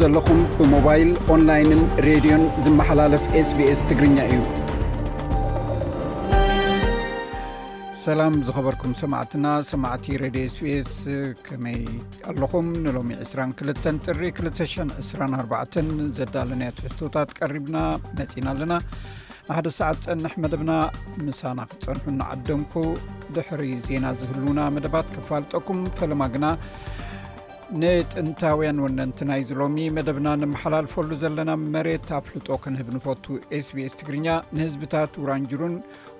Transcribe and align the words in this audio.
ዘለኹም 0.00 0.40
ብሞባይል 0.58 1.10
ኦንላይንን 1.34 1.82
ሬድዮን 2.08 2.44
ዝመሓላለፍ 2.66 3.24
ስቢኤስ 3.50 3.80
ትግርኛ 3.90 4.16
እዩሰላም 8.10 8.34
ዝኸበርኩም 8.48 8.92
ሰማዕትና 9.00 9.46
ሰማዕቲ 9.70 10.04
ሬድዮ 10.22 10.42
ስ 10.52 10.54
ቢስ 10.64 10.92
ከመይ 11.46 11.80
ኣለኹም 12.30 12.66
ንሎሚ 12.84 13.08
22 13.24 13.88
ጥሪ 14.06 14.20
224 14.38 15.82
ዘዳለናያ 16.18 16.70
ትሕዝቶታት 16.78 17.28
ቀሪብና 17.40 17.76
መጺና 18.20 18.46
ኣለና 18.54 18.72
ንሓደ 19.50 19.68
ሰዓት 19.76 19.98
ፀንሕ 20.06 20.32
መደብና 20.44 20.72
ምሳና 21.26 21.60
ክፀንሑ 21.70 22.02
ንዓደንኩ 22.16 22.72
ድሕሪ 23.36 23.62
ዜና 23.86 24.06
ዝህልና 24.20 24.58
መደባት 24.76 25.06
ክፋልጠኩም 25.14 25.78
ፈለማ 25.98 26.22
ግና 26.34 26.46
ንጥንታውያን 27.82 28.82
ወነንቲናይ 28.84 29.42
ዝሎሚ 29.50 29.78
መደብና 29.98 30.28
ንመሓላልፈሉ 30.42 31.08
ዘለና 31.22 31.50
መሬት 31.76 32.10
ኣፍልጦ 32.18 32.48
ክንህብ 32.64 32.90
ንፈቱ 32.96 33.24
sbs 33.64 33.92
ትግርኛ 34.02 34.26
ንህዝብታት 34.58 35.14
ውራንጅሩን 35.22 35.74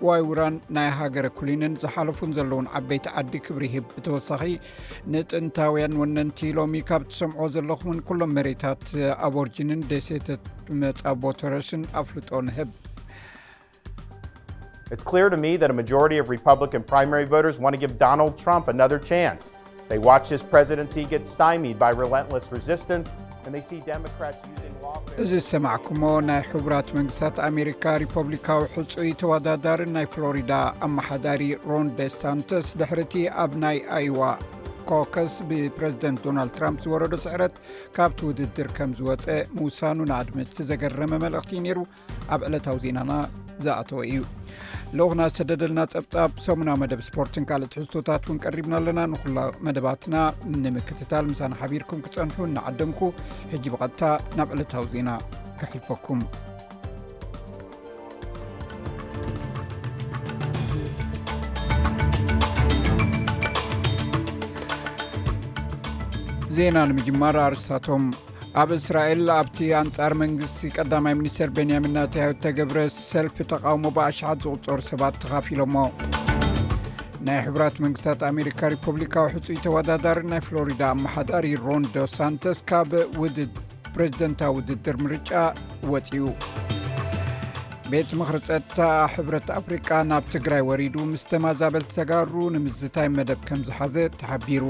ዋይ 0.06 0.22
ዉራን 0.30 0.56
ናይ 0.78 0.91
ሃገረ 0.98 1.28
ኩሊንን 1.38 1.78
ዝሓለፉን 1.84 2.34
ዘለዉን 2.41 2.70
ዓበይቲ 2.83 3.06
ዓዲ 3.20 3.33
ክብሪህብ 3.47 3.86
ብተወሳኺ 3.97 4.42
ንጥንታውያን 5.14 5.98
ወነንቲ 6.02 6.41
ሎሚ 6.60 6.77
ካብ 6.91 7.05
ትሰምዖ 7.12 7.41
ዘለኹምን 7.56 8.00
ኩሎም 8.10 8.34
መሬታት 8.41 8.84
ኣብ 9.28 9.36
ርጅንን 9.48 9.83
ደሴተት 9.92 10.45
መፃ 10.83 11.05
ቦተረሽን 11.24 11.84
ኣፍልጦ 12.02 12.30
ንህብ 12.50 12.70
እዚ 14.92 15.39
ዝሰማዕኩሞ 15.39 16.69
ናይ 26.28 26.42
ሕቡራት 26.53 26.89
መንግስታት 26.98 27.36
ኣሜሪካ 27.48 27.84
ሪፐብሊካዊ 28.03 28.62
ሕጹይ 28.77 29.11
ተወዳዳርን 29.22 29.91
ናይ 29.97 30.06
ፍሎሪዳ 30.14 30.53
ኣመሓዳሪ 30.86 31.42
ሮን 31.70 31.89
ደ 31.98 32.06
ሳንተስ 32.20 32.69
ድሕር 32.83 33.00
እቲ 33.05 33.14
ኣብ 33.42 33.52
ናይ 33.64 33.78
ኣይዋ 33.98 34.23
ኮከስ 34.92 35.33
ብፕረዚደንት 35.50 36.20
ዶናልድ 36.28 36.52
ትራምፕ 36.61 36.78
ዝወረዶ 36.86 37.14
ስሕረት 37.27 37.55
ካብቲ 37.98 38.20
ውድድር 38.30 38.69
ከም 38.78 38.91
ዝወፀ 39.00 39.27
ምውሳኑ 39.61 39.98
ንኣድመቲ 40.12 40.56
ዘገረመ 40.70 41.12
መልእኽቲ 41.27 41.50
ነይሩ 41.67 41.78
ኣብ 42.36 42.41
ዕለታዊ 42.48 42.78
ዜናና 42.86 43.12
ዝኣተወ 43.67 44.00
እዩ 44.12 44.20
ልኡኹና 44.97 45.20
ዝተደደልና 45.33 45.81
ጸብጻብ 45.92 46.31
ሰሙናዊ 46.44 46.77
መደብ 46.83 47.00
ስፖርትን 47.06 47.44
ካልኦት 47.48 47.75
ሕዝቶታት 47.78 48.22
እውን 48.28 48.39
ቀሪብና 48.44 48.72
ኣለና 48.81 49.00
ንኩላ 49.12 49.39
መደባትና 49.67 50.17
ንምክትታል 50.62 51.25
ምሳን 51.30 51.56
ሓቢርኩም 51.61 52.03
ክፀንሑ 52.06 52.36
ንዓደምኩ 52.55 53.00
ሕጂ 53.53 53.64
ብቐጥታ 53.72 54.12
ናብ 54.36 54.55
ዕለታዊ 54.56 54.86
ዜና 54.95 55.19
ክሕልፈኩም 55.58 56.22
ዜና 66.56 66.77
ንምጅማር 66.92 67.36
ኣርስታቶም 67.48 68.05
ኣብ 68.60 68.70
እስራኤል 68.77 69.22
ኣብቲ 69.41 69.58
ኣንጻር 69.80 70.12
መንግስቲ 70.20 70.60
ቀዳማይ 70.77 71.14
ሚኒስቴር 71.20 71.48
ቤንያሚን 71.56 71.88
እናተያ 71.92 72.27
ተገብረ 72.44 72.78
ሰልፊ 73.08 73.36
ተቃውሞ 73.52 73.84
ብኣሸዓት 73.96 74.39
ዝቕፀሩ 74.45 74.78
ሰባት 74.90 75.17
ተኻፊሎ 75.24 75.61
ሞ 75.74 75.84
ናይ 77.27 77.39
ሕብራት 77.46 77.77
መንግስታት 77.84 78.20
ኣሜሪካ 78.30 78.61
ሪፐብሊካዊ 78.74 79.27
ሕጹይ 79.34 79.58
ተወዳዳሪ 79.67 80.20
ናይ 80.33 80.42
ፍሎሪዳ 80.48 80.80
አማሓዳሪ 80.95 81.46
ሮንዶ 81.67 81.96
ሳንተስ 82.17 82.61
ካብ 82.70 82.92
ፕሬዚደንታዊ 83.95 84.52
ውድድር 84.58 84.96
ምርጫ 85.05 85.30
ወፅኡ 85.92 86.18
ቤት 87.92 88.11
ምክሪ 88.20 88.36
ፀጥታ 88.48 88.80
ሕብረት 89.14 89.48
አፍሪቃ 89.58 89.89
ናብ 90.11 90.24
ትግራይ 90.34 90.62
ወሪዱ 90.70 90.96
ምስ 91.12 91.23
ተማዛበል 91.33 91.84
ተጋድሩ 91.96 92.34
ንምዝታይ 92.55 93.08
መደብ 93.18 93.42
ከም 93.50 93.61
ዝሓዘ 93.68 93.94
ተሓቢሩ 94.23 94.64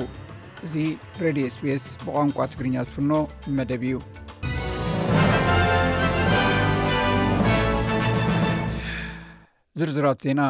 እዚ 0.67 0.77
ሬድዮ 1.25 1.45
ስፒኤስ 1.57 1.85
ብቋንቋ 2.05 2.37
ትግርኛ 2.53 2.75
ዝፍኖ 2.87 3.11
መደብ 3.57 3.83
እዩ 3.89 3.99
ዝርዝራት 9.81 10.19
ዜና 10.27 10.43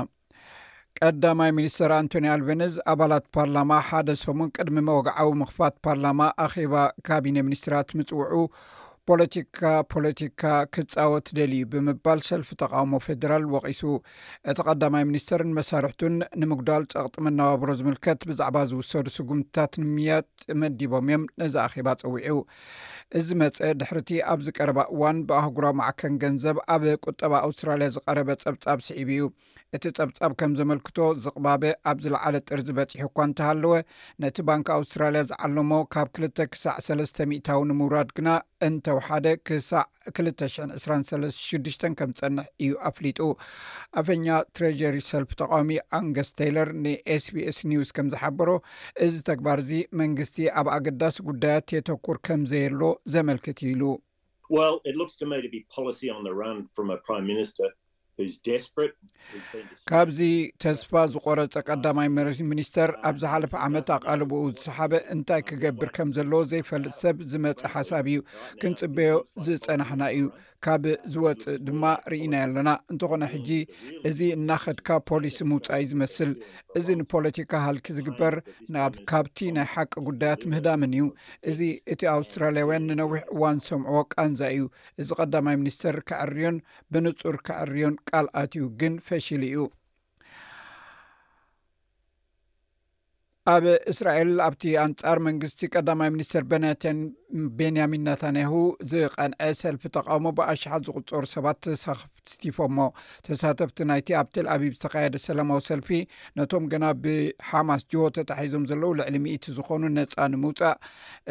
ቀዳማይ 1.00 1.50
ሚኒስተር 1.58 1.92
ኣንቶኒ 1.98 2.24
ኣልቤነዝ 2.36 2.74
ኣባላት 2.92 3.26
ፓርላማ 3.36 3.72
ሓደ 3.88 4.08
ሰሙ 4.24 4.38
ቅድሚ 4.56 4.76
መወግዓዊ 4.88 5.30
ምኽፋት 5.42 5.74
ፓርላማ 5.86 6.20
ኣኼባ 6.44 6.74
ካቢነ 7.08 7.36
ሚኒስትራት 7.48 7.90
ምፅውዑ 7.98 8.34
ፖለቲካ 9.08 9.60
ፖለቲካ 9.92 10.40
ክፃወት 10.74 11.26
ደልዩ 11.36 11.60
ብምባል 11.72 12.20
ሰልፊ 12.28 12.48
ተቃውሞ 12.62 12.92
ፌደራል 13.04 13.44
ወቂሱ 13.54 13.80
እቲ 14.50 14.58
ቀዳማይ 14.68 15.04
ሚኒስትርን 15.10 15.54
መሳርሕቱን 15.58 16.14
ንምጉዳል 16.40 16.82
ፀቕጢ 16.94 17.14
መነባብሮ 17.26 17.68
ዝምልከት 17.78 18.26
ብዛዕባ 18.30 18.56
ዝውሰዱ 18.72 19.06
ስጉምትታት 19.16 19.72
ንምያ 19.84 20.18
መዲቦም 20.62 21.08
እዮም 21.12 21.24
ነዚ 21.42 21.56
ኣኼባ 21.66 21.88
ፀውዑ 22.02 22.36
እዚ 23.20 23.28
መፀ 23.42 23.58
ድሕርቲ 23.82 24.10
ኣብዚ 24.34 24.48
ቀረባ 24.58 24.78
እዋን 24.96 25.18
ብኣህጉራ 25.30 25.66
መዓከን 25.80 26.18
ገንዘብ 26.24 26.58
ኣብ 26.74 26.84
ቁጠባ 27.08 27.32
ኣውስትራልያ 27.48 27.88
ዝቀረበ 27.96 28.28
ፀብፃብ 28.44 28.78
ስዒብ 28.88 29.10
እዩ 29.16 29.22
እቲ 29.76 29.84
ፀብጻብ 29.96 30.32
ከም 30.40 30.52
ዘመልክቶ 30.58 30.98
ዝቅባበ 31.22 31.64
ኣብዝለዓለ 31.90 32.34
ጥርዚ 32.48 32.66
በፂሑ 32.76 33.02
እኳ 33.08 33.16
እንተሃለወ 33.28 33.72
ነቲ 34.22 34.36
ባንኪ 34.48 34.68
ኣውስትራልያ 34.76 35.20
ዝዓለሞ 35.30 35.70
ካብ 35.94 36.08
2ል 36.18 36.46
ክሳዕ 36.52 36.74
ሰለስተ 36.86 37.26
ሚታዊ 37.32 37.58
ንምውራድ 37.70 38.10
ግና 38.18 38.28
እንተውሓደ 38.66 39.26
ክሳዕ 39.48 39.84
2 40.20 40.44
26ሽ 40.46 41.78
ከም 42.00 42.10
ዝፀንሕ 42.20 42.46
እዩ 42.66 42.72
ኣፍሊጡ 42.90 43.20
አፈኛ 44.02 44.26
ትሬጀሪ 44.58 44.96
ሰልፍ 45.10 45.32
ተቃሚ 45.42 45.70
ኣንገስ 45.98 46.30
ተይለር 46.40 46.70
ንኤስ 46.86 47.26
ፒ 47.34 47.44
ኤስ 47.52 47.58
ኒውስ 47.72 47.92
ከም 47.98 48.08
ዝሓበሮ 48.14 48.50
እዚ 49.06 49.14
ተግባር 49.30 49.60
እዚ 49.64 49.72
መንግስቲ 50.02 50.38
ኣብ 50.60 50.66
ኣገዳሲ 50.76 51.18
ጉዳያት 51.28 51.66
ተየተኩር 51.72 52.18
ከምዘየሎ 52.28 52.82
ዘመልክት 53.16 53.60
ኢሉ 53.72 53.82
ካብዚ 59.90 60.18
ተስፋ 60.62 60.90
ዝቆረፀ 61.12 61.54
ቀዳማይ 61.68 62.08
ሚኒስተር 62.52 62.90
ኣብ 63.08 63.16
ዝሓለፈ 63.22 63.52
ዓመት 63.66 63.88
ኣቃልብኡ 63.96 64.40
ዝሰሓበ 64.54 64.92
እንታይ 65.14 65.42
ክገብር 65.48 65.90
ከም 65.96 66.08
ዘለዎ 66.16 66.40
ዘይፈልጥ 66.52 66.94
ሰብ 67.02 67.16
ዝመፅ 67.32 67.60
ሓሳብ 67.74 68.06
እዩ 68.12 68.18
ክንፅበዮ 68.60 69.12
ዝፀናሕና 69.48 70.02
እዩ 70.16 70.24
ካብ 70.64 70.84
ዝወፅእ 71.12 71.58
ድማ 71.66 71.82
ርኢናይ 72.10 72.42
ኣለና 72.46 72.70
እንትኾነ 72.92 73.22
ሕጂ 73.32 73.48
እዚ 74.08 74.18
እናኸድካ 74.36 74.88
ፖሊስ 75.08 75.36
ምውፃ 75.50 75.66
እዩ 75.80 75.86
ዝመስል 75.92 76.30
እዚ 76.78 76.86
ንፖለቲካ 77.00 77.52
ሃልኪ 77.66 77.86
ዝግበር 77.98 78.34
ካብቲ 79.10 79.38
ናይ 79.56 79.68
ሓቂ 79.74 79.92
ጉዳያት 80.08 80.42
ምህዳምን 80.50 80.92
እዩ 80.96 81.06
እዚ 81.52 81.60
እቲ 81.94 82.00
ኣውስትራልያውያን 82.16 82.86
ንነዊሕ 82.90 83.22
እዋን 83.34 83.58
ሰምዑዎ 83.68 84.02
ቃንዛ 84.14 84.40
እዩ 84.54 84.62
እዚ 85.00 85.08
ቀዳማይ 85.20 85.58
ሚኒስተር 85.62 85.96
ክዕርዮን 86.10 86.58
ብንፁር 86.94 87.38
ክዕርዮን 87.48 87.96
ቃልኣትዩ 88.10 88.64
ግን 88.82 88.96
ፈሺሊ 89.08 89.42
እዩ 89.50 89.58
ኣብ 93.50 93.64
እስራኤል 93.90 94.30
ኣብቲ 94.46 94.62
ኣንጻር 94.84 95.18
መንግስቲ 95.26 95.60
ቀዳማይ 95.74 96.08
ሚኒስትር 96.14 96.42
ቤንያሚን 97.58 98.02
ናታንያሁ 98.06 98.52
ዝቐንዐ 98.90 99.46
ሰልፊ 99.60 99.82
ተቃውሞ 99.96 100.26
ብኣሽሓት 100.38 100.82
ዝቕፀሩ 100.88 101.22
ሰባት 101.34 101.58
ተሳቲፎሞ 101.66 102.78
ተሳተፍቲ 103.28 103.78
ናይቲ 103.90 104.10
ኣብ 104.20 104.28
ትልኣብብ 104.38 104.64
ዝተኸየደ 104.78 105.20
ሰላማዊ 105.26 105.60
ሰልፊ 105.70 105.88
ነቶም 106.40 106.66
ግና 106.74 106.84
ብሓማስ 107.04 107.84
ጅሆ 107.94 108.02
ተታሒዞም 108.18 108.66
ዘለው 108.72 108.92
ልዕሊ 109.00 109.16
ምኢቲ 109.26 109.46
ዝኮኑ 109.60 109.82
ነፃ 109.98 110.16
ንምውፃእ 110.34 110.76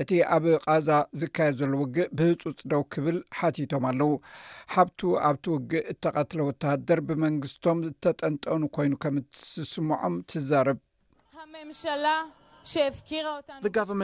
እቲ 0.04 0.12
ኣብ 0.38 0.48
ቃዛ 0.66 0.90
ዝካየድ 1.24 1.56
ዘሎ 1.62 1.72
ውግእ 1.84 2.10
ብህፁፅ 2.19 2.58
ደው 2.74 2.84
ክብል 2.96 3.19
ሓቲቶም 3.40 3.86
ኣለው 3.92 4.14
ሓብቲ 4.75 5.00
ኣብቲ 5.30 5.46
ውግእ 5.58 5.86
እተቐትለ 5.94 6.40
ወተሃደር 6.50 7.02
ብመንግስቶም 7.10 7.81
ዝተጠንጠኑ 7.88 8.64
ኮይኑ 8.78 8.96
ከም 9.06 9.18
ዝስምዖም 9.54 10.18
ትዛርብ 10.31 10.81
ጋቨን 13.75 14.01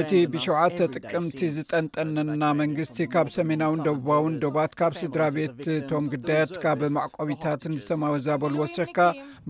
እቲ 0.00 0.10
ብ7ዓተ 0.32 0.78
ጥቅምቲ 0.94 1.40
ዝጠንጠነና 1.56 2.44
መንግስቲ 2.60 2.98
ካብ 3.14 3.28
ሰሜናዊን 3.36 3.82
ደቡባውን 3.86 4.34
ዶባት 4.44 4.72
ካብ 4.80 4.92
ስድራ 5.00 5.22
ቤት 5.36 5.60
ቶም 5.90 6.06
ግዳያት 6.14 6.52
ካብ 6.64 6.80
ማዕቆቢታትን 6.96 7.76
ዝተማወዛበሉ 7.80 8.52
ወሲክካ 8.62 8.98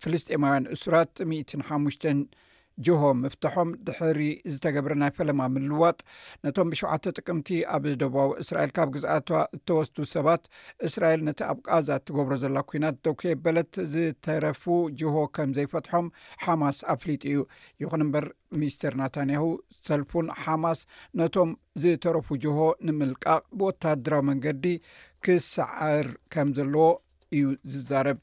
ፍልስጢማውያን 0.05 0.71
እሱራት 0.77 1.15
5 1.75 2.11
ጆሆ 2.87 3.03
ምፍትሖም 3.23 3.71
ድሕሪ 3.87 4.21
ዝተገብረ 4.53 4.93
ናይ 5.03 5.11
ፈለማ 5.19 5.41
ምልዋጥ 5.55 5.99
ነቶም 6.45 6.69
ብሸዓተ 6.73 7.05
ጥቅምቲ 7.19 7.49
ኣብ 7.77 7.85
ደቡዊ 8.03 8.29
እስራኤል 8.43 8.71
ካብ 8.77 8.89
ግዛአት 8.97 9.29
እተወስቱ 9.57 9.97
ሰባት 10.15 10.45
እስራኤል 10.89 11.21
ነቲ 11.29 11.41
ኣብ 11.51 11.59
ቃዛ 11.69 11.89
እትገብሮ 12.01 12.35
ዘላ 12.45 12.57
ኩናት 12.71 12.97
ዶክ 13.09 13.21
በለት 13.45 13.75
ዝተረፉ 13.95 14.63
ጆሆ 15.03 15.17
ከም 15.39 15.53
ዘይፈትሖም 15.59 16.09
ሓማስ 16.45 16.79
ኣፍሊጥ 16.95 17.23
እዩ 17.33 17.41
ይኹን 17.85 18.05
እምበር 18.07 18.27
ሚስተር 18.63 18.95
ናታንያሁ 19.03 19.45
ሰልፉን 19.89 20.27
ሓማስ 20.43 20.81
ነቶም 21.21 21.53
ዝተረፉ 21.85 22.29
ጆሆ 22.45 22.59
ንምልቃቅ 22.89 23.43
ብወታደራዊ 23.59 24.23
መንገዲ 24.31 24.67
ክሳዕር 25.27 26.09
ከም 26.33 26.49
ዘለዎ 26.59 26.87
እዩ 27.37 27.45
ዝዛረብ 27.73 28.21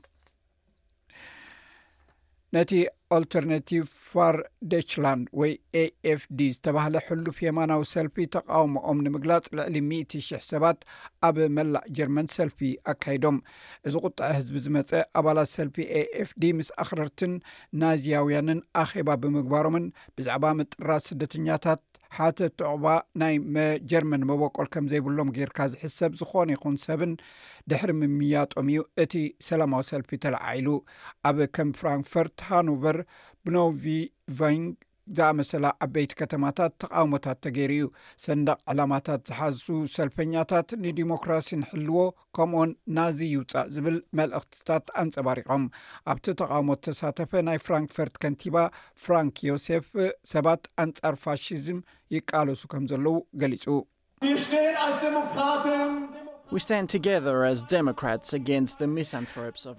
ነቲ 2.56 2.72
ኣልተርነቲቭ 3.16 3.80
ፋርደችላንድ 4.12 5.26
ወይ 5.40 5.52
ኤ 5.82 5.84
ኤፍዲ 6.12 6.40
ዝተባህለ 6.56 6.96
ሕሉፍ 7.08 7.36
የማናዊ 7.46 7.82
ሰልፊ 7.92 8.16
ተቃውሞኦም 8.36 9.02
ንምግላፅ 9.06 9.46
ልዕሊ 9.58 9.76
100000 9.90 10.46
ሰባት 10.52 10.80
ኣብ 11.28 11.38
መላእ 11.58 11.86
ጀርመን 11.98 12.30
ሰልፊ 12.38 12.60
ኣካይዶም 12.94 13.38
እዚ 13.90 13.96
ቁጣዐ 14.08 14.30
ህዝቢ 14.40 14.58
ዝመፀ 14.66 14.92
ኣባላት 15.22 15.52
ሰልፊ 15.58 15.78
a 16.00 16.02
ኤፍዲ 16.24 16.44
ምስ 16.62 16.70
ኣክረርትን 16.86 17.36
ናዝያውያንን 17.84 18.62
ኣኼባ 18.84 19.10
ብምግባሮምን 19.24 19.86
ብዛዕባ 20.18 20.46
ምጥራት 20.62 21.06
ስደተኛታት 21.10 21.82
ሓተ 22.18 22.40
ተቅባ 22.60 22.86
ናይ 23.22 23.36
መጀርመን 23.56 24.24
መበቆል 24.30 24.68
ከም 24.74 24.86
ዘይብሎም 24.92 25.32
ጌርካ 25.38 25.58
ዝሕሰብ 25.74 26.12
ዝኾነ 26.20 26.48
ይኹን 26.56 26.76
ሰብን 26.86 27.12
ድሕሪ 27.70 27.92
ምምያጦም 28.02 28.70
እዩ 28.74 28.82
እቲ 29.04 29.14
ሰላማዊ 29.48 29.84
ሰልፊ 29.92 30.10
ተለዓኢሉ 30.24 30.68
ኣብ 31.30 31.38
ከም 31.58 31.70
ፍራንክፈርት 31.80 32.36
ሃኖቨር 32.50 33.00
ብኖቪቫንግ 33.46 34.68
እግዛ 35.10 35.22
መሰላ 35.38 35.66
ዓበይቲ 35.84 36.12
ከተማታት 36.20 36.74
ተቃውሞታት 36.82 37.38
ተገይሩ 37.46 37.72
እዩ 37.78 37.86
ሰንደቅ 38.24 38.58
ዕላማታት 38.72 39.22
ዝሓዙ 39.30 39.58
ሰልፈኛታት 39.96 40.70
ንዲሞክራሲ 40.84 41.50
ንሕልዎ 41.62 42.02
ከምኦን 42.38 42.72
ናዝ 42.98 43.18
ይውፃእ 43.32 43.68
ዝብል 43.78 43.98
መልእኽትታት 44.20 44.86
ኣንፀባሪቖም 45.04 45.64
ኣብቲ 46.14 46.26
ተቃውሞት 46.44 46.84
ተሳተፈ 46.90 47.32
ናይ 47.50 47.60
ፍራንክፈርት 47.66 48.16
ከንቲባ 48.24 48.56
ፍራንክ 49.06 49.36
ዮሴፍ 49.52 49.90
ሰባት 50.34 50.64
ኣንፃር 50.86 51.18
ፋሽዝም 51.26 51.82
ይቃለሱ 52.18 52.64
ከም 52.76 52.86
ዘለዉ 52.94 53.18
ገሊፁ 53.44 53.66
ኣሞክራት 54.86 55.66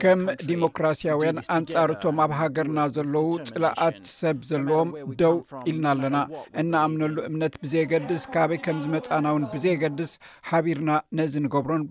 ከም 0.03 0.21
ዲሞክራስያውያን 0.51 1.39
ኣንጻርቶም 1.57 2.19
ኣብ 2.25 2.33
ሃገርና 2.41 2.81
ዘለው 2.97 3.29
ፅላኣት 3.49 3.99
ሰብ 4.21 4.39
ዘለዎም 4.51 4.91
ደው 5.21 5.35
ኢልና 5.71 5.87
ኣለና 5.95 6.19
እናኣምነሉ 6.63 7.17
እምነት 7.31 7.55
ብዘየገድስ 7.65 8.25
ካበይ 8.35 8.61
ከምዚ 8.67 8.87
መፃናውን 8.95 9.45
ብዘየገድስ 9.55 10.13
ሓቢርና 10.51 10.91
ነዚ 11.21 11.35
እንገብሮን 11.43 11.85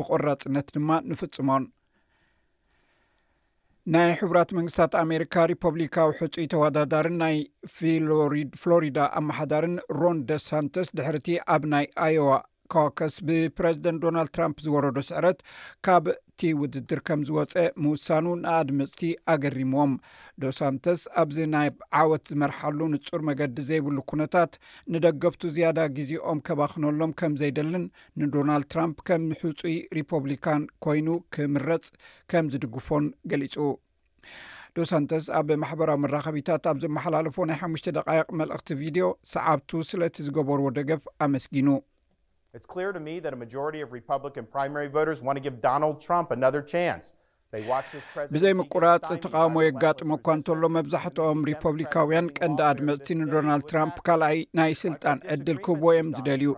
ብቆራፅነት 0.00 0.68
ድማ 0.76 0.90
ንፍፅሞን 1.10 1.66
ናይ 3.94 4.10
ሕራት 4.18 4.50
መንግስታት 4.56 4.92
ኣሜሪካ 5.04 5.34
ሪፐብሊካዊ 5.54 6.10
ሕፁይ 6.18 6.46
ተወዳዳርን 6.52 7.16
ናይ 7.22 7.36
ፍሎሪዳ 8.62 8.98
ኣማሓዳርን 9.20 9.76
ሮን 10.00 10.18
ደሳንተስ 10.30 10.88
ድሕር 10.98 11.16
ቲ 11.26 11.30
ኣብ 11.54 11.62
ናይ 11.72 11.86
ኣዮዋ 12.06 12.32
ካዋከስ 12.72 13.14
ብፕረዚደንት 13.28 14.00
ዶናልድ 14.04 14.30
ትራም 14.36 14.52
ዝወረዶ 14.64 14.98
ስዕረት 15.08 15.38
ካብ 15.86 16.04
እቲ 16.12 16.50
ውድድር 16.60 17.00
ከም 17.08 17.20
ዝወፀ 17.28 17.54
ምውሳኑ 17.84 18.26
ንኣድምፅቲ 18.42 19.00
ኣገሪምዎም 19.34 19.92
ዶሳንተስ 20.44 21.00
ኣብዚ 21.22 21.38
ናይ 21.54 21.68
ዓወት 22.02 22.24
ዝመርሓሉ 22.32 22.78
ንጹር 22.94 23.20
መገዲ 23.30 23.56
ዘይብሉ 23.70 23.96
ኩነታት 24.12 24.52
ንደገፍቱ 24.94 25.42
ዝያዳ 25.56 25.78
ግዜኦም 25.98 26.40
ከባክነሎም 26.48 27.12
ከም 27.22 27.34
ዘይደልን 27.42 27.84
ንዶናልድ 28.22 28.68
ትራምፕ 28.74 28.98
ከም 29.10 29.24
ሕፁይ 29.42 29.76
ሪፖብሊካን 30.00 30.64
ኮይኑ 30.86 31.08
ክምረፅ 31.36 31.84
ከም 32.32 32.48
ዝድግፎን 32.54 33.06
ገሊፁ 33.32 33.56
ዶሳንተስ 34.78 35.24
ኣብ 35.38 35.48
ማሕበራዊ 35.62 35.98
መራከቢታት 36.04 36.64
ኣብ 36.70 36.76
ዘመሓላለፎ 36.84 37.36
ናይ 37.50 37.58
ሓሙሽተ 37.62 37.86
ደቃይቕ 37.98 38.28
መልእክቲ 38.40 38.68
ቪድዮ 38.82 39.06
ሰዓብቱ 39.34 39.70
ስለቲ 39.92 40.16
ዝገበርዎ 40.26 40.66
ደገፍ 40.78 41.02
ኣመስጊኑ 41.26 41.68
it's 42.52 42.66
clear 42.66 42.92
to 42.92 42.98
me 43.00 43.20
that 43.20 43.32
a 43.32 43.36
majority 43.36 43.80
of 43.80 43.92
republican 43.92 44.44
primary 44.46 44.88
voters 44.88 45.20
want 45.22 45.36
to 45.36 45.40
give 45.40 45.60
donald 45.60 46.00
trump 46.00 46.30
another 46.30 46.62
chance 46.62 47.14
ብዘይ 48.32 48.52
ምቁራፅ 48.58 49.06
ተቃውሞ 49.22 49.54
የጋጥመ 49.62 50.10
እኳ 50.18 50.26
እንተሎ 50.38 50.62
መብዛሕትኦም 50.74 51.38
ሪፖብሊካውያን 51.48 52.26
ቀንዲ 52.36 52.60
ኣድመፅቲ 52.66 53.08
ንዶናልድ 53.20 53.64
ትራምፕ 53.70 53.96
ካልኣይ 54.06 54.36
ናይ 54.58 54.72
ስልጣን 54.82 55.18
ዕድል 55.34 55.58
ክህብ 55.64 55.82
ዮም 55.96 56.10
ዝደልዩ 56.16 56.50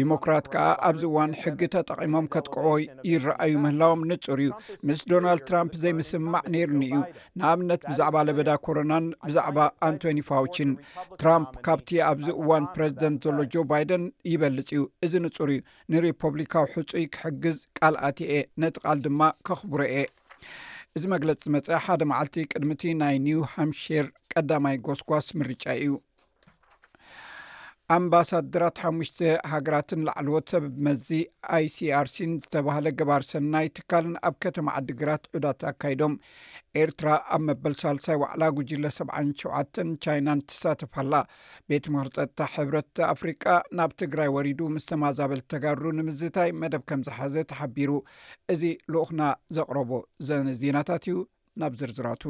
ዲሞክራት 0.00 0.46
ከዓ 0.54 0.64
ኣብዚ 0.88 1.02
እዋን 1.10 1.36
ሕጊ 1.42 1.60
ተጠቒሞም 1.74 2.26
ከጥቅዕዎ 2.34 2.74
ይረአዩ 3.10 3.52
ምህላዎም 3.66 4.02
ንፁር 4.12 4.40
እዩ 4.46 4.50
ምስ 4.88 5.02
ዶናልድ 5.14 5.44
ትራምፕ 5.50 5.72
ዘይምስማዕ 5.82 6.42
ነይሩኒ 6.56 6.82
እዩ 6.90 6.98
ንኣብነት 7.40 7.82
ብዛዕባ 7.90 8.16
ለበዳ 8.30 8.50
ኮሮናን 8.68 9.06
ብዛዕባ 9.28 9.58
አንቶኒ 9.90 10.18
ፋውችን 10.30 10.72
ትራምፕ 11.22 11.52
ካብቲ 11.68 11.90
ኣብዚ 12.10 12.28
እዋን 12.42 12.66
ፕረዚደንት 12.76 13.22
ዘሎ 13.28 13.38
ጆ 13.52 13.66
ባይደን 13.72 14.06
ይበልፅ 14.32 14.68
እዩ 14.76 14.80
እዚ 15.08 15.12
ንፁር 15.28 15.50
እዩ 15.58 15.60
ንሪፖብሊካዊ 15.94 16.66
ሕፁይ 16.76 17.06
ክሕግዝ 17.16 17.56
ቃልኣት 17.80 18.18
እየ 18.28 18.34
ነቲ 18.64 18.74
ቃል 18.86 18.98
ድማ 19.06 19.20
ከኽብሮ 19.48 19.80
እየ 19.90 20.06
እዚ 20.96 21.04
መግለፂ 21.14 21.38
ዝመፀ 21.44 21.66
ሓደ 21.84 22.02
መዓልቲ 22.10 22.34
ቅድሚ 22.52 22.70
ቲ 22.80 22.82
ናይ 23.00 23.16
ኒው 23.26 23.40
ሃምሽር 23.52 24.06
ቀዳማይ 24.32 24.76
ጎስጓስ 24.86 25.26
ምርጫ 25.38 25.64
እዩ 25.82 25.90
ኣምባሳድራት 27.94 28.76
ሓሙሽተ 28.82 29.20
ሃገራትን 29.52 30.02
ላዕልዎት 30.08 30.50
ሰበብ 30.52 30.74
መዚ 30.86 31.08
ኣይ 31.56 31.64
ሲርሲን 31.76 32.32
ዝተባሃለ 32.42 32.86
ግባር 32.98 33.22
ሰናይ 33.30 33.66
ትካልን 33.78 34.12
ኣብ 34.28 34.34
ከተማ 34.44 34.66
ዓዲግራት 34.80 35.24
ዑዳት 35.36 35.62
ኣካይዶም 35.70 36.14
ኤርትራ 36.82 37.08
ኣብ 37.36 37.42
መበል 37.48 37.74
ሳልሳይ 37.82 38.18
ዋዕላ 38.22 38.42
ጉጅለ 38.58 38.84
7 38.98 39.34
ሸ 39.42 39.62
ቻይናን 40.04 40.44
ተሳተፋላ 40.50 41.12
ቤት 41.72 41.88
ምክሪ 41.94 42.10
ፀጥታ 42.18 42.40
ሕብረት 42.54 43.00
ኣፍሪቃ 43.12 43.44
ናብ 43.80 43.92
ትግራይ 44.02 44.30
ወሪዱ 44.36 44.60
ምስተማዛበል 44.76 45.42
ዝተጋድሩ 45.44 45.84
ንምዝታይ 46.00 46.52
መደብ 46.62 46.84
ከም 46.90 47.02
ዝሓዘ 47.08 47.34
ተሓቢሩ 47.54 47.90
እዚ 48.54 48.62
ልኡክና 48.92 49.22
ዘቕረቦ 49.58 49.90
ዘነ 50.30 50.46
ዜናታት 50.62 51.06
እዩ 51.14 51.16
ናብ 51.62 51.72
ዝርዝራቱ 51.82 52.24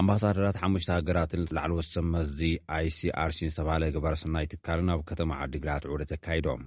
ኣምባሳደራት 0.00 0.56
ሓሙሽተ 0.62 0.90
ሃገራትን 0.96 1.42
ላዕል 1.56 1.72
ወሰመዚ 1.76 2.38
ኣይ 2.76 2.86
ሲኣርሲን 2.98 3.52
ዝተብሃለ 3.52 3.82
ግበረስናይ 3.96 4.48
ትካልን 4.54 4.92
ኣብ 4.94 5.02
ከተማ 5.10 5.30
ዓዲግራትዑደ 5.44 6.00
ተካይዶም 6.14 6.64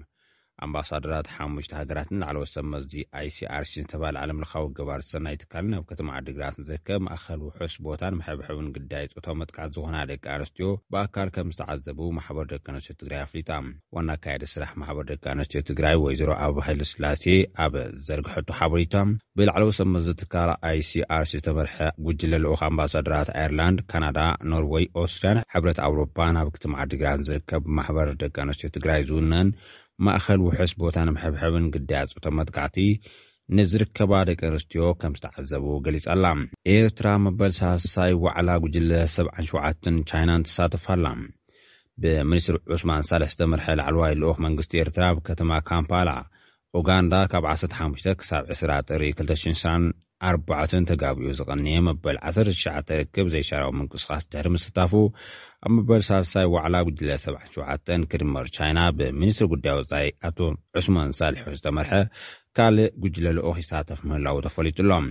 ኣምባሳደራት 0.66 1.28
ሓሙሽተ 1.34 1.74
ሃገራትን 1.80 2.20
ላዕለወ 2.22 2.44
ሰመዚ 2.54 2.92
ኣይ 3.20 3.28
ሲኣርሲ 3.36 3.72
ዝተበሃል 3.84 4.16
ዓለምለካዊ 4.22 4.66
ግባር 4.78 5.02
ዝሰናይ 5.06 5.36
ትካልን 5.42 5.72
ናብ 5.74 5.84
ክተማ 5.90 6.08
ዓዲግራትን 6.20 6.66
ዝርከብ 6.70 7.02
ማእኸል 7.08 7.42
ውሑስ 7.48 7.74
ቦታን 7.88 8.18
መሕብሕብን 8.20 8.70
ግዳይ 8.76 9.06
ፀቶ 9.14 9.28
መጥቃዓት 9.42 9.72
ዝኮና 9.76 9.98
ደቂ 10.12 10.24
ኣንስትዮ 10.38 10.70
ብኣካል 10.94 11.30
ከም 11.36 11.52
ዝተዓዘቡ 11.56 12.00
ማሕበር 12.18 12.48
ደቂ 12.56 12.66
ኣንስትዮ 12.74 12.96
ትግራይ 13.04 13.22
ኣፍሊጣ 13.28 13.52
ዋናኣካየዲ 13.98 14.46
ስራሕ 14.56 14.72
ማሕበር 14.82 15.06
ደቂ 15.14 15.24
ኣንስትዮ 15.36 15.62
ትግራይ 15.70 15.96
ወይዘሮ 16.06 16.32
ኣብባህሊ 16.48 16.80
ስላሴ 16.96 17.24
ኣበ 17.66 17.76
ዘርግሐጡ 18.10 18.50
ሓበሪታ 18.62 18.96
ብላዕለ 19.38 19.64
ወ 19.70 19.72
ሰመዚ 19.82 20.08
ትካል 20.22 20.50
ኣይሲርሲ 20.72 21.32
ዝተመርሐ 21.42 21.76
ጉጅለለኦክ 22.08 22.62
ኣምባሳደራት 22.70 23.30
ኣይርላንድ 23.42 23.80
ካናዳ 23.94 24.20
ኖርወይ 24.54 24.86
ኦስትርያን 25.04 25.44
ሕብረት 25.56 25.80
ኣውሮፓ 25.90 26.18
ናብ 26.38 26.48
ክትማ 26.56 26.74
ዓዲግራት 26.86 27.26
ዝርከብ 27.30 27.64
ማሕበር 27.80 28.10
ደቂ 28.24 28.36
ኣንስትዮ 28.48 28.70
ትግራይ 28.78 29.02
ዝውነን 29.10 29.50
ማእከል 30.06 30.40
ውሕስ 30.48 30.72
ቦታ 30.82 30.96
ንምሐብሕብን 31.08 31.66
ግዲያፅቶ 31.76 32.26
መጥካዕቲ 32.40 32.78
ንዝርከባ 33.58 34.12
ደቂ 34.30 34.40
ኣንስትዮ 34.52 34.82
ከም 35.02 35.14
ዝተዓዘቡ 35.18 35.66
ገሊፃላ 35.86 36.26
ኤርትራ 36.74 37.08
መበል 37.26 37.52
ሳሳይ 37.60 38.14
ዋዕላ 38.26 38.50
ጉጅለ 38.64 38.92
7 39.16 39.32
7ት 39.56 39.86
ቻይናን 40.10 40.46
ተሳተፋላ 40.48 41.06
ብሚኒስትሪ 42.04 42.58
ዑስማን 42.76 43.08
ሳለስዝተምርሐ 43.10 43.68
ላዕልዋይ 43.80 44.14
ልኦክ 44.22 44.40
መንግስቲ 44.48 44.74
ኤርትራ 44.84 45.04
ብ 45.18 45.24
ከተማ 45.30 45.52
ካምፓላ 45.72 46.10
ኡጋንዳ 46.80 47.14
ካብ 47.34 47.46
1ሓ 47.58 47.80
ክሳብ 48.22 48.44
20ጥሪ 48.58 49.04
200ሳ 49.22 49.64
ኣርባዓትን 50.28 50.86
ተጋቢኡ 50.90 51.32
ዝቐኒ 51.40 51.66
መበል 51.88 52.16
1ሸ 52.30 52.72
ርክብ 53.00 53.28
ዘይሻራዊ 53.34 53.72
ምንቅስቃስ 53.80 54.24
ድሕሪ 54.32 54.48
ምስተታፉ 54.54 54.94
ኣብ 55.66 55.72
መበል 55.78 56.02
ሳሳይ 56.08 56.48
ዋዕላ 56.54 56.76
ጉጅለ 56.88 57.10
7ሸ 57.26 58.06
ክድመር 58.12 58.48
ቻይና 58.56 58.80
ብሚንስትሪ 59.00 59.48
ጉዳይ 59.54 59.76
ወፃኢ 59.80 60.08
ኣቶ 60.30 60.38
ዑስማን 60.80 61.14
ሳልሒ 61.20 61.38
ዝተመርሐ 61.60 61.94
ካልእ 62.60 62.92
ጉጅለ 63.04 63.28
ልኦክ 63.38 63.60
ይሳተፍ 63.64 64.00
ምህላው 64.10 64.40
ተፈሊጡ 64.48 64.78
ኣሎም 64.86 65.08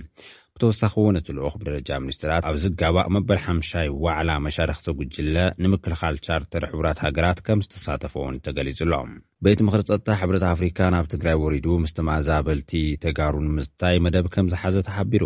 ተወሳኺ 0.61 0.93
እውን 1.01 1.17
እቲ 1.19 1.27
ልኡክ 1.37 1.55
ብደረጃ 1.61 1.89
ሚኒስትራት 2.03 2.45
ኣብዝጋባእ 2.51 3.09
መበል 3.15 3.39
ሓምሻይ 3.45 3.87
ዋዕላ 4.05 4.29
መሻርክቲ 4.45 4.87
ጉጅለ 4.99 5.35
ንምክልኻል 5.63 6.15
ቻርተር 6.25 6.63
ሕቡራት 6.71 7.01
ሃገራት 7.05 7.39
ከም 7.47 7.59
ዝተሳተፈውን 7.65 8.39
ተገሊጹሎም 8.47 9.11
ቤት 9.47 9.59
ምክሪ 9.67 9.81
ፀጥታ 9.89 10.09
ሕብረ 10.21 10.37
ኣፍሪካ 10.55 10.77
ናብ 10.95 11.07
ትግራይ 11.13 11.37
ወሪዱ 11.43 11.67
ምስተመዛበልቲ 11.85 12.73
ተጋሩ 13.05 13.35
ንምዝታይ 13.47 13.97
መደብ 14.05 14.27
ከም 14.35 14.49
ዝሓዘ 14.55 14.75
ተሓቢሩ 14.89 15.25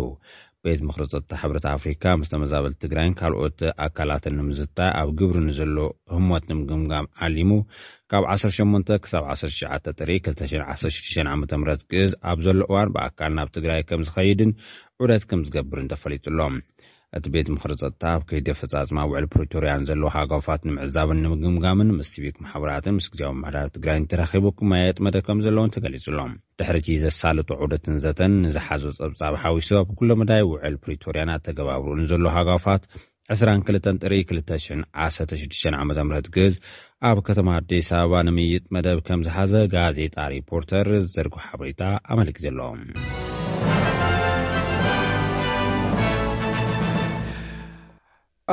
ቤት 0.66 0.80
ምክሪ 0.88 1.02
ፀጥታ 1.12 1.30
ሕረ 1.42 1.58
ኣፍሪካ 1.76 2.02
ምስ 2.18 2.28
ተመዛበልቲ 2.32 2.76
ትግራይን 2.84 3.14
ካልኦት 3.20 3.60
ኣካላትን 3.86 4.34
ንምዝታይ 4.40 4.90
ኣብ 4.98 5.08
ግብሪ 5.18 5.38
ንዘሎ 5.46 5.78
ህሞት 6.16 6.44
ንምግምጋም 6.50 7.06
ዓሊሙ 7.26 7.50
ካብ 8.12 8.24
18 8.34 9.08
ሳ 9.12 9.22
1ጥ21ዓ 9.32 11.34
ም 11.40 11.62
ግእዝ 11.92 12.12
ኣብ 12.30 12.38
ዘሎ 12.46 12.60
እዋን 12.70 12.92
ብኣካል 12.96 13.32
ናብ 13.38 13.48
ትግራይ 13.56 13.82
ከም 13.88 14.02
ዝኸይድን 14.08 14.52
ዑደት 15.04 15.24
ከም 15.30 15.40
ዝገብር 15.46 15.78
እንተፈሊጡሎም 15.82 16.54
እቲ 17.16 17.24
ቤት 17.34 17.48
ምክሪ 17.54 17.72
ፀጥታ 17.80 18.04
ብ 18.18 18.20
ከይዲ 18.28 18.48
ፈፃፅማ 18.58 18.98
ውዕል 19.10 19.26
ፕሪቶርያን 19.32 19.82
ዘለዉ 19.88 20.06
ሃጓፋት 20.16 20.60
ንምዕዛብን 20.68 21.18
ንምግምጋምን 21.24 21.88
ምስ 21.96 22.08
ስቢክ 22.16 22.36
ማሕበራትን 22.44 22.94
ምስ 22.98 23.06
ግዜዊ 23.12 23.26
ኣምሕዳር 23.32 23.66
ትግራይ 23.76 23.98
ተረኪቡ 24.12 24.44
ክመየጥ 24.58 24.96
መደብ 25.06 25.22
ከም 25.26 25.38
ዘለውን 25.46 25.70
ተገሊፅሎም 25.76 26.32
ድሕሪቲ 26.60 26.88
ዘሳልጡ 27.04 27.48
ዑደትንዘተን 27.64 28.32
ንዝሓዘ 28.44 28.84
ፀብፃብ 29.00 29.34
ሓዊሶ 29.42 29.70
ኣብኩሎመዳይ 29.82 30.42
ውዕል 30.52 30.74
ፕሪቶርያናት 30.84 31.40
ተገባብርኡን 31.48 32.06
ዘሎዉ 32.12 32.26
ሃጋፋት 32.36 32.82
22ጥ216ዓ 33.36 35.82
ምት 36.10 36.26
ግዝ 36.38 36.54
ኣብ 37.10 37.18
ከተማ 37.28 37.48
ኣዲስ 37.60 37.88
ኣበባ 38.00 38.12
ንምይጥ 38.30 38.64
መደብ 38.76 38.98
ከም 39.08 39.20
ዝሓዘ 39.28 39.52
ጋዜጣ 39.76 40.16
ሪፖርተር 40.36 40.86
ዘርግ 41.14 41.34
ሓበሬታ 41.48 41.82
ኣመልጊዘ 42.14 42.46
ኣሎዎም 42.52 42.80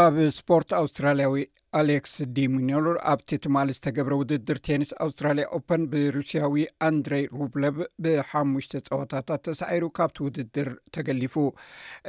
ኣብ 0.01 0.17
ስፖርት 0.35 0.69
ኣውስትራልያዊ 0.79 1.33
ኣሌክስ 1.77 2.13
ዲሙኖር 2.35 2.85
ኣብቲ 3.11 3.29
ትማለ 3.43 3.69
ዝተገብረ 3.77 4.13
ውድድር 4.19 4.57
ቴኒስ 4.67 4.89
ኣውስትራልያ 5.05 5.45
ኦፐን 5.57 5.81
ብሩስያዊ 5.93 6.53
ኣንድሬይ 6.87 7.23
ሩብለቭ 7.39 7.77
ብሓሙሽተ 8.03 8.73
ፀወታታት 8.89 9.41
ተሳዒሩ 9.47 9.85
ካብቲ 9.97 10.17
ውድድር 10.25 10.69
ተገሊፉ 10.97 11.35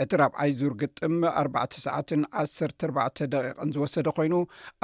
እቲ 0.03 0.13
ራብዓይ 0.23 0.53
ዙር 0.59 0.75
ግጥም 0.83 1.17
4ሰዓት 1.43 2.13
14 2.91 3.25
ደቂቕን 3.35 3.73
ዝወሰደ 3.77 4.07
ኮይኑ 4.19 4.35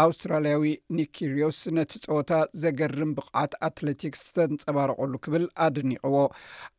ኣውስትራልያዊ 0.06 0.64
ኒኪሮስ 1.00 1.60
ነቲ 1.78 1.92
ፀወታ 2.10 2.32
ዘገርም 2.64 3.12
ብቕዓት 3.18 3.54
ኣትለቲክስ 3.68 4.22
ዝተንፀባረቐሉ 4.36 5.14
ክብል 5.26 5.46
ኣድኒቕዎ 5.66 6.16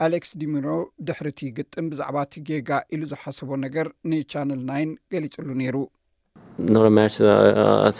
ኣሌክስ 0.07 0.33
ዲሙኖር 0.43 0.81
ድሕሪ 1.09 1.29
እቲ 1.35 1.41
ግጥም 1.59 1.87
ብዛዕባ 1.93 2.17
እቲ 2.27 2.35
ጌጋ 2.51 2.71
ኢሉ 2.95 3.01
ዝሓሰቦ 3.13 3.49
ነገር 3.67 3.89
ንቻነል 4.13 4.63
ና 4.69 4.73
ገሊጹሉ 5.15 5.49
ነይሩ 5.61 5.75
ብኣካላዊ 6.57 7.93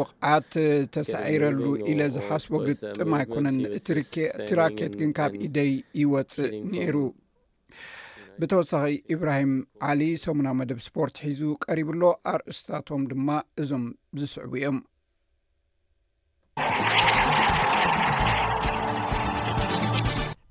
ብቕዓት 0.00 0.50
ተሳዒረሉ 0.96 1.60
ኢለ 1.90 2.00
ዝሓስቦ 2.16 2.52
ግጥም 2.68 3.12
ኣይኮነን 3.20 3.58
ቲራኬት 4.50 4.92
ግን 5.00 5.10
ካብ 5.18 5.32
ኢደይ 5.48 5.72
ይወፅእ 6.02 6.52
ነይሩ 6.74 6.96
ብተወሳኺ 8.42 8.84
ኢብራሂም 9.14 9.52
ዓሊ 9.90 10.00
ሰሙና 10.26 10.48
መደብ 10.60 10.78
ስፖርት 10.88 11.16
ሒዙ 11.28 11.42
ቀሪብኣሎ 11.66 12.04
ኣርእስታቶም 12.34 13.02
ድማ 13.10 13.28
እዞም 13.62 13.84
ዝስዕቡ 14.20 14.52
እዮም 14.62 14.78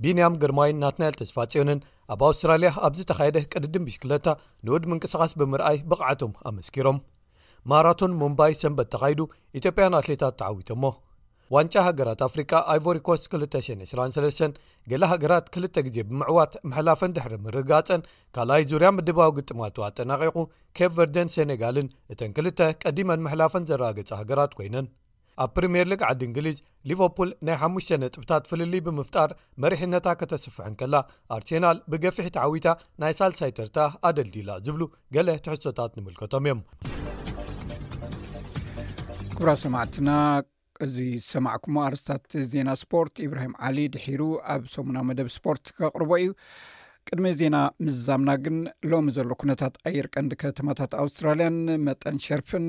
ቢንያም 0.03 0.37
ግርማይን 0.41 0.79
ናትናኤል 0.83 1.15
ተስፋጽዮንን 1.21 1.79
ኣብ 2.13 2.21
ኣውስትራልያ 2.27 2.69
ኣብዝ 2.87 2.99
ተኻየደ 3.09 3.37
ቅድድን 3.53 3.85
ቢሽክለታ 3.87 4.27
ንወድ 4.65 4.83
ምንቅስቓስ 4.91 5.31
ብምርኣይ 5.39 5.77
ብቕዓቶም 5.91 6.33
ኣመስኪሮም 6.49 6.99
ማራቶን 7.71 8.15
ሙምባይ 8.21 8.53
ሰንበት 8.61 8.89
ተኻይዱ 8.93 9.19
ኢትዮጵያን 9.59 9.97
ኣትሌታት 9.99 10.35
ተዓዊቶ 10.41 10.69
ሞ 10.83 10.93
ዋንጫ 11.55 11.73
ሃገራት 11.87 12.19
ኣፍሪቃ 12.27 12.51
ኣይቨሪኮስ 12.73 13.23
223 13.33 14.59
ገላ 14.91 15.03
ሃገራት 15.13 15.47
ክልተ 15.55 15.75
ግዜ 15.87 15.97
ብምዕዋት 16.09 16.53
ምሕላፈን 16.69 17.13
ድሕሪ 17.17 17.33
ምርጋፀን 17.47 18.03
ካልኣይ 18.37 18.63
ዙርያ 18.71 18.89
ምድባዊ 18.97 19.31
ግጥማት 19.39 19.79
ኣጠናቂቑ 19.89 20.37
ኬ 20.79 20.89
ቨርደን 20.97 21.33
ሴነጋልን 21.35 21.89
እተን 22.13 22.33
ክልተ 22.39 22.59
ቀዲመን 22.85 23.25
ምሕላፈን 23.27 23.67
ዘረጋገጸ 23.71 24.11
ሃገራት 24.21 24.53
ኮይነን 24.59 24.87
ኣብ 25.43 25.49
ፕሪምየርሊግ 25.57 26.01
ዓዲ 26.07 26.21
እንግሊዝ 26.27 26.57
ሊቨርፑል 26.89 27.29
ናይ 27.47 27.55
5ሽ 27.65 27.87
ነጥብታት 28.01 28.43
ፍልልይ 28.49 28.81
ብምፍጣር 28.87 29.29
መሪሕነታ 29.63 30.07
ከተስፍሐን 30.19 30.73
ከላ 30.79 30.95
ኣርሴናል 31.35 31.77
ብገፊሕ 31.91 32.27
ተዓዊታ 32.35 32.67
ናይ 33.01 33.13
ሳልሳይተርታ 33.19 33.77
ኣደልዲላ 34.09 34.49
ዝብሉ 34.65 34.83
ገለ 35.17 35.29
ትሕሶታት 35.45 35.93
ንምልከቶም 35.99 36.47
እዮም 36.47 36.61
ክብራ 39.37 39.51
ሰማዕትና 39.63 40.09
እዚ 40.85 40.97
ዝሰማዕኩሞ 41.23 41.75
ኣርስታት 41.87 42.23
ዜና 42.53 42.69
ስፖርት 42.83 43.15
ብራሂም 43.31 43.55
ዓሊ 43.69 43.77
ድሒሩ 43.95 44.21
ኣብ 44.55 44.61
ሰሙናዊ 44.75 45.03
መደብ 45.09 45.27
ስፖርት 45.37 45.65
ካቕርቦ 45.79 46.11
እዩ 46.23 46.31
ቅድሚ 47.13 47.29
ዜና 47.39 47.57
ምዛምና 47.85 48.29
ግን 48.43 48.57
ሎሚ 48.91 49.07
ዘሎ 49.15 49.31
ኩነታት 49.41 49.73
ኣየርቀንዲ 49.89 50.33
ከተማታት 50.41 50.91
ኣውስትራልያን 51.03 51.57
መጠን 51.87 52.17
ሸርፍን 52.25 52.67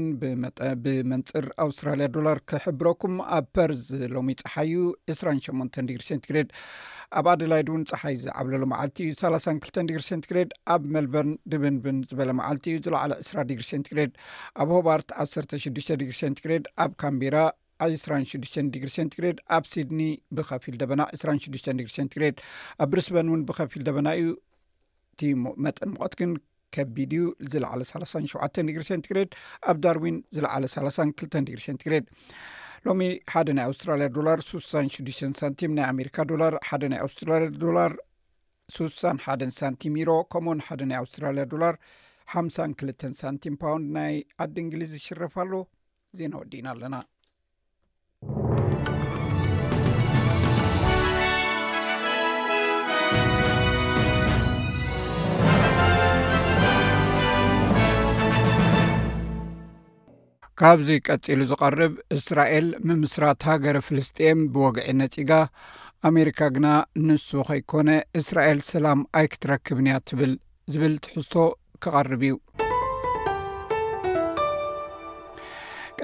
ብመንፅር 0.85 1.47
ኣውስትራልያ 1.65 2.07
ዶላር 2.17 2.39
ክሕብረኩም 2.53 3.15
ኣብ 3.37 3.47
ፐርዝ 3.57 3.85
ሎሚ 4.15 4.29
ፀሓይ 4.43 4.73
እዩ 4.73 4.81
28 5.15 5.79
ዲግሪ 5.91 6.03
ሴንትግሬድ 6.11 6.49
ኣብ 7.21 7.27
ኣደላይድ 7.35 7.71
እውን 7.73 7.85
ፀሓይ 7.93 8.17
ዝዓብለሉ 8.25 8.63
ማዓልቲ 8.73 8.99
እዩ 9.07 9.15
32 9.23 9.81
ዲግሪ 9.91 10.03
ሰንትግሬድ 10.11 10.51
ኣብ 10.75 10.83
መልበርን 10.97 11.33
ድብንብን 11.55 12.01
ዝበለ 12.11 12.33
መዓልቲ 12.43 12.67
እዩ 12.73 12.81
ዝለዕለ 12.89 13.15
2ስ 13.33 13.47
ድግሪ 13.53 13.65
ሴንትግሬድ 13.73 14.15
ኣብ 14.65 14.69
ሆባርት 14.79 15.09
16ዱሽ 15.31 15.67
ዲግሪ 16.03 16.13
ሴንቲግሬድ 16.23 16.67
ኣብ 16.85 16.93
ካምቢራ 17.05 17.39
26 17.89 18.57
ዲግሪ 18.75 18.91
ሴንት 18.97 19.13
ግሬድ 19.19 19.39
ኣብ 19.57 19.65
ሲድኒ 19.73 20.03
ብኸፊል 20.37 20.75
ደበና 20.81 21.01
26 21.17 21.53
ዲግሪት 21.79 22.11
ግሬድ 22.17 22.37
ኣብ 22.83 22.89
ብሪስበን 22.93 23.29
እውን 23.31 23.43
ብኸፊል 23.49 23.83
ደበና 23.89 24.09
እዩ 24.21 24.29
እቲ 25.13 25.23
መጠን 25.65 25.89
ምቀት 25.95 26.13
ግን 26.21 26.31
ከቢድ 26.75 27.13
እዩ 27.17 27.25
ዝለዕለ 27.53 27.81
3ሸ 27.91 28.57
ዲግሪሴንትግሬድ 28.69 29.31
ኣብ 29.71 29.79
ዳርዊን 29.87 30.17
ዝለዕለ 30.37 30.65
32 30.77 31.37
ዲግሪ 31.49 31.61
ሴንትግሬድ 31.69 32.07
ሎሚ 32.87 33.03
ሓደ 33.33 33.49
ናይ 33.57 33.67
ኣውስትራልያ 33.71 34.07
ዶላር 34.17 34.39
66 34.53 35.21
ሳንቲም 35.41 35.75
ናይ 35.79 35.87
ኣሜካ 35.91 36.17
ዶላር 36.33 36.55
ሓደ 36.69 36.83
ናይ 36.93 37.01
ኣውስትራልያ 37.07 37.51
ዶላር 37.67 37.93
6ሳሓ 38.79 39.27
ሳንቲም 39.61 39.95
ሮ 40.09 40.13
ከምኡን 40.33 40.63
ሓደ 40.69 40.81
ናይ 40.91 40.99
ኣውስትራልያ 41.03 41.45
ዶላር 41.53 41.75
ሓ2 42.33 43.17
ሳንቲም 43.25 43.55
ፓውንድ 43.65 43.87
ናይ 43.99 44.15
ዓዲ 44.45 44.57
እንግሊዝ 44.67 44.91
ዝሽርፍ 44.97 45.35
ኣሎ 45.45 45.55
ዜና 46.21 46.33
ወዲእና 46.43 46.69
ኣለና 46.75 46.95
ካብዙይ 60.65 60.99
ቀጺሉ 61.13 61.39
ዝቐርብ 61.51 61.95
እስራኤል 62.17 62.67
ምምስራት 62.89 63.47
ሃገረ 63.49 63.77
ፍልስጥኤን 63.87 64.41
ብወግዒ 64.55 64.87
ነጺጋ 65.01 65.31
ኣሜሪካ 66.11 66.41
ግና 66.57 66.67
ንሱ 67.07 67.29
ኸይኮነ 67.49 67.91
እስራኤል 68.21 68.61
ሰላም 68.73 69.03
ኣይክትረክብንያ 69.21 69.97
ትብል 70.11 70.35
ዝብል 70.75 70.95
ትሕዝቶ 71.07 71.35
ክቐርብ 71.83 72.23
እዩ 72.29 72.33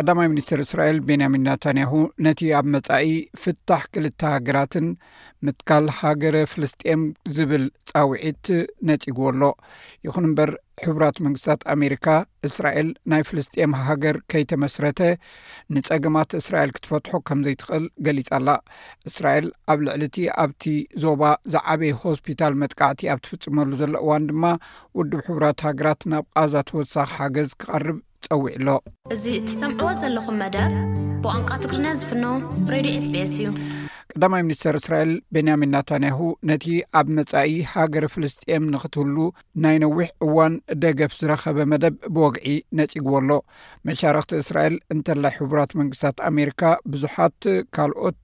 ቀዳማይ 0.00 0.26
ሚኒስትር 0.32 0.58
እስራኤል 0.64 0.98
ቤንያሚን 1.06 1.42
ናታንያሁ 1.46 1.92
ነቲ 2.24 2.40
ኣብ 2.58 2.66
መጻኢ 2.74 3.06
ፍታሕ 3.42 3.82
ክልተ 3.94 4.20
ሃገራትን 4.34 4.86
ምትካል 5.46 5.86
ሃገረ 6.00 6.36
ፍልስጥኤም 6.52 7.02
ዝብል 7.36 7.64
ፃውዒት 7.90 8.46
ነጺግዎ 8.88 9.24
ኣሎ 9.32 9.42
ይኹን 10.06 10.26
እምበር 10.28 10.50
ሕቡራት 10.84 11.16
መንግስትታት 11.26 11.60
ኣሜሪካ 11.74 12.06
እስራኤል 12.50 12.88
ናይ 13.10 13.22
ፍልስጥኤም 13.28 13.72
ሃገር 13.86 14.18
ከይተመስረተ 14.30 15.00
ንፀገማት 15.76 16.36
እስራኤል 16.40 16.72
ክትፈትሖ 16.76 17.12
ከምዘይትኽእል 17.30 17.86
ገሊፃኣላ 18.08 18.48
እስራኤል 19.10 19.48
ኣብ 19.72 19.80
ልዕሊ 19.88 20.04
እቲ 20.10 20.16
ኣብቲ 20.44 20.64
ዞባ 21.04 21.22
ዝዓበይ 21.54 21.92
ሆስፒታል 22.04 22.54
መጥቃዕቲ 22.64 23.02
ኣብ 23.14 23.20
ትፍፅመሉ 23.26 23.70
ዘሎእዋን 23.82 24.28
ድማ 24.30 24.44
ውድብ 25.00 25.20
ሕቡራት 25.28 25.64
ሃገራት 25.68 26.00
ናብ 26.12 26.26
ቃዛተወሳኺ 26.38 27.08
ሓገዝ 27.20 27.52
ክቐርብ 27.62 27.98
ውዕሎእዚ 28.44 29.25
እትሰምዕዎ 29.40 29.90
ዘለኹም 30.00 30.37
መደብ 30.42 30.72
ብንቃ 31.25 31.50
ትግሪና 31.62 31.87
ዝፍ 32.00 32.10
ስስ 33.04 33.32
እዩ 33.37 33.40
ቀዳማይ 34.12 34.42
ሚኒስተር 34.46 34.75
እስራኤል 34.78 35.10
ቤንያሚን 35.34 35.70
ናታንያሁ 35.75 36.18
ነቲ 36.48 36.66
ኣብ 36.98 37.08
መፃኢይ 37.16 37.54
ሃገረ 37.72 38.04
ፍልስጥኤም 38.14 38.64
ንክትህሉ 38.75 39.16
ናይ 39.64 39.76
ነዊሕ 39.84 40.08
እዋን 40.26 40.54
ደገፍ 40.82 41.12
ዝረኸበ 41.20 41.58
መደብ 41.72 41.96
ብወግዒ 42.14 42.46
ነፅግበሎ 42.78 43.30
መሻርክቲ 43.88 44.32
እስራኤል 44.44 44.76
እንተላይ 44.94 45.34
ሕቡራት 45.40 45.72
መንግስታት 45.80 46.18
ኣሜሪካ 46.30 46.62
ብዙሓት 46.92 47.38
ካልኦት 47.78 48.22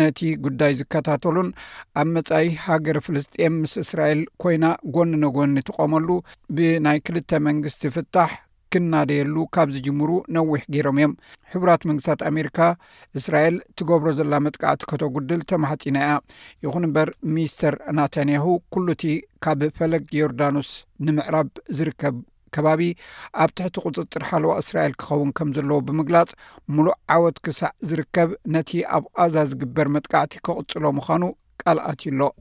ነቲ 0.00 0.18
ጉዳይ 0.46 0.72
ዝከታተሉን 0.80 1.50
ኣብ 2.02 2.08
መፃኢይ 2.16 2.50
ሃገረ 2.66 2.96
ፍልስጥኤም 3.08 3.56
ምስ 3.64 3.74
እስራኤል 3.84 4.22
ኮይና 4.44 4.64
ጎኒ 4.96 5.12
ነጎኒ 5.24 5.56
ትቀመሉ 5.70 6.08
ብናይ 6.58 7.00
ክልተ 7.08 7.30
መንግስቲ 7.48 7.82
ፍታሕ 7.96 8.32
ክናደየሉ 8.72 9.36
ካብ 9.54 9.68
ዝጅምሩ 9.74 10.10
ነዊሕ 10.36 10.62
ገይሮም 10.74 10.96
እዮም 11.00 11.12
ሕቡራት 11.52 11.82
መንግስታት 11.88 12.20
ኣሜሪካ 12.30 12.58
እስራኤል 13.18 13.56
ትገብሮ 13.78 14.08
ዘላ 14.18 14.32
መጥቃዕቲ 14.46 14.80
ከተጕድል 14.90 15.40
ተማሓፂና 15.52 15.98
እያ 16.06 16.12
ይኹን 16.64 16.86
እምበር 16.88 17.08
ሚስተር 17.36 17.74
ናታንያሁ 17.98 18.46
ኩሉ 18.74 18.86
እቲ 18.96 19.04
ካብ 19.46 19.62
ፈለግ 19.78 20.04
ዮርዳኖስ 20.20 20.70
ንምዕራብ 21.06 21.50
ዝርከብ 21.78 22.16
ከባቢ 22.54 22.82
ኣብ 23.42 23.50
ትሕቲ 23.58 23.76
ቁፅጥር 23.88 24.22
ሓለዋ 24.30 24.54
እስራኤል 24.62 24.94
ክኸውን 25.02 25.30
ከም 25.38 25.50
ዘለዎ 25.56 25.78
ብምግላፅ 25.88 26.30
ሙሉእ 26.76 26.96
ዓወት 27.16 27.36
ክሳዕ 27.46 27.70
ዝርከብ 27.90 28.30
ነቲ 28.56 28.70
ኣብ 28.96 29.04
ቃዛ 29.18 29.36
ዝግበር 29.52 29.88
መጥቃዕቲ 29.96 30.34
ከቕፅሎ 30.48 30.84
ምዃኑ 30.98 31.22
ቃልኣትዩኣሎብ 31.64 32.36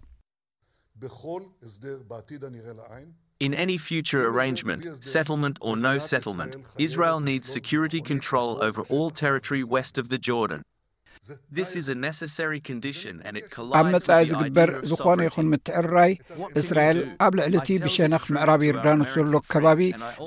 in 3.42 3.56
any 3.56 3.76
future 3.78 4.28
arrangement 4.28 4.86
settlement 5.04 5.58
or 5.62 5.76
no 5.76 5.98
settlement 5.98 6.56
israel 6.78 7.20
needs 7.20 7.50
security 7.50 8.00
control 8.00 8.64
over 8.64 8.84
all 8.92 9.10
territory 9.10 9.64
west 9.64 9.98
of 9.98 10.10
the 10.10 10.18
jordan 10.18 10.62
ኣብ 13.80 13.86
መጻኢ 13.96 14.20
ዝግበር 14.30 14.70
ዝኾነ 14.90 15.20
ይኹን 15.26 15.48
ምትዕርራይ 15.52 16.12
እስራኤል 16.62 17.00
ኣብ 17.26 17.34
ልዕሊ 17.38 17.54
እቲ 17.60 17.70
ብሸነኽ 17.84 18.24
ምዕራብ 18.36 18.62
ኤርዳኖት 18.70 19.12
ዘሎ 19.16 19.34
ከባቢ 19.54 19.80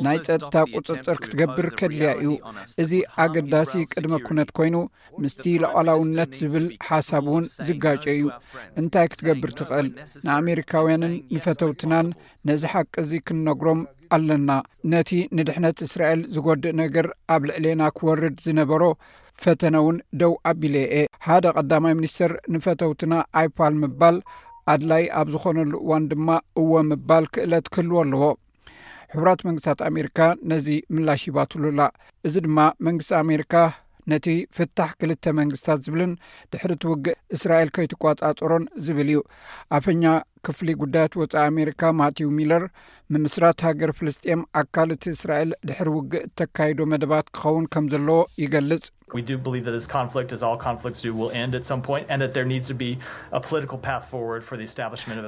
ናይ 0.06 0.18
ፀጥታ 0.26 0.54
ቁፅፅር 0.74 1.16
ክትገብር 1.22 1.66
ከድልያ 1.80 2.10
እዩ 2.20 2.32
እዚ 2.84 2.92
ኣገዳሲ 3.24 3.72
ቅድመ 3.94 4.12
ኩነት 4.26 4.50
ኮይኑ 4.58 4.74
ምስቲ 5.24 5.42
ለቐላውነት 5.62 6.32
ዝብል 6.42 6.66
ሓሳብ 6.86 7.24
እውን 7.32 7.46
ዝጋጨ 7.68 8.04
እዩ 8.14 8.24
እንታይ 8.82 9.08
ክትገብር 9.14 9.52
ትኽእልንኣሜሪካውያንን 9.62 11.14
ንፈተውትናን 11.36 12.08
ነዚ 12.50 12.62
ሓቂ 12.74 12.94
እዙ 13.06 13.12
ክንነግሮም 13.26 13.82
ኣለና 14.18 14.50
ነቲ 14.94 15.10
ንድሕነት 15.38 15.78
እስራኤል 15.88 16.20
ዝጐድእ 16.36 16.76
ነገር 16.84 17.06
ኣብ 17.36 17.42
ልዕልና 17.50 17.82
ክወርድ 17.98 18.36
ዝነበሮ 18.46 18.82
ፈተነ 19.42 19.76
ውን 19.86 19.96
ደው 20.20 20.32
ኣብቢለየአ 20.50 21.06
ሓደ 21.26 21.44
ቀዳማይ 21.58 21.94
ሚኒስትር 21.98 22.32
ንፈተውትና 22.54 23.14
ኣይፓል 23.40 23.74
ምባል 23.82 24.16
ኣድላይ 24.72 25.04
ኣብ 25.20 25.28
ዝኮነሉ 25.34 25.72
እዋን 25.84 26.04
ድማ 26.10 26.28
እወ 26.60 26.72
ምባል 26.90 27.24
ክእለት 27.34 27.66
ክህልዎ 27.74 27.96
ኣለዎ 28.04 28.24
ሕብራት 29.14 29.40
መንግስታት 29.48 29.80
ኣሜሪካ 29.88 30.18
ነዚ 30.50 30.68
ምላሽ 30.94 31.22
ይባትሉላ 31.30 31.80
እዚ 32.28 32.34
ድማ 32.46 32.58
መንግስቲ 32.86 33.12
ኣሜሪካ 33.24 33.54
ነቲ 34.12 34.26
ፍታሕ 34.56 34.88
ክልተ 35.00 35.24
መንግስትታት 35.40 35.78
ዝብልን 35.84 36.12
ድሕሪ 36.52 36.72
እትውግእ 36.78 37.18
እስራኤል 37.36 37.70
ከይትቋፃፅሮን 37.76 38.64
ዝብል 38.86 39.10
እዩ 39.12 39.20
ኣፈኛ 39.76 40.02
ክፍሊ 40.48 40.68
ጉዳያት 40.82 41.12
ወፃኢ 41.20 41.42
ኣሜሪካ 41.52 41.82
ማቴው 42.00 42.30
ሚለር 42.38 42.64
ምምስራት 43.14 43.58
ሃገር 43.68 43.90
ፍልስጥኤም 43.98 44.42
ኣካል 44.62 44.90
እቲ 44.96 45.04
እስራኤል 45.16 45.50
ድሕሪ 45.68 45.88
ውግእ 45.98 46.24
እተካይዶ 46.26 46.78
መደባት 46.94 47.26
ክኸውን 47.36 47.66
ከም 47.74 47.86
ዘለዎ 47.94 48.20
ይገልጽ 48.44 48.86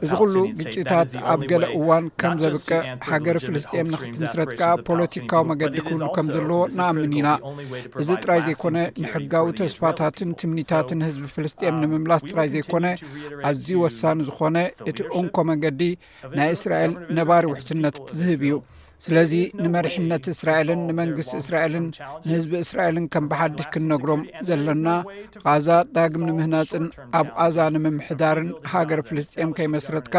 እዚ 0.04 0.10
ኩሉ 0.20 0.36
ግጭታት 0.60 1.10
ኣብ 1.32 1.40
ገለ 1.50 1.64
እዋን 1.78 2.06
ከም 2.22 2.32
ዘብቅዕ 2.42 2.80
ሃገር 3.10 3.36
ፍልስጥኤም 3.46 3.90
ንክትምስረት 3.94 4.50
ከዓ 4.60 4.70
ፖለቲካዊ 4.88 5.42
መገዲ 5.50 5.76
ክብሉ 5.88 6.02
ከም 6.16 6.28
ዘለዎ 6.36 6.60
ንኣምን 6.78 7.14
ኢናእዚ 7.18 8.08
ጥራይ 8.24 8.40
ዘይኮነ 8.48 8.76
ንሕጋዊ 9.02 9.48
ተስፋታትን 9.60 10.32
ትምኒታትን 10.42 11.04
ህዝቢ 11.08 11.28
ፍልስጥኤም 11.36 11.76
um, 11.76 11.80
ንምምላስ 11.84 12.24
ጥራይ 12.32 12.50
ዘይኮነ 12.56 12.86
ኣዝዩ 13.50 13.70
ወሳኒ 13.86 14.18
ዝኾነእ 14.30 14.68
እንኮ 15.20 15.34
መንገዲ 15.50 15.82
ናይ 16.38 16.50
እስራኤል 16.58 16.92
ነባሪ 17.18 17.44
ውሕስነት 17.52 17.96
ዝህብ 18.20 18.42
እዩ 18.48 18.56
ስለዚ 19.04 19.32
ንመሪሕነት 19.62 20.24
እስራኤልን 20.32 20.78
ንመንግስቲ 20.90 21.32
እስራኤልን 21.42 21.86
ንህዝቢ 22.26 22.52
እስራኤልን 22.64 23.06
ከም 23.14 23.24
ብሓድሽ 23.30 23.64
ክንነግሮም 23.74 24.22
ዘለና 24.48 24.86
ቓዛ 25.42 25.68
ዳግም 25.96 26.24
ንምህናፅን 26.28 26.86
ኣብ 27.18 27.26
ቓዛ 27.40 27.58
ንምምሕዳርን 27.74 28.48
ሃገር 28.72 29.02
ፍልስጥኤም 29.08 29.50
ከይመስረትካ 29.58 30.16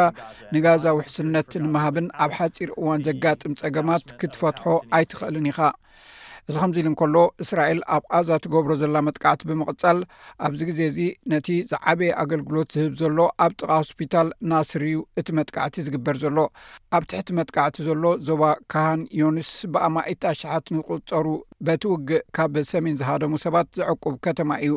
ንጋዛ 0.56 0.86
ውሕስነት 1.00 1.50
ንምሃብን 1.66 2.10
ኣብ 2.26 2.34
ሓፂር 2.40 2.70
እዋን 2.82 3.04
ዘጋጥም 3.10 3.58
ፀገማት 3.64 4.06
ክትፈትሖ 4.22 4.66
ኣይትኽእልን 5.00 5.48
ኢኻ 5.54 5.60
እዚ 6.52 6.56
ከምዚ 6.62 6.78
ኢሉ 6.82 6.88
እንከሎ 6.92 7.16
እስራኤል 7.44 7.80
ኣብ 7.96 8.04
ቃዛ 8.18 8.30
ትገብሮ 8.44 8.72
ዘላ 8.82 8.96
መጥቃዕቲ 9.08 9.42
ብምቕጻል 9.50 9.98
ኣብዚ 10.46 10.60
ግዜ 10.70 10.80
እዚ 10.92 11.00
ነቲ 11.32 11.48
ዝዓበይ 11.72 12.12
ኣገልግሎት 12.24 12.70
ዝህብ 12.76 12.94
ዘሎ 13.02 13.18
ኣብ 13.46 13.52
ጥቓ 13.60 13.70
ሆስፒታል 13.82 14.28
ናስርዩ 14.52 14.96
እቲ 15.22 15.28
መጥቃዕቲ 15.40 15.76
ዝግበር 15.88 16.18
ዘሎ 16.24 16.38
ኣብ 16.98 17.04
ትሕቲ 17.14 17.30
መጥቃዕቲ 17.40 17.78
ዘሎ 17.88 18.04
ዞባ 18.30 18.44
ካሃን 18.74 19.04
ዮንስ 19.22 19.52
ብኣማ 19.74 19.96
ኢት 20.14 20.24
ኣሸሓት 20.32 20.66
ንቁፀሩ 20.78 21.26
በቲ 21.68 21.84
ውግእ 21.92 22.20
ካብ 22.36 22.56
ሰሜን 22.72 22.98
ዝሃደሙ 23.00 23.32
ሰባት 23.44 23.68
ዘዕቁብ 23.80 24.16
ከተማ 24.26 24.52
እዩ 24.66 24.74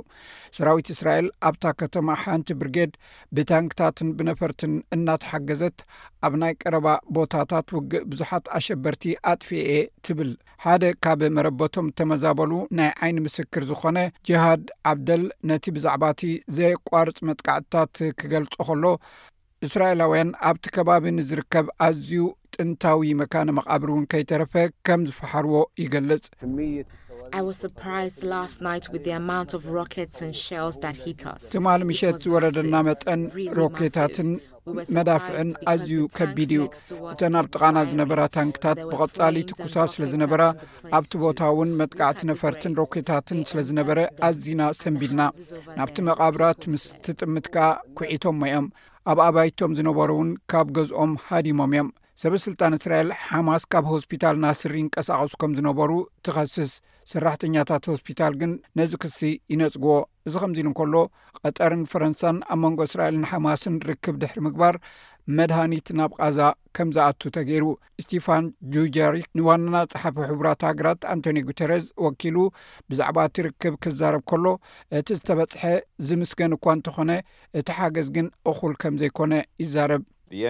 ሰራዊት 0.56 0.88
እስራኤል 0.94 1.26
ኣብታ 1.48 1.64
ከተማ 1.80 2.08
ሓንቲ 2.22 2.48
ብርጌድ 2.60 2.92
ብታንክታትን 3.36 4.10
ብነፈርትን 4.18 4.74
እናተሓገዘት 4.96 5.78
ኣብ 6.28 6.34
ናይ 6.42 6.54
ቀረባ 6.62 6.86
ቦታታት 7.16 7.68
ውግእ 7.76 8.06
ብዙሓት 8.12 8.46
ኣሸበርቲ 8.58 9.04
ኣጥፍየ 9.32 9.68
ትብል 10.06 10.30
ሓደ 10.64 10.84
ካብ 11.06 11.20
መረበቶም 11.38 11.88
ተመዛበሉ 12.00 12.52
ናይ 12.80 12.90
ዓይኒ 13.04 13.16
ምስክር 13.26 13.64
ዝኾነ 13.72 13.98
ጀሃድ 14.30 14.64
ዓብደል 14.92 15.24
ነቲ 15.50 15.64
ብዛዕባእቲ 15.78 16.22
ዘየቋርፅ 16.58 17.18
መጥቃዕትታት 17.30 17.94
ክገልጾ 18.22 18.54
ከሎ 18.70 18.84
እስራኤላውያን 19.66 20.28
ኣብቲ 20.48 20.66
ከባቢ 20.74 21.04
ንዝርከብ 21.16 21.66
ኣዝዩ 21.86 22.12
ጥንታዊ 22.54 23.10
መካነ 23.20 23.48
መቓብሪ 23.58 23.88
እውን 23.94 24.04
ከይተረፈ 24.12 24.54
ከም 24.86 25.00
ዝፈሓርዎ 25.08 25.54
ይገልጽ 25.82 26.24
ትማሊ 31.54 31.80
ምሸት 31.90 32.16
ዝወረደና 32.24 32.74
መጠን 32.90 33.22
ሮኬታትን 33.60 34.30
መዳፍዕን 34.96 35.50
ኣዝዩ 35.70 35.92
ከቢድ 36.16 36.50
እዩእተን 36.56 37.36
ኣብ 37.40 37.46
ጥቓና 37.52 37.76
ዝነበራ 37.90 38.20
ታንክታት 38.36 38.78
ብቐፃሊ 38.90 39.36
ትኩሳ 39.50 39.76
ስለ 39.92 40.02
ዝነበራ 40.12 40.42
ኣብቲ 40.96 41.12
ቦታ 41.22 41.40
እውን 41.52 41.70
መጥቃዕቲ 41.80 42.20
ነፈርትን 42.30 42.76
ሮኬታትን 42.80 43.40
ስለዝነበረ 43.50 43.98
ኣዝና 44.28 44.62
ሰንቢድና 44.80 45.22
ናብቲ 45.78 45.96
መቓብራት 46.08 46.62
ምስ 46.72 46.84
ትጥምት 47.06 47.48
ከኣ 47.56 47.70
ኩዒቶምሞእዮም 48.00 48.68
ኣብ 49.12 49.18
ኣባይቶም 49.28 49.74
ዝነበሩ 49.80 50.10
ውን 50.20 50.30
ካብ 50.52 50.68
ገዝኦም 50.78 51.12
ሃዲሞም 51.28 51.72
እዮም 51.74 51.88
ሰበስልጣን 52.20 52.74
እስራኤል 52.76 53.10
ሓማስ 53.26 53.62
ካብ 53.72 53.84
ሆስፒታል 53.92 54.34
ና 54.44 54.48
ስሪ 54.60 54.74
ንቀሳቐሱ 54.86 55.32
ከም 55.42 55.52
ዝነበሩ 55.58 55.92
ትኸስስ 56.26 56.72
ስራሕተኛታት 57.12 57.84
ሆስፒታል 57.92 58.32
ግን 58.40 58.50
ነዚ 58.78 58.92
ክሲ 59.02 59.18
ይነጽግዎ 59.52 59.92
እዚ 60.28 60.34
ከምዚ 60.42 60.58
ኢሉ 60.62 60.68
እንከሎ 60.70 60.94
ቀጠርን 61.44 61.84
ፈረንሳን 61.92 62.36
ኣብ 62.54 62.58
መንጎ 62.64 62.80
እስራኤልን 62.88 63.24
ሓማስን 63.30 63.76
ርክብ 63.90 64.16
ድሕሪ 64.24 64.38
ምግባር 64.46 64.74
መድሃኒት 65.38 65.88
ናብ 65.98 66.12
ቃዛ 66.20 66.38
ከም 66.76 66.88
ዝኣቱ 66.98 67.20
ተገይሩ 67.38 67.64
ስጢፋን 68.02 68.44
ጁጃሪ 68.76 69.16
ንዋነና 69.40 69.76
ፀሓፊ 69.96 70.16
ሕቡራት 70.30 70.60
ሃገራት 70.70 71.00
ኣንቶኒ 71.14 71.40
ጉተረስ 71.48 71.84
ወኪሉ 72.06 72.36
ብዛዕባ 72.90 73.18
እትርክብ 73.32 73.74
ክዛረብ 73.86 74.24
ከሎ 74.32 74.46
እቲ 75.00 75.08
ዝተበጽሐ 75.20 75.62
ዝምስገን 76.10 76.54
እኳ 76.58 76.66
እንተኾነ 76.78 77.12
እቲ 77.60 77.68
ሓገዝ 77.80 78.10
ግን 78.18 78.28
እኹል 78.52 78.74
ከም 78.84 78.96
ዘይኮነ 79.02 79.34
ይዛረብ 79.64 80.04
እዚ 80.32 80.42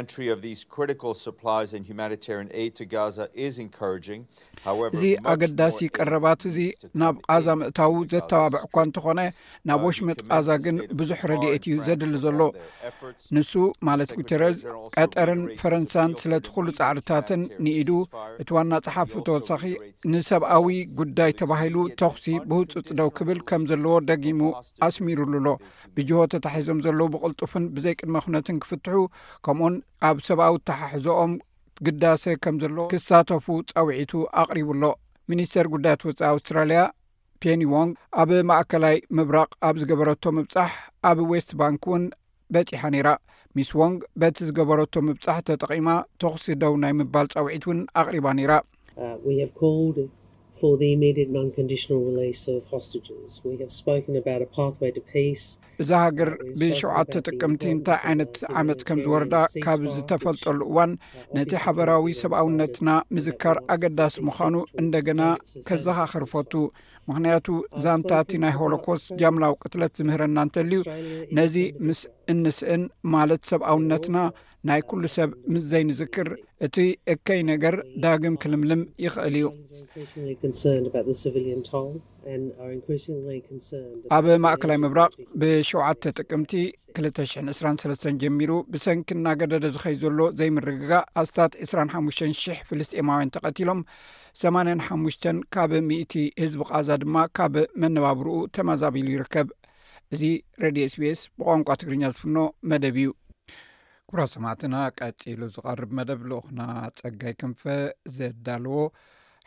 ኣገዳሲ 5.34 5.78
ቀረባት 5.96 6.40
እዚ 6.50 6.56
ናብ 7.00 7.14
ቃዛ 7.28 7.46
ምእታዊ 7.60 7.92
ዘተባብዕ 8.12 8.58
እኳ 8.66 8.74
እንተኾነ 8.86 9.20
ናብ 9.68 9.80
uh, 9.80 9.84
ወሽመጥ 9.88 10.18
ቃዛ 10.32 10.48
ግን 10.64 10.76
ብዙሕ 11.00 11.20
ረድኤት 11.30 11.64
እዩ 11.70 11.74
ዘድሊ 11.86 12.14
ዘሎ 12.24 12.38
ንሱ 13.36 13.52
ማለት 13.88 14.10
ጉተረዝ 14.18 14.56
ቀጠርን 14.96 15.42
ፈረንሳን 15.62 16.10
ስለትኩሉ 16.24 16.66
ፃዕርታትን 16.80 17.42
ንኢዱ 17.66 17.90
እቲ 18.42 18.48
ዋና 18.58 18.72
ፀሓፍ 18.86 19.08
ተወሳኺ 19.30 19.62
ንሰብኣዊ 20.14 20.66
ጉዳይ 21.00 21.30
ተባሂሉ 21.40 21.76
ተክሲ 22.02 22.24
ብህፁፅ 22.52 22.86
ደው 23.00 23.08
ክብል 23.20 23.38
ከም 23.50 23.62
ዘለዎ 23.72 23.94
ደጊሙ 24.10 24.40
ኣስሚሩሉ 24.88 25.32
ሎ 25.48 25.56
ብጅሆ 25.96 26.18
ተታሒዞም 26.34 26.82
ዘለዉ 26.88 27.08
ብቅልጡፍን 27.16 27.66
ብዘይ 27.76 27.96
ቅድመ 28.02 28.14
እኩነትን 28.22 28.56
ክፍትሑከም 28.64 29.58
ኣብ 30.08 30.16
ሰብኣዊ 30.26 30.54
ተሓሕዞኦም 30.68 31.32
ትግዳሴ 31.78 32.24
ከም 32.44 32.56
ዘሎ 32.62 32.76
ክሳተፉ 32.92 33.46
ፀውዒቱ 33.76 34.12
ኣቅሪቡ 34.42 34.68
ኣሎ 34.76 34.84
ሚኒስተር 35.30 35.66
ጉዳያት 35.74 36.00
ወኢ 36.06 36.14
ኣውስትራልያ 36.30 36.80
ፔኒ 37.42 37.60
ዎንግ 37.72 37.90
ኣብ 38.20 38.30
ማእከላይ 38.50 38.96
ምብራቅ 39.16 39.50
ኣብ 39.66 39.74
ዝገበረቶ 39.82 40.24
ምብፃሕ 40.38 40.72
ኣብ 41.10 41.18
ዌስት 41.32 41.52
ባንክ 41.60 41.84
ውን 41.92 42.04
በፂሓ 42.54 42.82
ነይራ 42.94 43.08
ሚስ 43.58 43.70
ዎንግ 43.80 44.00
በቲ 44.22 44.36
ዝገበረቶ 44.48 44.92
ምብፃሕ 45.08 45.38
ተጠቂማ 45.48 45.88
ተኽስደው 46.22 46.74
ናይ 46.84 46.94
ምባል 47.00 47.28
ፀውዒት 47.34 47.64
ውን 47.70 47.80
ኣቅሪባ 48.02 48.26
ነይራ 48.38 48.52
uh, 49.00 50.08
እዚ 55.82 55.90
ሃገር 56.04 56.30
ብ7ተ 56.60 57.14
ጥቅምቲ 57.26 57.62
እንታይ 57.74 57.98
ዓይነት 58.08 58.34
ዓመት 58.60 58.80
ከም 58.88 58.98
ዝወረዳ 59.04 59.34
ካብ 59.64 59.80
ዝተፈልጠሉ 59.96 60.58
እዋን 60.70 60.90
ነቲ 61.38 61.50
ሓበራዊ 61.64 62.08
ሰብኣውነትና 62.22 62.88
ምዝካር 63.16 63.58
ኣገዳሲ 63.74 64.16
ምዃኑ 64.28 64.56
እንደገና 64.82 65.20
ከዘኻኽርፈቱ 65.68 66.52
ምክንያቱ 67.08 67.46
ዛንታቲ 67.84 68.32
ናይ 68.42 68.54
ሆሎኮስት 68.60 69.06
ጃምላዊ 69.22 69.52
ቅትለት 69.62 69.92
ዝምህረና 69.98 70.36
እንተልዩ 70.46 70.80
ነዚ 71.38 71.56
ምስ 71.86 72.00
እንስእን 72.34 72.82
ማለት 73.14 73.42
ሰብኣውነትና 73.52 74.16
ናይ 74.68 74.80
ኩሉ 74.88 75.02
ሰብ 75.16 75.30
ምስ 75.52 75.62
ዘይንዝክር 75.72 76.28
እቲ 76.66 76.76
እከይ 77.12 77.38
ነገር 77.50 77.74
ዳግም 78.02 78.34
ክልምልም 78.42 78.80
ይኽእል 79.04 79.36
እዩ 79.38 79.46
ኣብ 84.18 84.26
ማእከላይ 84.44 84.78
ምብራቕ 84.82 85.14
ብ7 85.42 86.08
ጥቅምቲ 86.18 86.52
223 87.00 88.04
ጀሚሩ 88.24 88.52
ብሰንኪ 88.74 89.08
እናገደደ 89.18 89.66
ዝኸይ 89.76 89.96
ዘሎ 90.02 90.18
ዘይምርግጋ 90.40 90.92
ኣስታት 91.22 91.54
250000 91.62 92.60
ፍልስማውያን 92.70 93.32
ተቐቲሎም 93.36 93.80
85 94.44 95.30
ካብ 95.56 95.72
ምእቲ 95.88 96.12
ህዝቢ 96.42 96.60
ቓዛ 96.72 96.90
ድማ 97.04 97.16
ካብ 97.38 97.56
መነባብሩኡ 97.84 98.36
ተመዛቢሉ 98.58 99.08
ይርከብ 99.16 99.48
እዚ 100.14 100.22
ሬድ 100.64 100.78
ስቤስ 100.96 101.22
ብቋንቋ 101.40 101.68
ትግርኛ 101.80 102.04
ዝፍኖ 102.14 102.36
መደብ 102.70 102.96
እዩ 103.02 103.08
ኩራ 104.12 104.22
ሰማዕትና 104.30 104.76
ቀፂሉ 105.06 105.40
ዝቀርብ 105.54 105.90
መደብ 105.96 106.20
ልኡክና 106.30 106.62
ፀጋይ 106.98 107.34
ክንፈ 107.40 107.60
ዘዳልዎ 108.16 108.78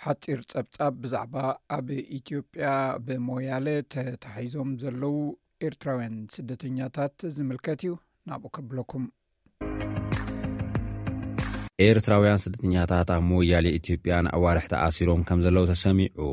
ሓፂር 0.03 0.39
ፀብጻብ 0.51 0.93
ብዛዕባ 1.03 1.33
ኣብ 1.77 1.87
ኢትዮጵያ 2.17 2.67
ብመወያለ 3.07 3.67
ተታሒዞም 3.93 4.69
ዘለው 4.83 5.17
ኤርትራውያን 5.69 6.15
ስደተኛታት 6.35 7.17
ዝምልከት 7.37 7.81
እዩ 7.85 7.91
ናብኡ 8.31 8.51
ከብለኩም 8.57 9.05
ኤርትራውያን 11.89 12.41
ስደተኛታት 12.45 13.11
ኣብ 13.17 13.25
መወያሌ 13.31 13.65
ኢትዮጵያ 13.81 14.21
ንኣዋርሒ 14.27 14.65
ተኣሲሮም 14.75 15.25
ከምዘለዉ 15.29 15.65
ተሰሚዑ 15.73 16.29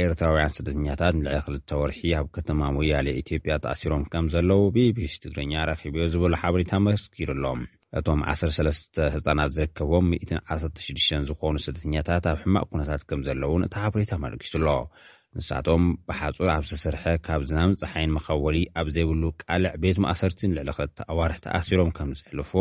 ኤርትራውያን 0.00 0.52
ስደተኛታት 0.56 1.14
ንልዕሊ 1.18 1.38
ክልተ 1.44 1.70
ወርሒ 1.78 2.00
ኣብ 2.18 2.26
ከተማ 2.34 2.60
ሙያለ 2.74 3.06
ኢትዮጵያ 3.22 3.52
ተኣሲሮም 3.62 4.02
ከም 4.12 4.26
ዘለዉ 4.34 4.60
ቤቢሲ 4.76 5.14
ትግርኛ 5.24 5.54
ረኪብዮ 5.70 6.02
ዝበሎ 6.12 6.32
ሓበሬታ 6.42 6.72
መስኪሩ 6.84 7.30
ኣሎ 7.36 7.44
እቶም 7.98 8.20
1ሰለስተ 8.32 8.96
ህፃናት 9.14 9.50
ዝርከቦም 9.56 10.06
116 10.14 11.26
ዝኮኑ 11.30 11.54
ስደተኛታት 11.66 12.26
ኣብ 12.32 12.38
ሕማቅ 12.42 12.66
ኩነታት 12.72 13.02
ከም 13.08 13.22
ዘለዉን 13.28 13.66
እታ 13.68 13.74
ሓበሬታ 13.84 14.12
መርኪቱ 14.26 14.54
ኣሎ 14.60 14.68
ንሳቶም 15.38 15.82
ብሓፁር 16.10 16.48
ኣብ 16.56 16.62
ዝተስርሐ 16.70 17.02
ካብዝናምንፀሓይን 17.26 18.14
መኸወሊ 18.18 18.56
ኣብ 18.78 18.86
ዘይብሉ 18.94 19.22
ቃልዕ 19.42 19.72
ቤት 19.82 19.98
ማእሰርቲ 20.06 20.40
ንልዕሊ 20.50 20.70
ክልተ 20.78 20.98
ኣዋርሒ 21.14 21.38
ተኣሲሮም 21.46 21.90
ከም 21.98 22.10
ዝሕልፎ 22.20 22.52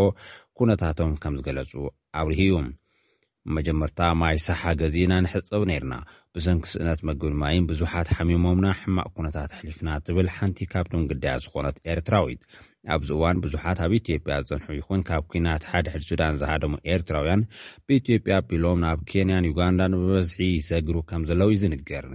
ኩነታቶም 0.59 1.13
ከም 1.23 1.35
ዝገለፁ 1.39 1.71
ኣብርሂ 2.21 2.39
እዩ 2.49 2.53
መጀመርታ 3.57 3.99
ማይ 4.21 4.37
ሳሓ 4.45 4.61
ገዚና 4.81 5.13
ንሕፀብ 5.25 5.61
ነርና 5.69 5.93
ብሰንኪስእነት 6.35 6.99
መግብድ 7.09 7.35
ማይን 7.41 7.65
ብዙሓት 7.69 8.07
ሓሚሞምና 8.17 8.65
ሕማቅ 8.79 9.07
ኩነታት 9.15 9.51
ሕሊፍና 9.59 9.89
ትብል 10.05 10.27
ሓንቲ 10.35 10.59
ካብቶም 10.71 11.05
ግዳያት 11.11 11.41
ዝኮነት 11.45 11.77
ኤርትራዊት 11.93 12.41
ኣብዚ 12.95 13.09
እዋን 13.17 13.41
ብዙሓት 13.45 13.79
ኣብ 13.85 13.93
ኢትዮጵያ 13.99 14.35
ዝፀንሑ 14.49 14.75
ይኹን 14.79 15.01
ካብ 15.07 15.23
ኩናት 15.31 15.63
ሓደሕድ 15.71 16.03
ሱዳን 16.09 16.37
ዝሃደሙ 16.41 16.73
ኤርትራውያን 16.95 17.47
ብኢትዮጵያ 17.87 18.37
ቢሎም 18.49 18.79
ናብ 18.85 18.99
ኬንያንዩጋንዳ 19.11 19.81
ንብበዝሒ 19.93 20.39
ይሰግሩ 20.59 20.95
ከም 21.11 21.23
ዘለው 21.31 21.51
ዩ 21.53 21.57
ዝንገር 21.63 22.07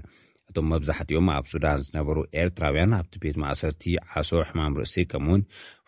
እቶም 0.51 0.67
መብዛሕትኦም 0.73 1.29
ኣብ 1.39 1.45
ሱዳን 1.53 1.79
ዝነበሩ 1.85 2.19
ኤርትራውያን 2.41 2.97
ኣብቲ 3.01 3.15
ቤት 3.23 3.37
ማእሰርቲ 3.43 3.85
ዓሶ 4.21 4.31
ሕማም 4.49 4.77
ርእሲ 4.81 4.97
ከም 5.13 5.27
ውን 5.33 5.43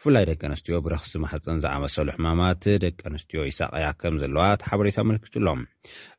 ብፍላይ 0.07 0.27
ደቂ 0.29 0.41
ኣንስትዮ 0.49 0.75
ብረክሲ 0.87 1.11
ማሕፅን 1.23 1.57
ዝኣመሰሉ 1.63 2.09
ሕማማት 2.17 2.65
ደቂ 2.83 2.99
ኣንስትዮ 3.09 3.39
ይሳቀያ 3.49 3.87
ከም 4.01 4.15
ዘለዋ 4.23 4.43
ቲ 4.61 4.63
ሓበሬታ 4.71 4.99
ኣመልክት 5.05 5.35
ሎም 5.47 5.61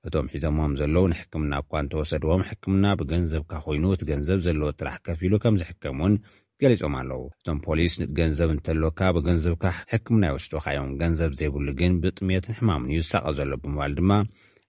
እቶም 0.08 0.26
ሒዞሞም 0.34 0.74
ዘለዉ 0.80 1.04
ንሕክምና 1.12 1.54
ኳ 1.68 1.72
እንተወሰድዎም 1.84 2.44
ሕክምና 2.50 2.86
ብገንዘብካ 3.02 3.54
ኮይኑ 3.68 3.84
እቲ 3.96 4.04
ገንዘብ 4.12 4.40
ዘለዎ 4.48 4.70
ጥራሕ 4.80 4.98
ከፍ 5.06 5.22
ኢሉ 5.28 5.34
ከም 5.44 5.56
ዝሕከም 5.62 6.02
እውን 6.02 6.16
ገሊፆም 6.64 6.96
ኣለው 7.02 7.24
እቶም 7.40 7.60
ፖሊስ 7.68 7.96
ንገንዘብ 8.04 8.52
እንተለወካ 8.56 9.00
ብገንዘብካ 9.18 9.66
ሕክምና 9.94 10.24
ይወስድካዮም 10.34 10.92
ገንዘብ 11.04 11.32
ዘይብሉ 11.42 11.68
ግን 11.82 11.96
ብጥሜትን 12.06 12.58
ሕማምን 12.60 12.92
እዩ 12.96 13.02
ዝሳቀ 13.08 13.26
ዘሎ 13.40 13.52
ብምባል 13.64 13.94
ድማ 14.02 14.12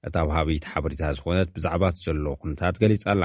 እቲ 0.09 0.16
ብሃቢት 0.29 0.64
ሓበሬታ 0.73 1.03
ዝኮነት 1.16 1.49
ብዛዕባት 1.57 1.94
ዘሎ 2.05 2.27
ኩንታት 2.42 2.77
ገሊፃ 2.83 3.05
ኣላ 3.12 3.25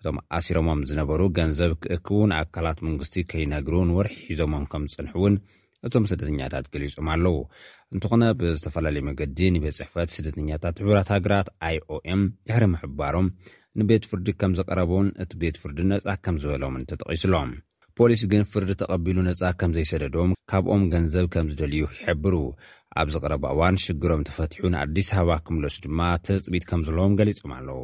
እቶም 0.00 0.16
ኣሲሮሞም 0.38 0.80
ዝነበሩ 0.90 1.20
ገንዘብ 1.38 1.72
ክእክቡ 1.84 2.16
ንኣካላት 2.30 2.78
መንግስቲ 2.86 3.14
ከይነግሩ 3.30 3.74
ወርሒ 3.98 4.14
ሒዞሞም 4.32 4.64
ከም 4.72 4.84
ዝፅንሕ 4.92 5.12
እውን 5.20 5.36
እቶም 5.88 6.04
ስደተኛታት 6.10 6.66
ገሊፆም 6.74 7.06
ኣለዉ 7.14 7.36
እንትኾነ 7.94 8.22
ብዝተፈላለየ 8.42 9.04
መገዲ 9.08 9.38
ንቤት 9.56 9.78
ፅሕፈት 9.80 10.12
ስደተኛታት 10.16 10.76
ሕብራት 10.82 11.08
ሃገራት 11.16 11.48
ኣይ 11.70 11.78
ኦኤም 11.96 12.22
ድሕሪ 12.48 12.66
ምሕባሮም 12.74 13.28
ንቤት 13.82 14.04
ፍርዲ 14.12 14.28
ከም 14.42 14.54
ዝቀረቡን 14.60 15.08
እቲ 15.24 15.32
ቤት 15.42 15.58
ፍርዲ 15.64 15.78
ነፃ 15.92 16.06
ከም 16.26 16.38
ዝበሎምን 16.44 16.86
ተጠቂሱሎም 16.92 17.50
ፖሊስ 17.98 18.22
ግን 18.32 18.42
ፍርዲ 18.50 18.70
ተቐቢሉ 18.80 19.16
ነፃ 19.26 19.40
ከም 19.60 19.70
ዘይሰደዶም 19.76 20.30
ካብኦም 20.50 20.82
ገንዘብ 20.92 21.26
ከም 21.34 21.46
ዝደልዩ 21.52 21.80
ይሕብሩ 21.96 22.34
ኣብዚ 23.00 23.14
ቀረባእዋን 23.24 23.76
ሽግሮም 23.84 24.22
ተፈትሑን 24.28 24.74
ኣዲስ 24.82 25.08
ኣበባ 25.18 25.34
ክምለሱ 25.46 25.76
ድማ 25.86 26.00
ተፅቢት 26.26 26.64
ከም 26.70 26.80
ዘለዎም 26.86 27.16
ገሊፆም 27.20 27.52
ኣለዉ 27.58 27.80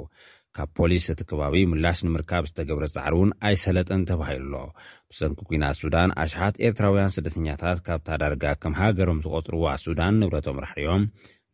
ካብ 0.56 0.68
ፖሊስ 0.78 1.04
እቲ 1.12 1.20
ከባቢ 1.30 1.54
ምላሽ 1.72 1.98
ንምርካብ 2.06 2.44
ዝተገብረ 2.50 2.84
ፃዕር 2.94 3.12
እውን 3.16 3.30
ኣይሰለጥን 3.48 4.02
ተባሂሉ 4.10 4.52
ኣሎ 4.60 4.64
ብሰንኪ 5.10 5.40
ኩና 5.50 5.64
ሱዳን 5.80 6.14
ኣሽሓት 6.24 6.54
ኤርትራውያን 6.68 7.14
ስደተኛታት 7.16 7.80
ካብታ 7.88 8.08
ዳርጋ 8.22 8.44
ከም 8.62 8.74
ሃገሮም 8.80 9.22
ዝቖፅርዋ 9.26 9.66
ሱዳን 9.84 10.16
ንብረቶም 10.22 10.62
ራሕርዮም 10.66 11.04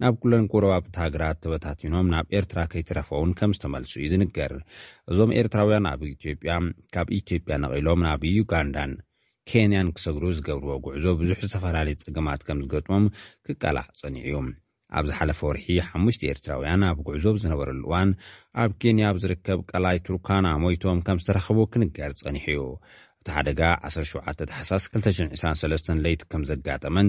ናብ 0.04 0.14
ጉሎን 0.22 0.46
ቆረባብቲ 0.52 0.96
ሃገራት 1.02 1.36
ተበታቲኖም 1.42 2.08
ናብ 2.14 2.26
ኤርትራ 2.38 2.60
ከይተረፈውን 2.72 3.30
ከም 3.38 3.52
ዝተመልሱ 3.56 3.92
እዩ 4.00 4.06
ዝንገር 4.12 4.52
እዞም 5.10 5.30
ኤርትራውያን 5.40 5.86
ኣብ 5.90 6.00
ኢትጵያ 6.10 6.54
ካብ 6.94 7.08
ኢትዮጵያ 7.18 7.54
ነቒሎም 7.64 8.02
ናብ 8.06 8.24
ዩጋንዳን 8.38 8.92
ኬንያን 9.50 9.92
ክሰግሩ 9.96 10.24
ዝገብርዎ 10.38 10.74
ጉዕዞ 10.86 11.04
ብዙሕ 11.20 11.38
ዝተፈላለዩ 11.48 11.96
ፅግማት 12.08 12.42
ከም 12.48 12.58
ዝገጥሞም 12.66 13.06
ክቀልዕ 13.46 13.84
ፀኒዑ 14.00 14.24
እዩ 14.28 14.42
ኣብ 14.98 15.04
ዝሓለፈ 15.10 15.40
ወርሒ 15.50 15.64
ሓሙሽቲ 15.88 16.22
ኤርትራውያን 16.32 16.84
ኣብ 16.90 16.98
ጉዕዞ 17.08 17.24
ዝነበረሉ 17.44 17.80
እዋን 17.88 18.10
ኣብ 18.64 18.70
ኬንያ 18.82 19.04
ብዝርከብ 19.18 19.60
ቀላይ 19.72 19.98
ቱርካና 20.08 20.46
ሞይቶም 20.64 21.00
ከም 21.08 21.20
ዝተረኽቡ 21.22 21.58
ክንገር 21.74 22.12
ፀኒሕ 22.22 22.46
እዩ 22.56 22.62
እቲ 23.22 23.28
ሓደጋ 23.36 23.60
17 23.92 24.44
ተሓሳስ 24.52 24.84
223 24.98 25.90
ለይቲ 26.04 26.22
ከም 26.34 26.42
ዘጋጠመን 26.52 27.08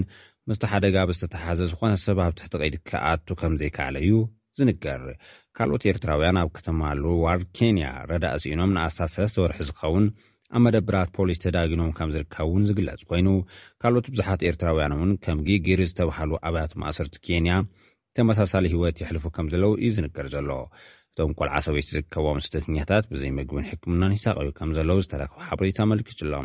ምስቲ 0.50 0.64
ሓደጋ 0.72 0.96
ብዝተተሓዘ 1.08 1.60
ዝኮነ 1.70 1.92
ሰብ 2.02 2.18
ኣብ 2.24 2.32
ትሕቲ 2.38 2.52
ቀይድካኣቱ 2.62 3.26
ከምዘይከኣለ 3.40 3.96
እዩ 4.04 4.12
ዝንገር 4.58 5.02
ካልኦት 5.56 5.84
ኤርትራውያን 5.92 6.38
ኣብ 6.42 6.48
ከተማ 6.56 6.80
ሉዋርድ 7.00 7.46
ኬንያ 7.58 7.86
ረዳ 8.10 8.24
እስኢኖም 8.38 8.74
ንኣስታት 8.76 9.10
ሰለስተ 9.14 9.42
ወርሒ 9.42 9.58
ዝኸውን 9.70 10.04
ኣብ 10.56 10.60
መደብራት 10.66 11.08
ፖሊስ 11.16 11.42
ተዳጊኖም 11.44 11.90
ከም 11.98 12.12
ዝርከብ 12.16 12.44
እውን 12.50 12.64
ዝግለፅ 12.68 13.02
ኮይኑ 13.10 13.28
ካልኦት 13.82 14.08
ብዙሓት 14.12 14.42
ኤርትራውያን 14.50 14.94
እውን 14.98 15.12
ከም 15.24 15.40
ጊጊሪ 15.48 15.80
ዝተባሃሉ 15.90 16.32
ኣብያት 16.50 16.74
ማእሰርቲ 16.82 17.16
ኬንያ 17.26 17.56
ተመሳሳሊ 18.18 18.64
ሂወት 18.76 19.00
ይሕልፉ 19.04 19.24
ከም 19.38 19.48
ዘለዉ 19.54 19.72
እዩ 19.82 19.90
ዝንገር 19.98 20.28
ዘሎ 20.36 20.50
እቶም 21.16 21.30
ቆልዓ 21.40 21.58
ሰበይቲ 21.66 21.86
ዝከቦም 21.96 22.38
ስደተኛታት 22.46 23.04
ብዘይምግብን 23.12 23.66
ሕክምኖን 23.68 24.14
ሂሳቀዩ 24.16 24.48
ከም 24.58 24.70
ዘለው 24.78 24.98
ዝተረክቡ 25.04 25.36
ሓበሬታ 25.48 25.78
ኣመልክት 25.86 26.18
ሎ 26.32 26.38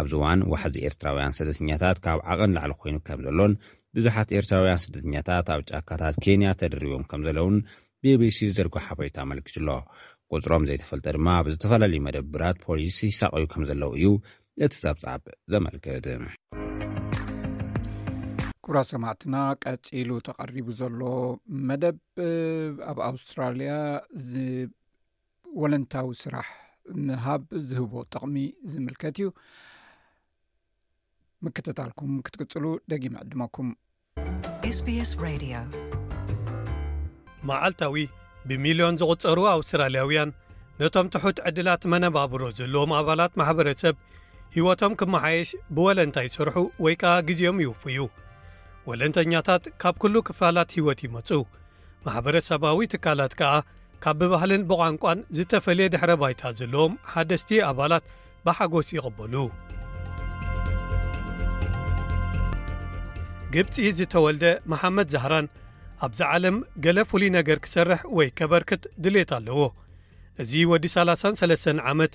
ኣብዚ 0.00 0.12
እዋን 0.18 0.40
ዋሕዚ 0.52 0.74
ኤርትራውያን 0.88 1.34
ስደተኛታት 1.38 1.98
ካብ 2.04 2.20
ዓቐን 2.32 2.52
ላዕሊ 2.56 2.72
ኮይኑ 2.82 2.96
ከም 3.08 3.22
ዘሎን 3.26 3.54
ብዙሓት 3.98 4.28
ኤርትራውያን 4.40 4.82
ስደተኛታት 4.84 5.48
ኣብ 5.54 5.62
ጫካታት 5.70 6.18
ኬንያ 6.26 6.50
ተደሪቦም 6.60 7.04
ከም 7.12 7.24
ዘለውን 7.28 7.56
ቤቤሲ 8.06 8.38
ዝደርገ 8.52 8.76
ሓበሬታ 8.86 9.18
ኣመልክት 9.26 9.56
ሎ 9.68 9.74
ቁፅሮም 10.34 10.68
ዘይተፈልጠ 10.70 11.06
ድማ 11.18 11.28
ኣብዝተፈላለዩ 11.40 12.02
መደብራት 12.06 12.58
ፖሊስ 12.68 12.98
ሂሳቀዩ 13.08 13.42
ከም 13.54 13.66
ዘለው 13.72 13.92
እዩ 14.00 14.12
እቲ 14.68 14.72
ፀብፃብ 14.84 15.24
ዘመልክት 15.54 16.06
ጉራ 18.66 18.78
ሰማዕትና 18.92 19.34
ቀፂሉ 19.70 20.08
ተቐሪቡ 20.26 20.68
ዘሎ 20.78 21.00
መደብ 21.68 21.98
ኣብ 22.90 22.98
ኣውስትራልያ 23.08 23.72
ወለንታዊ 25.62 26.08
ስራሕ 26.22 26.48
ምሃብ 27.08 27.42
ዝህቦ 27.68 27.92
ጥቕሚ 28.14 28.34
ዝምልከት 28.72 29.16
እዩ 29.20 29.28
ምክተታልኩም 31.46 32.12
ክትቅፅሉ 32.26 32.64
ደጊም 32.92 33.14
ዕድመኩምመዓልታዊ 33.22 33.46
ብሚልዮን 38.50 38.98
ዝቁፀሩ 39.02 39.38
ኣውስትራልያውያን 39.56 40.34
ነቶም 40.82 41.06
ትሑት 41.16 41.38
ዕድላት 41.50 41.82
መነባብሮ 41.94 42.42
ዘለዎም 42.60 42.90
ኣባላት 43.00 43.34
ማሕበረተሰብ 43.42 43.96
ሂወቶም 44.58 44.92
ክመሓየሽ 45.02 45.50
ብወለንታ 45.76 46.18
ይሰርሑ 46.28 46.58
ወይ 46.86 46.94
ከዓ 47.02 47.14
ግዜኦም 47.30 47.60
ይውፉ 47.66 47.82
እዩ 47.94 48.00
ወለንተኛታት 48.88 49.64
ካብ 49.82 49.94
ኵሉ 50.02 50.14
ክፋላት 50.28 50.70
ህይወት 50.76 51.00
ይመጹ 51.06 51.28
ማሕበረሰባዊ 52.04 52.78
ትካላት 52.92 53.32
ከዓ 53.40 53.52
ካብ 54.04 54.16
ብባህልን 54.20 54.66
ብቛንቋን 54.70 55.20
ዝተፈልየ 55.36 55.86
ድኅረ 55.94 56.10
ባይታ 56.20 56.42
ዘለዎም 56.58 56.92
ሓደስቲ 57.12 57.50
ኣባላት 57.70 58.04
ብሓጐስ 58.46 58.88
ይቕበሉ 58.96 59.34
ግብፂ 63.56 63.74
ዝተወልደ 64.00 64.44
መሓመድ 64.72 65.08
ዛህራን 65.14 65.46
ኣብዛ 66.06 66.20
ዓለም 66.36 66.56
ገለ 66.86 66.98
ፍሉይ 67.10 67.30
ነገር 67.38 67.58
ክሰርሕ 67.66 68.00
ወይ 68.18 68.28
ከበርክት 68.38 68.82
ድሌት 69.02 69.30
ኣለዎ 69.38 69.60
እዚ 70.42 70.52
ወዲ 70.72 70.86
33ስተ 70.96 71.76
ዓመት 71.90 72.14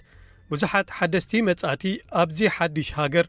ብዙሓት 0.51 0.87
ሓደስቲ 0.97 1.31
መጻእቲ 1.49 1.83
ኣብዚ 2.21 2.39
ሓዲሽ 2.57 2.89
ሃገር 2.99 3.27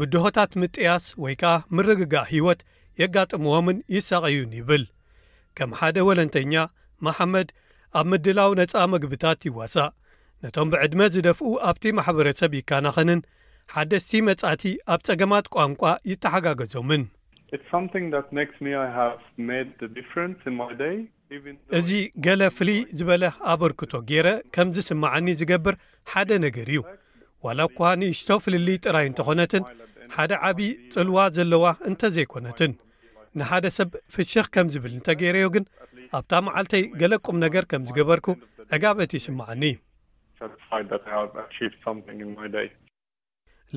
ብድሆታት 0.00 0.52
ምጥያስ 0.62 1.04
ወይ 1.24 1.34
ከኣ 1.40 1.52
ምርግጋእ 1.76 2.26
ህይወት 2.32 2.60
የጋጥምዎምን 3.00 3.78
ይሳቐዩን 3.94 4.50
ይብል 4.58 4.82
ከም 5.58 5.70
ሓደ 5.80 5.96
ወለንተኛ 6.08 6.54
መሓመድ 7.06 7.48
ኣብ 7.98 8.06
ምድላው 8.12 8.50
ነጻ 8.60 8.74
ምግብታት 8.94 9.46
ይዋሳእ 9.48 9.92
ነቶም 10.44 10.70
ብዕድመ 10.72 11.00
ዝደፍኡ 11.14 11.50
ኣብቲ 11.70 11.84
ማሕበረሰብ 11.98 12.52
ይካናኸንን 12.58 13.20
ሓደስቲ 13.74 14.12
መጻእቲ 14.28 14.64
ኣብ 14.94 15.00
ጸገማት 15.08 15.46
ቋንቋ 15.56 15.82
ይተሓጋገዞምን 16.10 17.04
እዚ 21.78 21.90
ገለ 22.26 22.42
ፍልይ 22.58 22.80
ዝበለ 22.98 23.24
ኣበርክቶ 23.54 23.92
ጌረ 24.12 24.28
ከም 24.56 24.68
ዝስምዓኒ 24.78 25.26
ዝገብር 25.40 25.74
ሓደ 26.12 26.30
ነገር 26.46 26.68
እዩ 26.74 26.80
ዋላ 27.44 27.60
እኳ 27.70 27.78
ንእሽቶ 28.00 28.28
ፍልሊ 28.44 28.68
ጥራይ 28.84 29.06
እንተ 29.08 29.20
ዀነትን 29.28 29.64
ሓደ 30.16 30.32
ዓብዪ 30.48 30.68
ጽልዋ 30.94 31.18
ዘለዋ 31.36 31.64
እንተ 31.88 32.00
ዘይኰነትን 32.16 32.72
ንሓደ 33.38 33.66
ሰብ 33.78 33.90
ፍሽኽ 34.14 34.46
ከም 34.54 34.66
ዝብል 34.74 34.92
እንተ 34.98 35.08
ገይረዮ 35.20 35.46
ግን 35.54 35.64
ኣብታ 36.18 36.32
መዓልተይ 36.46 36.84
ገለቁም 37.00 37.36
ነገር 37.44 37.64
ከም 37.70 37.82
ዝገበርኩ 37.88 38.26
ዕጋበቲ 38.76 39.12
ይስማዓኒእ 39.20 39.74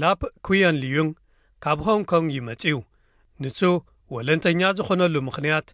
ላብ 0.02 0.22
ኩየንልዩን 0.48 1.10
ካብ 1.64 1.80
ሆንኮን 1.88 2.26
ይመጺዩ 2.38 2.74
ንሱ 3.44 3.60
ወለንተኛ 4.16 4.62
ዝዀነሉ 4.78 5.16
ምኽንያት 5.28 5.68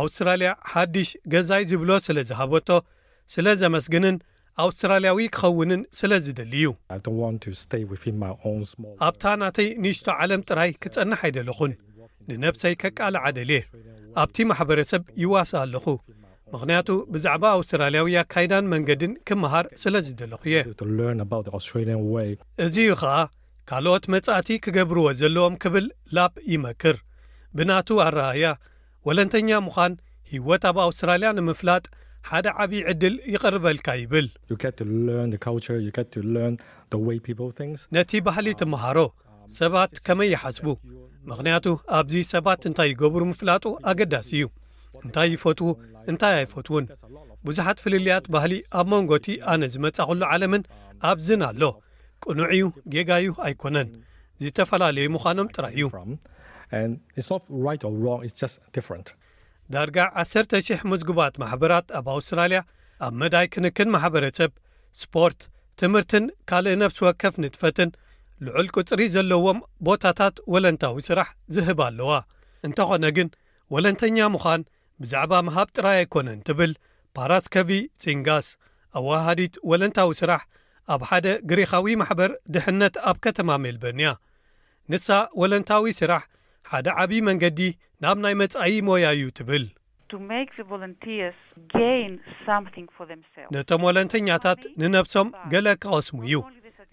ኣውስትራልያ 0.00 0.50
ሓድሽ 0.72 1.08
ገዛይ 1.32 1.62
ዝብሎ 1.70 1.90
ስለ 2.06 2.18
ዝሃበቶ 2.28 2.68
ስለ 3.34 3.46
ዘመስግንን 3.62 4.16
ኣውስትራልያዊ 4.62 5.18
ክኸውንን 5.34 5.82
ስለ 5.98 6.12
ዝደሊ 6.24 6.54
እዩ 6.60 6.70
ኣብታ 9.08 9.24
ናተይ 9.42 9.68
ንሽቶ 9.82 10.06
ዓለም 10.22 10.42
ጥራይ 10.48 10.70
ክጸንሕ 10.82 11.20
ኣይደለኹን 11.28 11.72
ንነብሰይ 12.30 12.74
ኬቃል 12.82 13.14
ዓደልየ 13.24 13.60
ኣብቲ 14.22 14.36
ማሕበረሰብ 14.50 15.02
ይዋስ 15.22 15.50
ኣለኹ 15.62 15.84
ምኽንያቱ 16.52 16.88
ብዛዕባ 17.14 17.44
ኣውስትራልያዊ 17.58 18.14
ኣካይዳን 18.22 18.68
መንገድን 18.74 19.12
ክምሃር 19.28 19.66
ስለ 19.82 19.94
ዝደሊኹ 20.06 20.42
እየ 20.50 20.58
እዙዩ 22.66 22.88
ኸኣ 23.02 23.14
ካልኦት 23.70 24.04
መጻእቲ 24.14 24.48
ክገብርዎ 24.64 25.06
ዘለዎም 25.20 25.56
ክብል 25.62 25.84
ላብ 26.18 26.32
ይመክር 26.52 26.96
ብናቱ 27.56 27.88
ኣረኣያ 28.06 28.46
ወለንተኛ 29.08 29.50
ምዃን 29.68 29.94
ህይወት 30.32 30.64
ኣብ 30.70 30.76
ኣውስትራልያ 30.86 31.28
ንምፍላጥ 31.38 31.84
ሓደ 32.28 32.46
ዓብዪ 32.62 32.80
ዕድል 32.90 33.14
ይቐርበልካ 33.32 33.88
ይብል 34.02 34.26
ነቲ 37.96 38.10
ባህሊ 38.26 38.46
ተምሃሮ 38.60 38.98
ሰባት 39.58 39.92
ከመይ 40.06 40.28
ይሓስቡ 40.34 40.66
ምኽንያቱ 41.28 41.66
ኣብዚ 41.98 42.14
ሰባት 42.34 42.60
እንታይ 42.68 42.88
ይገብሩ 42.92 43.22
ምፍላጡ 43.30 43.64
ኣገዳሲ 43.90 44.28
እዩ 44.38 44.46
እንታይ 45.04 45.28
ይፈትዉ 45.36 45.70
እንታይ 46.10 46.34
ኣይፈትውን 46.40 46.86
ብዙሓት 47.46 47.78
ፍልልያት 47.84 48.24
ባህሊ 48.34 48.52
ኣብ 48.80 48.86
መንጎእቲ 48.92 49.26
ኣነ 49.52 49.62
ዝመጻኽሉ 49.74 50.22
ዓለምን 50.32 50.62
ኣብዝን 51.10 51.42
ኣሎ 51.48 51.62
ቅኑዕ 52.24 52.48
እዩ 52.56 52.64
ጌጋዩ 52.94 53.26
ኣይኰነን 53.46 53.90
ዝተፈላለዩ 54.42 55.06
ምዃኖም 55.16 55.48
ጥራይ 55.56 55.74
እዩ 55.78 55.86
ዳርጋ 59.74 59.96
1,00 60.20 60.80
ምዝጉባት 60.90 61.34
ማሕበራት 61.40 61.86
ኣብ 61.98 62.06
ኣውስትራልያ 62.14 62.60
ኣብ 63.06 63.12
መዳይ 63.22 63.46
ክንክን 63.54 63.88
ማሕበረሰብ 63.94 64.50
ስፖርት 65.00 65.40
ትምህርትን 65.80 66.24
ካልእ 66.50 66.76
ነብሲ 66.80 66.98
ወከፍ 67.06 67.34
ንጥፈትን 67.42 67.90
ልዑል 68.46 68.68
ቅጽሪ 68.74 69.00
ዘለዎም 69.14 69.58
ቦታታት 69.88 70.34
ወለንታዊ 70.54 70.96
ስራሕ 71.08 71.28
ዝህብ 71.54 71.80
ኣለዋ 71.86 72.12
እንተዀነ 72.68 73.04
ግን 73.18 73.28
ወለንተኛ 73.74 74.18
ምዃን 74.34 74.62
ብዛዕባ 75.02 75.32
መሃብ 75.48 75.68
ጥራይ 75.76 75.98
ኣይኰነን 76.00 76.40
ትብል 76.48 76.72
ፓራስከቪ 77.18 77.70
ፅንጋስ 78.04 78.48
ኣዋሃዲት 79.00 79.54
ወለንታዊ 79.72 80.10
ስራሕ 80.20 80.42
ኣብ 80.94 81.02
ሓደ 81.10 81.26
ግሪኻዊ 81.50 81.86
ማሕበር 82.02 82.30
ድሕነት 82.56 82.94
ኣብ 83.10 83.16
ከተማ 83.26 83.48
ሜልበን 83.64 83.98
እያ 84.02 84.10
ንሳ 84.92 85.08
ወለንታዊ 85.42 85.86
ስራሕ 86.00 86.22
ሓደ 86.70 86.86
ዓብዪ 87.02 87.20
መንገዲ 87.28 87.60
ናብ 88.02 88.16
ናይ 88.24 88.34
መጻይ 88.40 88.74
ሞያ 88.86 89.06
እዩ 89.16 89.22
ትብል 89.38 89.64
ነቶም 93.54 93.82
ወለንተኛታት 93.88 94.60
ንነፍሶም 94.80 95.28
ገለ 95.52 95.68
ኪቐስሙ 95.82 96.18
እዩ 96.28 96.36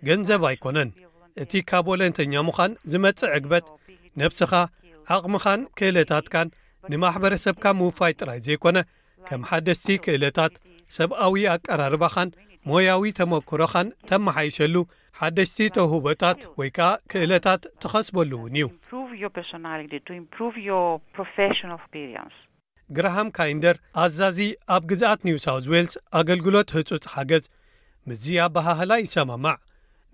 ገንዘብ 0.08 0.41
ኣይኮነን 0.49 0.89
እቲ 1.43 1.51
ካብ 1.69 1.88
ወለንተኛ 1.91 2.34
ምዃን 2.47 2.71
ዝመጽእ 2.91 3.32
ዕግበት 3.38 3.65
ነብስኻ 4.19 4.51
ኣቕምኻን 5.15 5.62
ክእለታትካን 5.80 6.47
ንማሕበረሰብካ 6.91 7.65
ሙፋይ 7.82 8.13
ጥራይ 8.19 8.39
ዘይኮነ 8.47 8.77
ከም 9.30 9.41
ሓደስቲ 9.49 9.88
ክእለታት 10.06 10.53
ሰብኣዊ 10.97 11.36
ኣቀራርባኻን 11.56 12.30
ሞያዊ 12.69 13.03
ተመኵሮኻን 13.19 13.87
ተመሓይሸሉ 14.09 14.75
ሓደሽቲ 15.19 15.59
ተህቦታት 15.75 16.39
ወይ 16.59 16.69
ከኣ 16.77 16.87
ክእለታት 17.11 17.61
ትኸስበሉ 17.81 18.31
እውን 18.39 18.57
እዩ 18.59 18.65
ግርሃም 22.97 23.29
ካይንደር 23.37 23.77
ኣዛዚ 24.03 24.37
ኣብ 24.73 24.83
ግዛኣት 24.91 25.21
ኒውሳውት 25.27 25.65
ዌልስ 25.71 25.93
ኣገልግሎት 26.19 26.69
ህጹፅ 26.75 27.05
ሓገዝ 27.13 27.45
ምዝ 28.09 28.23
ኣ 28.41 28.45
ባህህላ 28.55 28.91
ይሰማማዕ 29.05 29.57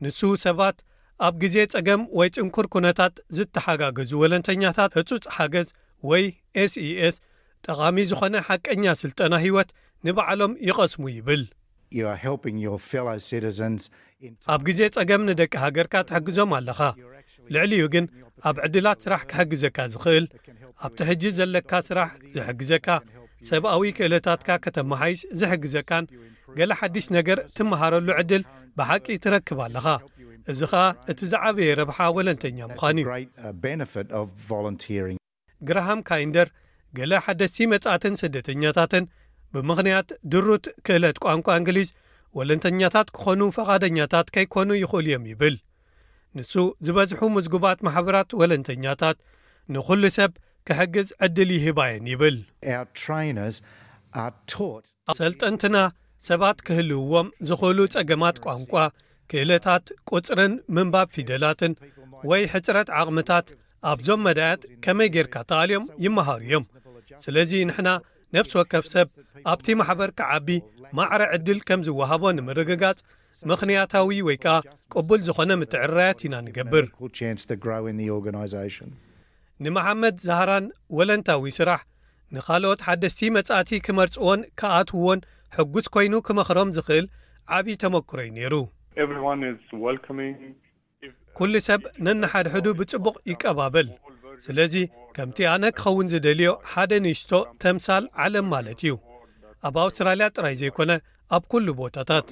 ንሱ 0.03 0.19
ሰባት 0.45 0.77
ኣብ 1.25 1.35
ግዜ 1.43 1.55
ጸገም 1.73 2.01
ወይ 2.19 2.29
ጭንኩር 2.37 2.67
ኵነታት 2.73 3.13
ዝተሓጋገዙ 3.37 4.11
ወለንተኛታት 4.21 4.95
ህጹጽ 4.99 5.25
ሓገዝ 5.35 5.67
ወይ 6.11 6.23
ኤስeስ 6.63 7.17
ጠቓሚ 7.67 7.97
ዝኾነ 8.11 8.35
ሓቀኛ 8.47 8.85
ሥልጠና 9.01 9.33
ህይወት 9.45 9.69
ንበዕሎም 10.07 10.55
ይቐስሙ 10.69 11.03
ይብል 11.17 11.43
ኣብ 14.53 14.61
ግዜ 14.67 14.79
ጸገም 14.95 15.21
ንደቂ 15.29 15.51
ሃገርካ 15.63 15.93
ትሕግዞም 16.09 16.51
ኣለኻ 16.57 16.79
ልዕሊዩ 17.53 17.81
ግን 17.93 18.05
ኣብ 18.49 18.57
ዕድላት 18.65 18.99
ስራሕ 19.05 19.21
ክሕግዘካ 19.31 19.77
ዝኽእል 19.93 20.25
ኣብቲ 20.85 20.99
ሕጅ 21.09 21.23
ዘለካ 21.37 21.71
ስራሕ 21.87 22.09
ዝሕግዘካ 22.35 22.87
ሰብኣዊ 23.49 23.83
ክእለታትካ 23.97 24.49
ከተመሓይሽ 24.65 25.19
ዝሕግዘካን 25.39 26.05
ገለ 26.57 26.71
ሓድሽ 26.79 27.05
ነገር 27.17 27.37
ትመሃረሉ 27.57 28.07
ዕድል 28.21 28.43
ብሓቂ 28.79 29.05
ትረክብ 29.25 29.57
ኣለኻ 29.67 29.85
እዚ 30.51 30.61
ኸኣ 30.71 30.85
እቲ 31.11 31.19
ዝዓበየ 31.31 31.69
ረብሓ 31.81 31.97
ወለንተኛ 32.15 32.57
ምዃን 32.71 32.97
እዩ 33.03 33.09
uh, 34.13 34.21
ግራሃም 35.67 35.99
ካይንደር 36.09 36.47
ገለ 36.97 37.11
ሓደስቲ 37.25 37.57
መጻእትን 37.73 38.13
ስደተኛታትን 38.21 39.03
ብምኽንያት 39.53 40.09
ድሩት 40.31 40.65
ክእለት 40.85 41.17
ቋንቋ 41.25 41.47
እንግሊዝ 41.59 41.89
ወለንተኛታት 42.37 43.07
ክዀኑ 43.17 43.41
ፈቓደኛታት 43.57 44.27
ከይኰኑ 44.35 44.69
ይኽእሉ 44.83 45.07
እዮም 45.11 45.25
ይብል 45.31 45.55
ንሱ 46.37 46.53
ዝበዝሑ 46.85 47.19
ምዝጉባት 47.35 47.79
ማሕበራት 47.87 48.29
ወለንተኛታት 48.39 49.17
ንዅሉ 49.73 50.03
ሰብ 50.17 50.31
ክሕግዝ 50.67 51.07
ዕድል 51.25 51.49
ይህባየን 51.57 52.05
ይብል 52.13 52.37
ሰልጠንትና 55.21 55.77
ሰባት 56.29 56.57
ክህልውዎም 56.67 57.27
ዝኽእሉ 57.47 57.79
ጸገማት 57.93 58.35
ቋንቋ 58.45 58.73
ክእለታት 59.31 59.85
ቁጽርን 60.13 60.53
ምንባብ 60.75 61.07
ፊደላትን 61.15 61.73
ወይ 62.29 62.41
ሕጽረት 62.53 62.89
ዓቕምታት 63.01 63.47
ኣብዞም 63.91 64.21
መዳያት 64.27 64.61
ከመይ 64.85 65.09
ጌርካ 65.15 65.35
ተባልዮም 65.49 65.85
ይመሃሩ 66.05 66.41
እዮም 66.47 66.65
ስለዚ 67.25 67.51
ንሕና 67.69 67.89
ነብሲ 68.35 68.53
ወከፍ 68.59 68.85
ሰብ 68.93 69.07
ኣብቲ 69.51 69.65
ማሕበርካ 69.79 70.19
ዓቢ 70.35 70.49
ማዕሪ 70.97 71.21
ዕድል 71.35 71.59
ከም 71.67 71.81
ዝውሃቦ 71.85 72.21
ንምርግጋጽ 72.37 72.99
ምኽንያታዊ 73.49 74.09
ወይ 74.27 74.37
ከኣ 74.43 74.53
ቅቡል 74.93 75.19
ዝኾነ 75.27 75.51
ምትዕርራያት 75.61 76.19
ኢና 76.27 76.35
ንገብር 76.45 76.85
ንመሓመድ 79.63 80.15
ዛህራን 80.27 80.65
ወለንታዊ 80.99 81.43
ስራሕ 81.59 81.81
ንኻልኦት 82.37 82.79
ሓደስቲ 82.87 83.19
መጻእቲ 83.37 83.69
ክመርጽዎን 83.87 84.41
ከኣትውዎን 84.61 85.19
ሕጉስ 85.57 85.87
ኰይኑ 85.99 86.13
ክመኽሮም 86.29 86.73
ዝኽእል 86.77 87.05
ዓብዪ 87.57 87.75
ተመክሮዩ 87.83 88.27
ነይሩ 88.39 88.53
ኵሉ 91.37 91.53
ሰብ 91.69 91.81
ነናሓድሕዱ 92.07 92.65
ብጽቡቕ 92.79 93.15
ይቀባበል 93.33 93.87
ስለዚ 94.45 94.75
ከምቲ 95.15 95.37
ኣነ 95.53 95.63
ክኸውን 95.79 96.07
ዝደልዮ 96.11 96.49
ሓደ 96.71 96.91
ንሽቶ 97.05 97.31
ተምሳል 97.63 98.03
ዓለም 98.23 98.45
ማለት 98.53 98.79
እዩ 98.85 98.93
ኣብ 99.67 99.75
ኣውስትራልያ 99.85 100.25
ጥራይ 100.37 100.55
ዘይኮነ 100.61 100.91
ኣብ 101.35 101.43
ኩሉ 101.51 101.67
ቦታታት 101.81 102.25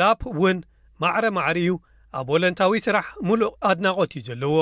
ላፕ 0.00 0.20
ውን 0.42 0.56
ማዕረ 1.02 1.24
ማዕሪ 1.38 1.58
እዩ 1.66 1.72
ኣብ 2.18 2.26
ወለንታዊ 2.34 2.72
ስራሕ 2.86 3.06
ሙሉእ 3.28 3.52
ኣድናቆት 3.70 4.10
እዩ 4.18 4.22
ዘለዎ 4.28 4.56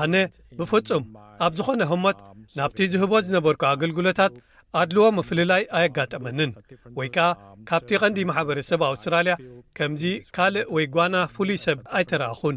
ኣነ 0.00 0.14
uh, 0.22 0.26
ብፍጹም 0.58 1.04
ኣብ 1.44 1.52
ዝኾነ 1.58 1.80
ህሞት 1.92 2.18
ናብቲ 2.58 2.78
ዝህቦ 2.92 3.12
ዝነበርካ 3.26 3.62
ኣገልግሎታት 3.74 4.32
ኣድልዎ 4.80 5.06
ምፍሉላይ 5.16 5.62
ኣይጋጠመንን 5.78 6.50
ወይ 6.98 7.08
ከኣ 7.14 7.24
ካብቲ 7.68 7.90
ቐንዲ 8.02 8.18
ማሕበረሰብ 8.30 8.80
ኣውስትራልያ 8.90 9.34
ከምዚ 9.78 10.02
ካልእ 10.36 10.64
ወይ 10.74 10.84
ጓና 10.94 11.16
ፍሉይ 11.34 11.58
ሰብ 11.64 11.78
ኣይተረኣኹን 11.98 12.56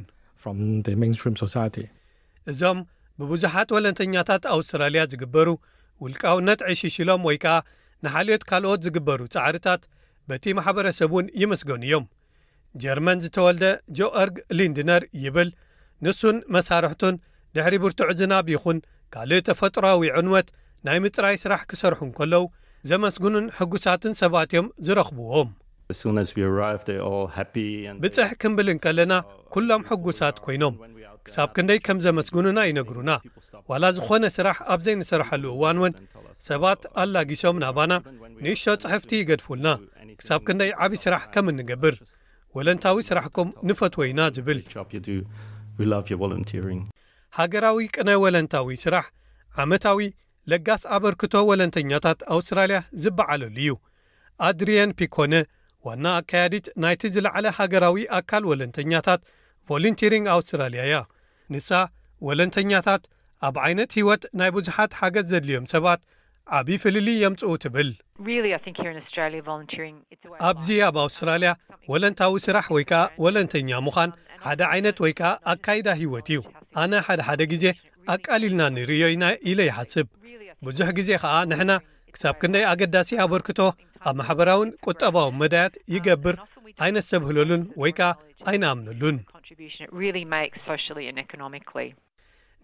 እዞም 2.51 2.79
ብብዙሓት 3.19 3.69
ወለንተኛታት 3.75 4.43
ኣውስትራልያ 4.55 5.01
ዚግበሩ 5.11 5.47
ውልቃውነት 6.05 6.61
ዕሺሽኢሎም 6.71 7.21
ወይ 7.27 7.37
ከኣ 7.43 7.55
ንሓልዮት 8.05 8.43
ካልኦት 8.49 8.81
ዚግበሩ 8.85 9.19
ጻዕሪታት 9.35 9.83
በቲ 10.29 10.43
ማሕበረሰብ 10.57 11.09
እውን 11.13 11.27
ይመስገኑ 11.41 11.81
እዮም 11.87 12.05
ጀርመን 12.83 13.21
ዝተወልደ 13.23 13.63
ጆኣርግ 13.97 14.35
ልንድነር 14.57 15.03
ይብል 15.25 15.49
ንሱን 16.05 16.37
መሳርሕቱን 16.57 17.15
ድሕሪ 17.57 17.75
ብርቱዕ 17.85 18.09
ዝናብ 18.21 18.47
ይኹን 18.55 18.79
ካልእ 19.15 19.41
ተፈጥሮዊ 19.49 20.09
ዕንወት 20.19 20.47
ናይ 20.87 20.97
ምጽራይ 21.03 21.35
ስራሕ 21.43 21.61
ክሰርሑ 21.69 21.99
እን 22.05 22.09
ከለው 22.17 22.43
ዘመስግኑን 22.89 23.45
ሕጉሳትን 23.59 24.13
ሰባት 24.19 24.49
እዮም 24.53 24.67
ዝረኽብዎም 24.87 25.49
ብጽሕ 28.01 28.27
ክምብል 28.41 28.67
ን 28.75 28.79
ከለና 28.83 29.13
ኵሎም 29.53 29.85
ሕጉሳት 29.91 30.37
ኰይኖም 30.45 30.75
ክሳብ 31.27 31.49
ክንደይ 31.57 31.79
ከም 31.85 31.99
ዘመስግኑና 32.05 32.59
ይነግሩና 32.69 33.11
ዋላ 33.71 33.85
ዝዀነ 33.99 34.27
ስራሕ 34.37 34.57
ኣብ 34.73 34.79
ዘይንሰራሐሉ 34.87 35.43
እዋን 35.55 35.79
እውን 35.81 35.93
ሰባት 36.49 36.81
ኣላጊሶም 37.03 37.59
ናባና 37.63 37.93
ንእሾ 38.45 38.63
ጽሕፍቲ 38.83 39.11
ይገድፉልና 39.21 39.67
ክሳብ 40.19 40.41
ክንደይ 40.49 40.71
ዓብዪ 40.87 40.99
ስራሕ 41.05 41.23
ከም 41.35 41.47
እንገብር 41.53 41.95
ወለንታዊ 42.57 42.97
ስራሕኩም 43.09 43.49
ንፈትወ 43.69 44.03
ኢና 44.11 44.21
ዚብል 44.37 44.59
ሃገራዊ 47.39 47.79
ቅነይ 47.97 48.17
ወለንታዊ 48.25 48.69
ስራሕ 48.85 49.05
ዓመታዊ 49.63 49.99
ለጋስ 50.51 50.81
ኣበርክቶ 50.95 51.33
ወለንተኛታት 51.49 52.19
ኣውስትራልያ 52.35 52.79
ዝበዓለሉ 53.03 53.55
እዩ 53.61 53.71
ኣድሪየን 54.47 54.91
ፒኮነ 54.99 55.33
ዋና 55.87 56.05
ኣካያዲት 56.19 56.65
ናይቲ 56.83 57.01
ዝለዕለ 57.15 57.45
ሃገራዊ 57.59 57.97
ኣካል 58.19 58.43
ወለንተኛታት 58.51 59.21
ቮለንቲሪንግ 59.69 60.25
ኣውስትራልያ 60.35 60.81
እያ 60.87 60.97
ንሳ 61.53 61.69
ወለንተኛታት 62.27 63.03
ኣብ 63.47 63.55
ዓይነት 63.67 63.91
ህይወት 63.99 64.23
ናይ 64.39 64.49
ብዙሓት 64.57 64.91
ሓገዝ 64.99 65.25
ዘድልዮም 65.31 65.65
ሰባት 65.73 66.01
ዓብይዪ 66.57 66.77
ፍልሊ 66.83 67.07
የምጽኡ 67.23 67.51
ትብል 67.63 67.89
ኣብዚ 70.49 70.67
ኣብ 70.89 70.97
ኣውስትራልያ 71.05 71.51
ወለንታዊ 71.93 72.33
ስራሕ 72.47 72.67
ወይ 72.75 72.85
ከዓ 72.91 73.01
ወለንተኛ 73.25 73.69
ምዃን 73.87 74.11
ሓደ 74.45 74.61
ዓይነት 74.73 74.97
ወይ 75.05 75.13
ከዓ 75.19 75.31
ኣካይዳ 75.53 75.87
ሂይወት 76.01 76.27
እዩ 76.33 76.41
ኣነ 76.83 76.93
ሓደሓደ 77.07 77.41
ግዜ 77.53 77.65
ኣቃሊልና 78.15 78.61
ንርእዮ 78.75 79.03
ኢና 79.15 79.25
ኢለ 79.51 79.59
ይሓስብ 79.69 80.07
ብዙሕ 80.67 80.87
ግዜ 80.97 81.09
ኸዓ 81.23 81.35
ንሕና 81.51 81.71
ክሳብ 82.15 82.35
ክንደይ 82.41 82.65
ኣገዳሲ 82.71 83.09
ኣበርክቶ 83.23 83.59
ኣብ 84.09 84.15
ማሕበራውን 84.19 84.69
ቁጠባዊ 84.87 85.27
መድያት 85.41 85.73
ይገብር 85.95 86.35
ኣይነስተብህለሉን 86.85 87.63
ወይ 87.83 87.93
ከዓ 87.99 88.09
ኣይነኣምነሉን 88.51 89.17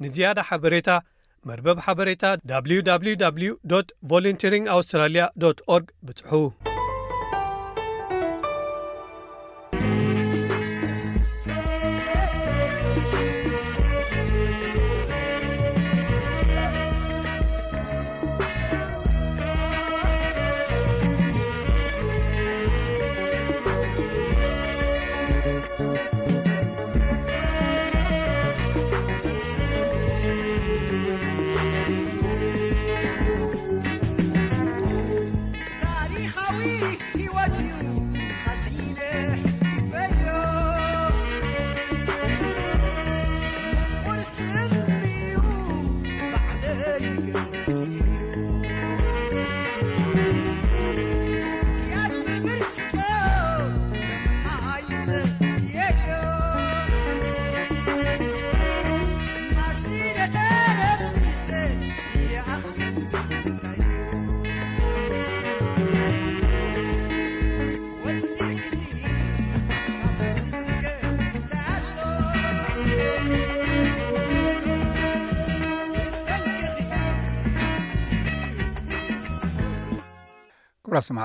ንዝያዳ 0.05 0.39
ሓበሬታ 0.49 0.89
መርበብ 1.49 1.77
ሓበሬታ 1.85 2.23
www 2.53 3.53
ቮለንቴሪን 4.11 4.65
ኣውስትራልያ 4.75 5.23
oርg 5.77 5.87
ብጽሑ 6.07 6.31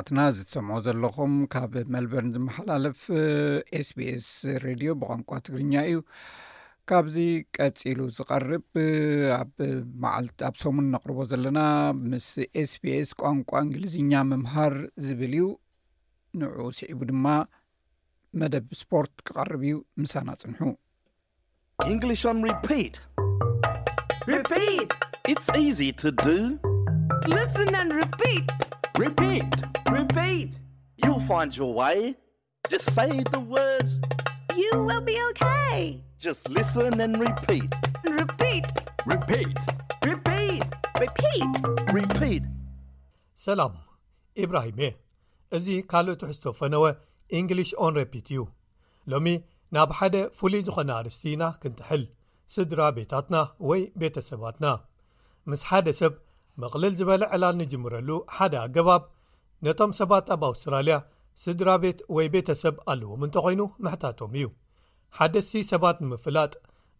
ትና 0.09 0.20
ዝሰምዖ 0.37 0.76
ዘለኹም 0.87 1.32
ካብ 1.52 1.72
መልበርን 1.94 2.30
ዝመሓላለፍ 2.35 3.00
ኤስቢስ 3.78 4.26
ሬድዮ 4.64 4.90
ብቋንቋ 5.00 5.30
ትግርኛ 5.46 5.72
እዩ 5.90 5.98
ካብዚ 6.90 7.16
ቀፂሉ 7.56 8.00
ዝቐርብ 8.16 8.64
ኣብ 9.38 10.56
ሰሙን 10.64 10.87
እነቕርቦ 10.90 11.18
ዘለና 11.30 11.61
ምስ 12.11 12.28
ኤስቢኤስ 12.62 13.11
ቋንቋ 13.22 13.50
እንግሊዝኛ 13.66 14.12
ምምሃር 14.30 14.76
ዝብል 15.06 15.35
እዩ 15.38 15.46
ንእኡ 16.42 16.59
ስዒቡ 16.78 17.00
ድማ 17.11 17.26
መደብ 18.42 18.66
ስፖርት 18.82 19.14
ክቀርብ 19.26 19.62
እዩ 19.68 19.76
ምሳና 20.02 20.28
ፅንሑ 20.42 20.70
ሰላሙ 28.98 29.30
ኢብራሂምእየ 44.44 44.92
እዚ 45.56 45.74
ካልኦትሕዝቶፈነወ 45.90 46.87
ንግሊ 47.42 47.62
ን 47.80 47.92
ሬፒት 47.98 48.28
እዩ 48.32 48.44
ሎሚ 49.12 49.28
ናብ 49.76 49.90
ሓደ 49.98 50.16
ፍሉይ 50.38 50.62
ዝኾነ 50.68 50.90
ኣርስቲና 51.00 51.42
ክንትሕል 51.62 52.04
ስድራ 52.56 52.80
ቤታትና 52.98 53.37
ወይ 53.70 53.82
ቤተሰባትና 54.02 54.66
ምስ 55.52 55.64
ሓደ 55.72 55.88
ሰብ 56.00 56.14
ምቕልል 56.62 56.95
ዝበለ 56.99 57.23
ዕላል 57.37 57.55
ንጅምረሉ 57.61 58.11
ሓደ 58.37 58.55
ኣገባብ 58.64 59.03
ነቶም 59.66 59.90
ሰባት 60.01 60.27
ኣብ 60.35 60.42
ኣውስትራልያ 60.51 60.97
ስድራ 61.42 61.69
ቤት 61.83 61.99
ወይ 62.16 62.27
ቤተ 62.35 62.49
ሰብ 62.62 62.77
ኣለዎም 62.92 63.21
እንተ 63.27 63.37
ዀይኑ 63.45 63.62
ምሕታቶም 63.85 64.33
እዩ 64.38 64.47
ሓደቲ 65.19 65.61
ሰባት 65.73 65.97
ንምፍላጥ 66.05 66.52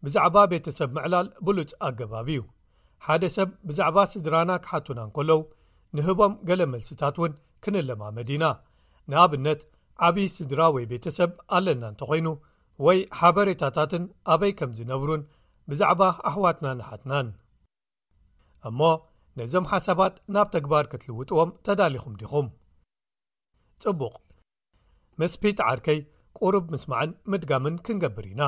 ብዛዕባ 0.05 0.35
ቤተ 0.51 0.65
ሰብ 0.79 0.89
ምዕላል 0.97 1.27
ብሉጽ 1.45 1.71
ኣገባብ 1.87 2.27
እዩ 2.33 2.41
ሓደ 3.05 3.23
ሰብ 3.37 3.49
ብዛዕባ 3.69 3.97
ስድራና 4.13 4.51
ኪሓቱናን 4.65 5.09
ከለዉ 5.15 5.39
ንህቦም 5.97 6.33
ገለ 6.49 6.61
መልሲታት 6.73 7.15
እውን 7.21 7.33
ክንለማ 7.63 8.01
መዲና 8.17 8.43
ንኣብነት 9.11 9.59
ዓብዪ 10.05 10.27
ስድራ 10.37 10.61
ወይ 10.75 10.85
ቤተ 10.93 11.05
ሰብ 11.19 11.31
ኣለና 11.57 11.83
እንተ 11.91 12.01
ዀይኑ 12.11 12.27
ወይ 12.85 12.97
ሓበሬታታትን 13.19 14.03
ኣበይ 14.33 14.51
ከም 14.59 14.71
ዝነብሩን 14.79 15.21
ብዛዕባ 15.69 16.01
ኣሕዋትና 16.31 16.67
ንሓትናን 16.79 17.27
እሞ 18.69 18.79
ነዞም 19.39 19.65
ሓሳባት 19.71 20.15
ናብ 20.35 20.47
ተግባር 20.53 20.85
ክትልውጥዎም 20.91 21.49
ተዳሊኹም 21.67 22.13
ዲኹም 22.21 22.45
ጽቡቕ 23.83 24.13
ምስ 25.19 25.33
ፒት 25.41 25.59
ዓርከይ 25.69 25.99
ቅርብ 26.39 26.65
ምስማዕን 26.73 27.11
ምድጋምን 27.31 27.75
ክንገብር 27.85 28.25
ኢና 28.31 28.43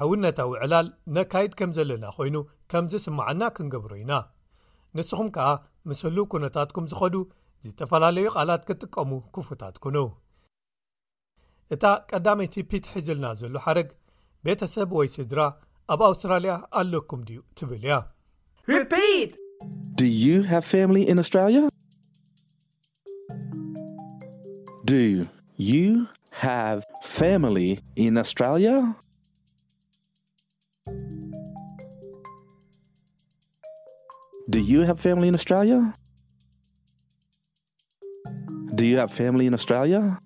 ሕውነታዊ 0.00 0.50
ዕላል 0.64 0.86
ነካይድ 1.16 1.52
ከም 1.58 1.70
ዘለና 1.76 2.06
ዀይኑ 2.16 2.36
ከም 2.72 2.84
ዚስምዓና 2.94 3.42
ክንገብሩ 3.58 3.92
ኢና 4.02 4.12
ንስኹም 4.98 5.28
ከኣ 5.36 5.46
ምስሉ 5.90 6.16
ኵነታትኩም 6.32 6.88
ዝኸዱ 6.92 7.14
ዝተፈላለዩ 7.66 8.26
ቓላት 8.38 8.62
ክትጥቀሙ 8.70 9.10
ክፉታትኩኑ 9.36 9.96
እታ 11.76 11.84
ቀዳመይቲ 12.12 12.54
ፒት 12.72 12.84
ሒዝልና 12.94 13.26
ዘሎ 13.42 13.54
ሓረግ 13.66 13.88
ቤተ 14.48 14.60
ሰብ 14.74 14.90
ወይ 15.00 15.08
ስድራ 15.16 15.40
ኣብ 15.94 16.00
ኣውስትራልያ 16.10 16.54
ኣሎኩም 16.80 17.22
ድዩ 17.28 17.38
ትብል 17.58 17.86
ያ 17.92 17.96
ሪት 18.72 19.32
do 19.94 20.06
you 20.06 20.42
have 20.42 20.64
family 20.64 21.08
in 21.08 21.18
australia 21.18 21.68
do 24.84 25.26
you 25.56 26.06
have 26.30 26.82
family 27.02 27.80
in 27.96 28.18
australia 28.18 28.96
do 34.50 34.58
you 34.58 34.80
have 34.86 35.00
family 35.00 35.26
in 35.28 35.34
australia 35.34 35.92
do 38.76 38.84
you 38.90 38.96
have 38.98 39.12
family 39.12 39.46
in 39.46 39.54
australia 39.54 40.18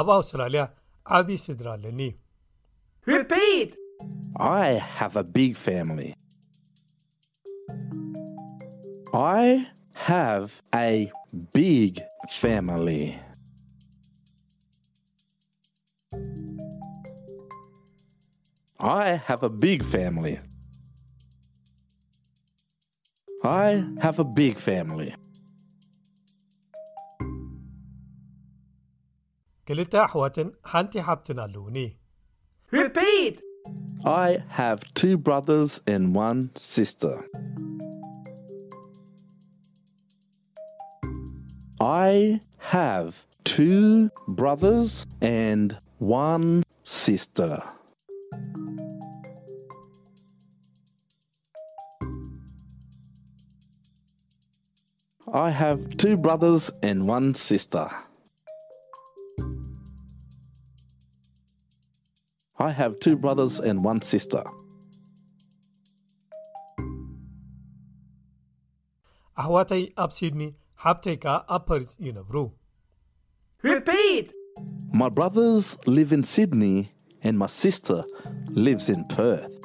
ab 0.00 0.08
australia 0.18 0.64
abisidraleni 1.06 2.10
repeat 3.06 3.70
ي 4.02 4.04
هve 4.98 5.20
بج 5.34 5.52
فامlي 5.54 6.10
ه 10.06 10.08
b 11.54 11.58
فمlي 24.58 25.06
كلتحوة 29.68 30.32
هنتي 30.66 31.00
حبتنالوني 31.02 31.88
i 34.04 34.42
have 34.48 34.82
two 34.94 35.16
brothers 35.16 35.80
and 35.86 36.14
one 36.14 36.50
sister 36.54 37.24
i 41.80 42.40
have 42.58 43.24
two 43.44 44.10
brothers 44.28 45.06
and 45.20 45.76
one 45.98 46.62
sister 46.82 47.62
i 55.32 55.50
have 55.50 55.88
two 55.96 56.16
brothers 56.16 56.70
and 56.82 57.02
one 57.08 57.34
sister 57.34 57.88
i 62.58 62.70
have 62.70 62.98
two 63.00 63.16
brothers 63.16 63.58
and 63.60 63.84
one 63.84 64.00
sister 64.00 64.44
ahwata 69.36 69.78
ap 69.98 70.10
sydney 70.12 70.54
haptaka 70.78 71.44
aper 71.48 71.80
inabr 71.98 72.48
repeat 73.62 74.32
my 74.92 75.08
brothers 75.08 75.76
live 75.88 76.12
in 76.14 76.22
sydney 76.22 76.88
and 77.22 77.38
my 77.38 77.46
sister 77.46 78.04
lives 78.50 78.88
in 78.88 79.04
perth 79.06 79.58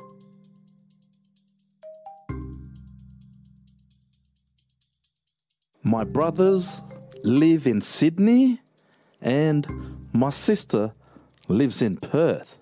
my 5.84 6.04
brothers 6.04 6.82
live 7.24 7.68
in 7.68 7.82
sydney 7.82 8.60
and 9.22 9.68
my 10.14 10.32
sister 10.32 10.84
lives 11.50 11.82
in 11.84 11.96
perth 11.98 12.58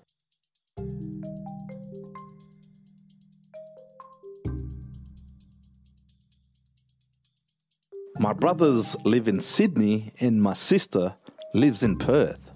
my 8.28 8.34
brothers 8.34 8.94
live 9.06 9.26
in 9.26 9.40
sydney 9.40 10.12
and 10.20 10.42
my 10.42 10.52
sister 10.52 11.14
lives 11.54 11.82
in 11.82 11.96
perth 11.96 12.52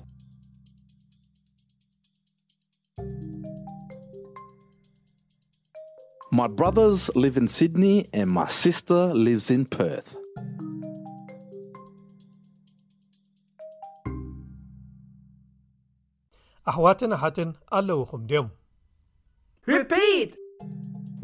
ahwatinahatin 16.66 17.54
allahwhum 17.80 18.26
demrepeat 18.32 20.30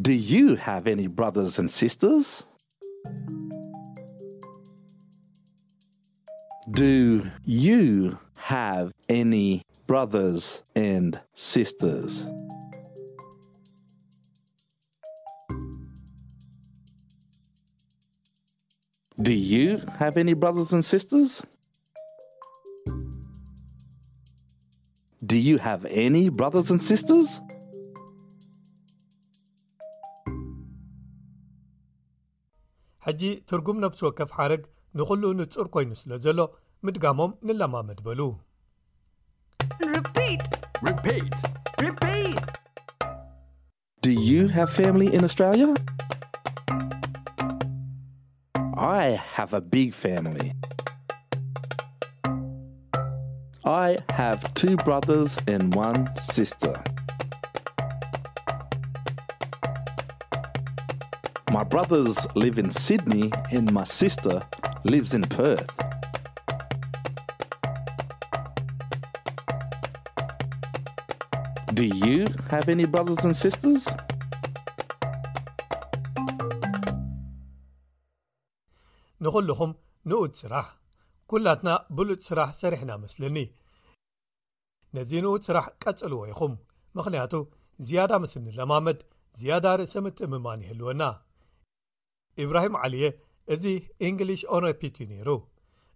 do 0.06 0.12
you 0.14 0.54
have 0.68 0.86
any 0.92 1.06
brothers 1.20 1.58
and 1.60 1.68
sisters 1.82 2.47
do 6.72 7.22
you 7.46 8.18
have 8.36 8.92
any 9.08 9.62
brothers 9.86 10.62
and 10.76 11.18
sisters 11.32 12.26
do 19.22 19.32
you 19.32 19.78
have 19.98 20.18
any 20.18 20.34
brothers 20.34 20.70
and 20.72 20.84
sisters 20.84 21.42
do 25.24 25.38
you 25.38 25.56
have 25.56 25.86
any 25.86 26.28
brothers 26.28 26.70
and 26.70 26.82
sisters 26.82 27.40
rgm 33.06 33.80
nk 33.80 34.30
r 34.38 34.58
ንኩሉ 34.96 35.24
ንፅር 35.38 35.66
ኮይኑ 35.74 35.90
ስለ 36.02 36.10
ዘሎ 36.24 36.38
ምድጋሞም 36.86 37.32
ንለማ 37.46 37.74
መድበሉ 37.88 38.20
ሚ 40.86 40.94
ን 45.00 45.24
ኣስራ 45.28 45.44
ይ 45.60 45.66
ግ 62.44 62.62
ን 62.64 62.70
ሲድነይ 62.84 63.24
ንዅሉኹም 64.92 65.26
ንኡት 80.04 80.36
ስራሕ 80.40 80.70
ኵላትና 81.32 81.74
ብሉጥ 81.96 82.20
ስራሕ 82.28 82.50
ሰሪሕና 82.62 82.92
ምስልኒ 83.02 83.38
ነዚ 84.96 85.10
ንኡት 85.26 85.42
ስራሕ 85.50 85.66
ቀጽልዎ 85.84 86.20
ይኹም 86.32 86.54
ምኽንያቱ 86.96 87.34
ዝያዳ 87.88 88.12
ምስኒ 88.24 88.46
ለማመድ 88.60 89.00
ዝያዳ 89.42 89.66
ርእ 89.80 89.90
ሰም 89.94 90.06
እትምማን 90.12 90.62
ይህልወና 90.66 91.02
ኢብራሂም 92.42 92.74
ዓልየ 92.84 93.06
እዚ 93.54 93.66
እንግሊሽ 94.08 94.40
ኦነርፒትዩ 94.56 95.04
ነይሩ 95.12 95.30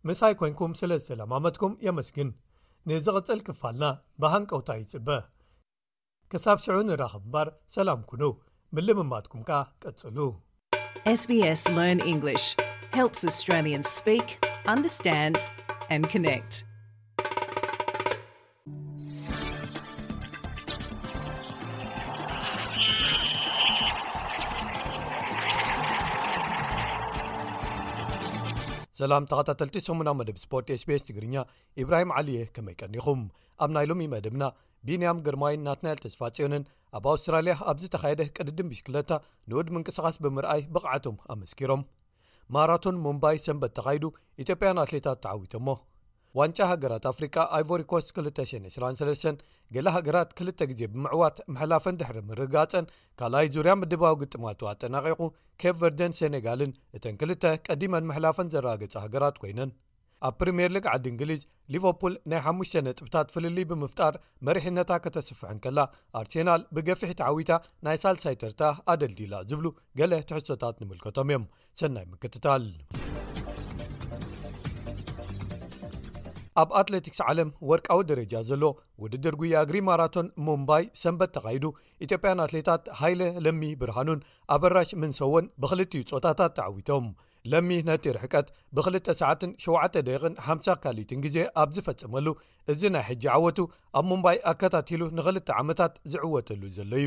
ምሳይ 0.08 0.34
ኮንኩም 0.40 0.72
ስለ 0.80 0.92
ዝሰለማመትኩም 1.00 1.74
የመስግን 1.86 2.28
ንዝቕጽል 2.90 3.40
ክፋልና 3.48 3.84
ብሃንቀውታ 4.22 4.70
ይጽበ 4.80 5.08
ክሳብ 6.32 6.58
ስዑ 6.64 6.76
ንራኽ 6.88 7.14
እምባር 7.20 7.48
ሰላም 7.76 8.00
ኩኑ 8.10 8.22
ምልምማትኩም 8.76 9.42
ከ 9.50 9.62
ቀጽሉ 9.84 10.18
sbs 11.20 11.62
ን 11.94 11.98
ንግ 12.18 12.24
ኣስራን 13.04 13.72
ስ 13.94 13.96
ንድ 16.00 16.12
ነት 16.26 16.50
ሰላም 29.02 29.24
ተኸታተልቲ8ና 29.30 30.10
መደብ 30.18 30.36
ስፖርት 30.42 30.68
sቤs 30.82 31.02
ትግርኛ 31.08 31.34
ኢብራሂም 31.82 32.10
ዓሊየ 32.18 32.40
ከመይ 32.56 32.74
ቀኒኹም 32.80 33.20
ኣብ 33.64 33.70
ናይ 33.76 33.86
ሎሚ 33.90 34.02
መደብና 34.14 34.42
ቢንያም 34.88 35.22
ግርማይን 35.26 35.64
ናትናኤል 35.68 36.00
ተስፋጽዮንን 36.04 36.66
ኣብ 36.98 37.06
ኣውስትራልያ 37.12 37.54
ኣብዝ 37.72 37.84
ተኻየደ 37.94 38.26
ቅድድን 38.36 38.70
ብሽክለታ 38.72 39.10
ንወድ 39.52 39.70
ምንቅስቓስ 39.76 40.16
ብምርኣይ 40.24 40.62
ብቕዓቶም 40.74 41.16
ኣመስኪሮም 41.34 41.82
ማራቶን 42.56 42.98
ሙምባይ 43.06 43.38
ሰንበት 43.46 43.74
ተኻይዱ 43.78 44.04
ኢትዮጵያን 44.44 44.82
ኣትሌታት 44.84 45.20
ተዓዊቶ 45.26 45.54
ሞ 45.68 45.76
ዋንጫ 46.38 46.58
ሃገራት 46.70 47.04
ኣፍሪቃ 47.10 47.34
ኣይቨሪኮስ 47.56 48.04
223 48.18 49.42
ገሌ 49.74 49.86
ሃገራት 49.96 50.30
ክልተ 50.38 50.60
ግዜ 50.70 50.80
ብምዕዋት 50.92 51.36
መሕላፈን 51.54 51.98
ድሕሪ 52.00 52.18
ምርጋፀን 52.28 52.86
ካልኣይ 53.20 53.46
ዙርያን 53.54 53.80
ምድባዊ 53.82 54.14
ግጥማቱ 54.22 54.60
ኣጠናቂቁ 54.70 55.20
ኬ 55.62 55.72
ቨርደን 55.80 56.16
ሴነጋልን 56.18 56.72
እተን 56.98 57.16
ክልተ 57.22 57.44
ቀዲመን 57.66 58.08
ምሕላፈን 58.10 58.50
ዘረጋገፀ 58.54 58.96
ሃገራት 59.04 59.36
ኮይነን 59.42 59.72
ኣብ 60.28 60.34
ፕሪምየር 60.40 60.70
ሊግ 60.76 60.84
ዓዲ 60.94 61.04
እንግሊዝ 61.12 61.40
ሊቨርፑል 61.74 62.14
ናይ 62.32 62.40
5 62.52 62.78
ነጥብታት 62.88 63.32
ፍልል 63.34 63.58
ብምፍጣር 63.72 64.16
መሪሕነታ 64.48 64.90
ከተስፍሐን 65.06 65.60
ከላ 65.66 65.78
ኣርሴናል 66.20 66.64
ብገፊሕተዓዊታ 66.76 67.52
ናይ 67.88 67.98
ሳልሳይተርታ 68.04 68.62
ኣደልዲ 68.94 69.22
ላ 69.34 69.42
ዝብሉ 69.52 69.66
ገለ 70.00 70.14
ትሕሶታት 70.30 70.78
ንምልከቶም 70.84 71.32
እዮም 71.34 71.46
ሰናይ 71.82 72.06
ምክትታል 72.14 72.66
ኣብ 76.60 76.70
ኣትለቲክስ 76.78 77.20
ዓለም 77.30 77.50
ወርቃዊ 77.68 78.00
ደረጃ 78.08 78.32
ዘሎ 78.48 78.62
ውድድር 79.02 79.34
ጉያ 79.40 79.54
ግሪ 79.68 79.76
ማራቶን 79.88 80.26
ሙምባይ 80.46 80.82
ሰንበት 81.02 81.30
ተኻይዱ 81.36 81.64
ኢትዮጵያን 82.04 82.42
ኣትሌታት 82.44 82.82
ሃይለ 83.00 83.22
ለሚ 83.44 83.62
ብርሃኑን 83.82 84.20
ኣበራሽ 84.56 84.90
ምንሰዎን 85.02 85.46
ብክልዩ 85.64 86.00
ፆታታት 86.12 86.52
ተዓዊቶም 86.58 87.06
ለሚ 87.52 87.68
ነቲ 87.88 88.04
ርሕቀት 88.16 88.48
ብ2ሰ750 88.76 90.76
ካሊት 90.82 91.10
ግዜ 91.24 91.36
ኣብ 91.62 91.70
ዝፈፅመሉ 91.76 92.26
እዚ 92.72 92.82
ናይ 92.94 93.04
ሕጂ 93.10 93.22
ዓወቱ 93.36 93.58
ኣብ 94.00 94.04
ሙምባይ 94.10 94.36
ኣከታቲሉ 94.52 95.00
ንኽል 95.18 95.36
ዓመታት 95.62 95.94
ዝዕወተሉ 96.14 96.62
ዘሎ 96.76 96.92
ዩ 97.04 97.06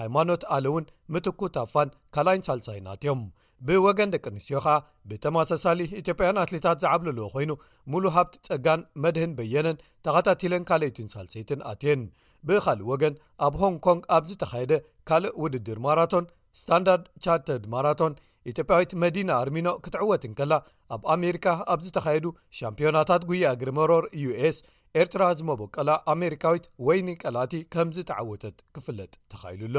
ሃይማኖት 0.00 0.42
ኣለውን 0.56 0.84
ምትኩ 1.14 1.40
ታፋን 1.56 1.88
ካልይን 2.16 2.44
ሳልሳይናት 2.48 3.00
እዮም 3.06 3.22
ብወገን 3.66 4.12
ደቂ 4.14 4.24
ኣንስትዮ 4.34 4.58
ከኣ 4.64 4.70
ብተማሰሳሊ 5.08 5.80
ኢትዮጵያን 6.00 6.40
ኣትሌታት 6.44 6.78
ዝዓብለለዎ 6.82 7.26
ኮይኑ 7.34 7.50
ሙሉ 7.92 8.04
ሃብቲ 8.16 8.34
ጸጋን 8.48 8.80
መድህን 9.02 9.32
በየነን 9.38 9.76
ተኸታቲለን 10.06 10.66
ካልአይትን 10.68 11.10
ሳልሰይትን 11.14 11.60
ኣትየን 11.72 12.02
ብካሊእ 12.48 12.88
ወገን 12.92 13.14
ኣብ 13.46 13.54
ሆን 13.62 13.74
ኮንግ 13.86 14.02
ኣብዝተካየደ 14.16 14.72
ካልእ 15.10 15.34
ውድድር 15.42 15.78
ማራቶን 15.86 16.26
ስታንዳርድ 16.60 17.04
ቻተርድ 17.26 17.66
ማራቶን 17.74 18.14
ኢትዮጵያዊት 18.50 18.92
መዲና 19.04 19.30
ኣርሚኖ 19.42 19.68
ክትዕወትንከላ 19.84 20.52
ኣብ 20.96 21.02
ኣሜሪካ 21.16 21.46
ኣብዝ 21.74 21.88
ተኻየዱ 21.98 22.26
ሻምፒዮናታት 22.60 23.22
ጉያ 23.30 23.52
ግሪመሮር 23.62 24.06
ዩኤስ 24.24 24.58
ኤርትራ 25.02 25.22
ዝመበቀላ 25.38 25.90
ኣሜሪካዊት 26.16 26.64
ወይኒቀላእቲ 26.88 27.54
ከምዝ 27.76 28.00
ተዓወተት 28.10 28.58
ክፍለጥ 28.76 29.12
ተኻኢሉሎ 29.34 29.78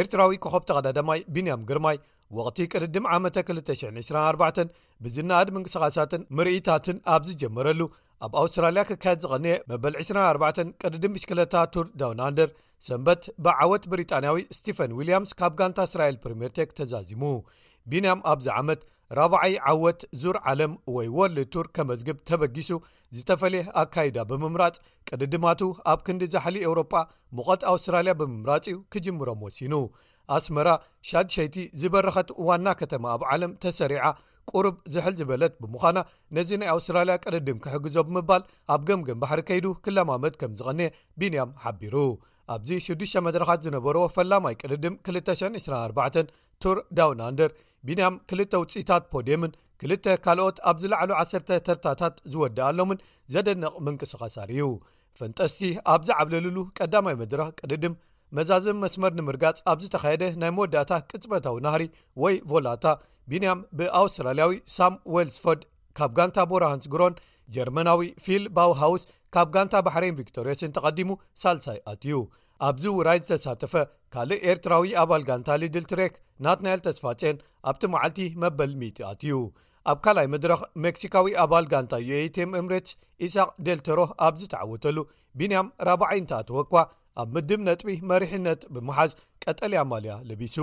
ኤርትራዊ 0.00 0.32
ከኸብ 0.44 0.62
ተቀዳዳማይ 0.70 1.20
ቢንያም 1.34 1.64
ግርማይ 1.68 1.96
ወቕቲ 2.36 2.58
ቅድድም 2.72 3.04
ዓመ 3.16 3.24
224 3.36 4.62
ብዝናኣድ 5.04 5.48
ምንቅስቓሳትን 5.56 6.22
ምርኢታትን 6.36 6.96
ኣብ 7.14 7.22
ዝጀመረሉ 7.28 7.80
ኣብ 8.26 8.32
ኣውስትራልያ 8.40 8.82
ክካየድ 8.88 9.20
ዝቐንየ 9.24 9.54
መበል 9.70 9.94
24 10.00 10.60
ቅድድም 10.82 11.12
ምሽክለታ 11.16 11.54
ቱር 11.74 11.86
ዳውናንደር 12.00 12.50
ሰንበት 12.86 13.22
ብዓወት 13.44 13.84
ብሪጣንያዊ 13.92 14.38
ስቲፈን 14.58 14.94
ዊልያምስ 14.98 15.32
ካብ 15.38 15.52
ጋንታ 15.60 15.78
እስራኤል 15.88 16.16
ፕሪምርቴክ 16.24 16.72
ተዛዚሙ 16.80 17.22
ቢንያም 17.92 18.20
ኣብዚ 18.32 18.46
ዓመት 18.60 18.80
4ብ0ይ 19.16 19.52
ዓወት 19.70 20.00
ዙር 20.22 20.36
ዓለም 20.50 20.72
ወይ 20.94 21.06
ወልድ 21.18 21.38
ቱር 21.54 21.66
ከመዝግብ 21.76 22.16
ተበጊሱ 22.28 22.70
ዝተፈለየ 23.16 23.64
ኣካይዳ 23.82 24.16
ብምምራፅ 24.30 24.74
ቅድድማቱ 25.08 25.60
ኣብ 25.92 26.00
ክንዲ 26.06 26.22
ዛሓሊ 26.34 26.56
ኤውሮጳ 26.68 26.92
ሙቐት 27.36 27.62
ኣውስትራልያ 27.70 28.12
ብምምራፅ 28.22 28.66
እዩ 28.70 28.76
ክጅምሮም 28.94 29.40
ወሲኑ 29.46 29.74
ኣስመራ 30.36 30.68
ሻድሸይቲ 31.10 31.56
ዝበረኸት 31.82 32.30
ዋና 32.48 32.66
ከተማ 32.80 33.04
ኣብ 33.14 33.22
ዓለም 33.34 33.52
ተሰሪዓ 33.64 34.04
ቁሩብ 34.52 34.76
ዝሕል 34.94 35.14
ዝበለት 35.20 35.54
ብምዃና 35.62 35.98
ነዚ 36.36 36.50
ናይ 36.60 36.70
ኣውስትራልያ 36.74 37.14
ቅድድም 37.24 37.58
ክሕግዞ 37.64 37.96
ብምባል 38.08 38.44
ኣብ 38.74 38.82
ገምገም 38.90 39.18
ባሕሪ 39.22 39.40
ከይዱ 39.50 39.66
ክለማመድ 39.86 40.36
ከም 40.42 40.52
ዝቐን 40.58 40.80
ቢንያም 41.20 41.50
ሓቢሩ 41.64 41.96
ኣብዚ 42.54 42.70
6ዱ 42.84 43.02
መድረካት 43.28 43.60
ዝነበርዎ 43.68 44.04
ፈላማይ 44.16 44.54
ቅድድም 44.62 44.94
224 45.10 46.32
ቱር 46.64 46.76
ዳውን 46.98 47.20
ኣንደር 47.28 47.50
ቢንያም 47.86 48.14
ክልተ 48.30 48.52
ውፅኢታት 48.62 49.04
ፖዴየምን 49.12 49.52
ክልተ 49.80 50.06
ካልኦት 50.24 50.56
ኣብ 50.68 50.76
ዝላዕሉ 50.82 51.10
1ሰ 51.22 51.40
ተርታታት 51.66 52.16
ዝወዲእ 52.30 52.64
ኣሎምን 52.68 53.02
ዘደንቕ 53.32 53.72
ምንቅስቃሳር 53.86 54.48
እዩ 54.54 54.62
ፈንጠስቲ 55.18 55.60
ኣብዝዓብለሉሉ 55.92 56.58
ቀዳማይ 56.78 57.14
መድረ 57.22 57.40
ቅድድም 57.60 57.94
መዛዝብ 58.36 58.76
መስመር 58.84 59.12
ንምርጋጽ 59.18 59.58
ኣብዝተካየደ 59.72 60.24
ናይ 60.40 60.50
መወዳእታ 60.56 60.92
ቅፅበታዊ 61.10 61.56
ናህሪ 61.66 61.84
ወይ 62.22 62.34
ቮላታ 62.50 62.84
ቢንያም 63.32 63.60
ብኣውስትራልያዊ 63.78 64.52
ሳም 64.76 64.94
ዌልስፎድ 65.14 65.62
ካብ 66.00 66.10
ጋንታ 66.18 66.38
ቦርሃንስ 66.50 66.86
ግሮን 66.94 67.14
ጀርመናዊ 67.56 68.02
ፊል 68.24 68.44
ባው 68.56 68.72
ሃውስ 68.82 69.02
ካብ 69.36 69.48
ጋንታ 69.54 69.74
ባሕሬን 69.86 70.18
ቪክቶርስን 70.20 70.74
ተቐዲሙ 70.78 71.10
ሳልሳይ 71.42 71.78
ኣት 71.92 72.02
እዩ 72.08 72.16
ኣብዚ 72.66 72.84
ውራይ 72.98 73.18
ዝተሳተፈ 73.26 73.72
ካልእ 74.14 74.40
ኤርትራዊ 74.50 74.86
ኣባል 75.02 75.22
ጋንታሊድልትሬክ 75.28 76.14
ናት 76.44 76.60
ናኤል 76.64 76.80
ተስፋጨን 76.86 77.36
ኣብቲ 77.70 77.82
መዓልቲ 77.94 78.18
መበል 78.42 78.72
ሚት 78.80 78.98
ኣትዩ 79.10 79.36
ኣብ 79.90 79.98
ካልይ 80.04 80.26
ምድረኽ 80.32 80.60
ሜክሲካዊ 80.84 81.28
ኣባል 81.44 81.66
ጋንታ 81.72 81.94
ዩትም 82.08 82.50
እምሬት 82.60 82.88
ኢስቅ 83.26 83.48
ደልትሮህ 83.66 84.10
ኣብዝ 84.28 84.42
ተዓወተሉ 84.54 84.96
ቢንያም 85.40 85.68
4ብዓይንታኣትወእኳ 85.88 86.74
ኣብ 87.22 87.28
ምድብ 87.36 87.60
ነጥቢ 87.68 87.94
መሪሕነት 88.12 88.60
ብመሓዝ 88.74 89.12
ቀጠልያማልያ 89.44 90.16
ልቢሱ 90.30 90.56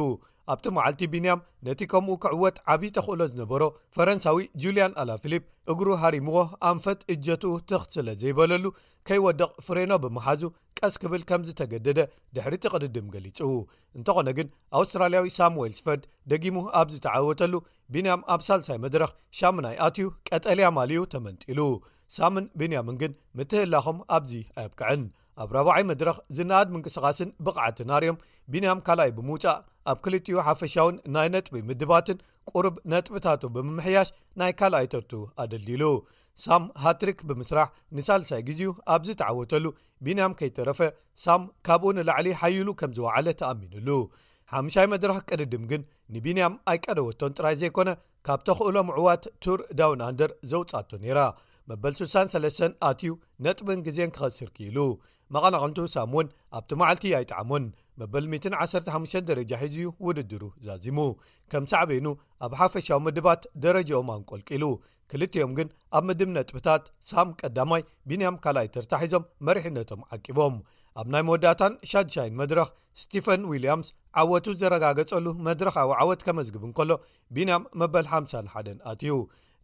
ኣብቲ 0.53 0.65
መዓልቲ 0.77 1.03
ቢንያም 1.13 1.39
ነቲ 1.67 1.81
ከምኡ 1.91 2.15
ክዕወት 2.23 2.57
ዓብዪ 2.73 2.89
ተኽእሎ 2.95 3.21
ዝነበሮ 3.31 3.63
ፈረንሳዊ 3.95 4.41
ጁልያን 4.63 4.95
ኣላፊልፕ 5.01 5.43
እግሩ 5.71 5.87
ሃሪምዎ 6.01 6.37
ኣንፈት 6.69 6.99
እጀቱ 7.13 7.43
ትኽት 7.69 7.89
ስለ 7.95 8.07
ዘይበለሉ 8.21 8.65
ከይወድቕ 9.09 9.49
ፍሬኖ 9.67 9.91
ብመሓዙ 10.03 10.41
ቀስ 10.79 10.95
ክብል 11.01 11.21
ከም 11.29 11.41
ዝተገደደ 11.47 11.99
ድሕሪቲ 12.37 12.63
ቅድድም 12.73 13.07
ገሊጹ 13.15 13.39
እንተኾነ 13.97 14.27
ግን 14.39 14.47
ኣውስትራልያዊ 14.79 15.27
ሳሙዌልስፈርድ 15.39 16.03
ደጊሙ 16.33 16.57
ኣብዚ 16.81 16.95
ተዓወተሉ 17.07 17.53
ቢንያም 17.95 18.25
ኣብ 18.35 18.43
ሳልሳይ 18.49 18.79
መድረኽ 18.85 19.11
ሻሙናይ 19.41 19.77
ኣትዩ 19.87 20.07
ቀጠልያማልዩ 20.29 21.01
ተመንጢሉ 21.15 21.59
ሳሙን 22.17 22.47
ቢንያምን 22.61 22.97
ግን 23.03 23.13
ምትህላኹም 23.37 23.99
ኣብዚ 24.17 24.33
ኣየብክዕን 24.59 25.03
ኣብ 25.43 25.49
4ባዓይ 25.53 25.83
መድረኽ 25.89 26.17
ዝናኣድ 26.37 26.67
ምንቅስቓስን 26.73 27.29
ብቕዓቲ 27.45 27.77
ናርዮም 27.89 28.17
ቢንያም 28.51 28.81
ካልኣይ 28.87 29.11
ብምውፃእ 29.17 29.57
ኣብ 29.91 29.97
ክልጥኡ 30.03 30.37
ሓፈሻውን 30.47 30.95
ናይ 31.15 31.27
ነጥቢ 31.33 31.57
ምድባትን 31.69 32.19
ቁርብ 32.51 32.75
ነጥብታቱ 32.91 33.41
ብምምሕያሽ 33.55 34.09
ናይ 34.41 34.51
ካልኣይ 34.59 34.85
ተርቱ 34.93 35.11
ኣደሊሉ 35.43 35.83
ሳም 36.45 36.63
ሃትሪክ 36.83 37.19
ብምስራሕ 37.29 37.67
ንሳልሳይ 37.97 38.41
ግዜኡ 38.49 38.71
ኣብዚ 38.93 39.09
ተዓወተሉ 39.21 39.65
ቢንያም 40.05 40.35
ከይተረፈ 40.39 40.79
ሳም 41.25 41.43
ካብኡ 41.67 41.91
ንላዕሊ 41.97 42.27
ሓይሉ 42.41 42.67
ከም 42.79 42.91
ዝወዕለ 42.97 43.27
ተኣሚኑሉ 43.41 43.89
ሓሙሻይ 44.53 44.87
መድረኽ 44.93 45.17
ቅድድም 45.31 45.63
ግን 45.71 45.81
ንቢንያም 46.15 46.55
ኣይቀደወቶን 46.71 47.35
ጥራይ 47.37 47.55
ዘይኮነ 47.61 47.89
ካብ 48.27 48.41
ተኽእሎ 48.47 48.77
ዕዋት 48.99 49.23
ቱር 49.43 49.59
ዳውን 49.79 50.01
ኣንደር 50.07 50.31
ዘውፃቶ 50.51 50.89
ነይራ 51.03 51.21
መበል 51.69 51.93
63ስ 51.99 52.59
ኣትዩ 52.89 53.11
ነጥብን 53.45 53.79
ግዜን 53.85 54.11
ክኸስር 54.15 54.49
ክኢሉ 54.57 54.77
መቐናቕንቱ 55.33 55.77
ሳም 55.93 56.11
እውን 56.15 56.27
ኣብቲ 56.57 56.71
መዓልቲ 56.81 57.05
ኣይጣዓሙን 57.19 57.63
መበል 57.99 58.25
115 58.33 59.21
ደረጃ 59.29 59.51
ሒዚዩ 59.63 59.85
ውድድሩ 60.05 60.41
ዛዚሙ 60.65 60.99
ከም 61.51 61.65
ሳዕበኑ 61.71 62.07
ኣብ 62.45 62.51
ሓፈሻዊ 62.61 62.97
ምድባት 63.05 63.43
ደረጃኦም 63.65 64.09
ኣንቆልቂሉ 64.15 64.63
ክልትኦም 65.11 65.51
ግን 65.57 65.67
ኣብ 65.97 66.03
ምድብ 66.09 66.29
ነጥብታት 66.37 66.83
ሳም 67.09 67.29
ቀዳማይ 67.39 67.81
ቢንያም 68.09 68.39
ካልኣይ 68.43 68.67
ትርታሒዞም 68.75 69.27
መሪሕነቶም 69.47 70.01
ዓቂቦም 70.15 70.55
ኣብ 71.01 71.07
ናይ 71.13 71.23
መወዳታን 71.27 71.73
ሻድሻይን 71.91 72.37
መድረኽ 72.41 72.67
ስቲፈን 73.03 73.41
ዊልያምስ 73.51 73.89
ዓወቱ 74.21 74.45
ዘረጋገጸሉ 74.61 75.25
መድረኻዊ 75.47 75.89
ዓወት 76.03 76.21
ከመዝግብን 76.27 76.71
ከሎ 76.79 76.91
ቢንያም 77.37 77.65
መበል 77.81 78.05
501 78.13 78.79
ኣትዩ 78.91 79.15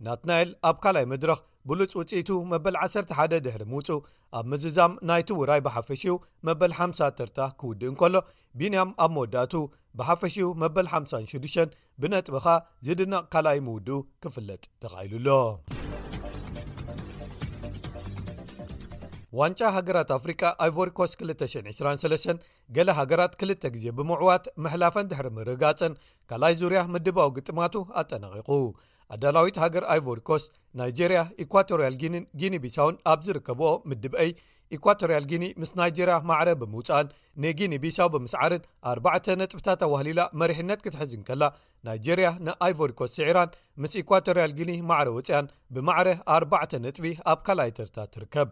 ናት 0.06 0.22
ናኤል 0.30 0.52
ኣብ 0.68 0.78
ካልኣይ 0.84 1.06
ምድረኽ 1.10 1.40
ብሉፅ 1.70 1.92
ውፅኢቱ 2.00 2.30
መበል 2.52 2.76
11 2.84 3.34
ድሕሪ 3.46 3.64
ምውፁእ 3.72 4.00
ኣብ 4.38 4.46
ምዝዛም 4.52 4.94
ናይቲውራይ 5.10 5.62
ብሓፈሽው 5.68 6.18
መበል 6.48 6.72
50 6.78 7.10
ተርታ 7.18 7.40
ክውድእ 7.60 7.90
እንከሎ 7.92 8.16
ቢንያም 8.60 8.90
ኣብ 9.04 9.12
መወዳእቱ 9.16 9.54
ብሓፈሽኡ 10.00 10.48
መበል 10.64 10.88
56 10.94 11.78
ብነጥብኻ 12.04 12.48
ዝድነቕ 12.88 13.24
ካልኣይ 13.36 13.60
ምውድኡ 13.68 14.00
ክፍለጥ 14.26 14.64
ተኻኢሉሎ 14.84 15.28
ዋንጫ 19.40 19.60
ሃገራት 19.76 20.10
ኣፍሪቃ 20.18 20.42
ኣይቨሪኮስ 20.64 21.12
223 21.26 22.48
ገሌ 22.76 22.90
ሃገራት 22.98 23.34
ክልተ 23.42 23.64
ግዜ 23.76 23.86
ብምዕዋት 23.98 24.46
ምሕላፈን 24.64 25.08
ድሕሪ 25.12 25.28
ምርጋፀን 25.38 25.94
ካልይ 26.32 26.56
ዙርያ 26.62 26.80
ምድባዊ 26.96 27.30
ግጥማቱ 27.38 27.76
ኣጠነቂቑ 28.02 28.50
ኣዳላዊት 29.14 29.56
ሃገር 29.62 29.84
ኣይቮሪኮስ 29.94 30.44
ናይጀርያ 30.80 31.20
ኢኳቶርያል 31.46 31.96
ግኒን 32.02 32.24
ጊኒ 32.42 32.54
ቢሳውን 32.64 32.96
ኣብ 33.12 33.20
ዝርከብኦ 33.26 33.70
ምድብአይ 33.90 34.30
ኢኳቶርያል 34.78 35.26
ግኒ 35.32 35.46
ምስ 35.62 35.72
ናይጀርያ 35.80 36.16
ማዕረ 36.30 36.50
ብምውፃኣን 36.62 37.08
ንጊኒ 37.44 37.74
ቢሳው 37.86 38.10
ብምስ 38.14 38.34
ዓርን 38.44 38.64
ኣርባዕተ 38.92 39.26
ነጥብታ 39.42 39.68
ተዋህሊላ 39.82 40.22
መሪሕነት 40.42 40.84
ክትሕዝን 40.86 41.26
ከላ 41.30 41.44
ናይጀርያ 41.88 42.30
ንኣይቮሪኮስ 42.48 43.14
ስዒራን 43.20 43.56
ምስ 43.84 43.96
ኢኳቶርያል 44.04 44.54
ግኒ 44.62 44.74
ማዕረ 44.92 45.08
ወፅያን 45.18 45.52
ብማዕረ 45.78 46.10
ኣርባዕተ 46.38 46.72
ነጥቢ 46.86 47.12
ኣብ 47.34 47.42
ካልኣይ 47.50 47.74
ተርታ 47.80 47.98
ትርከብ 48.16 48.50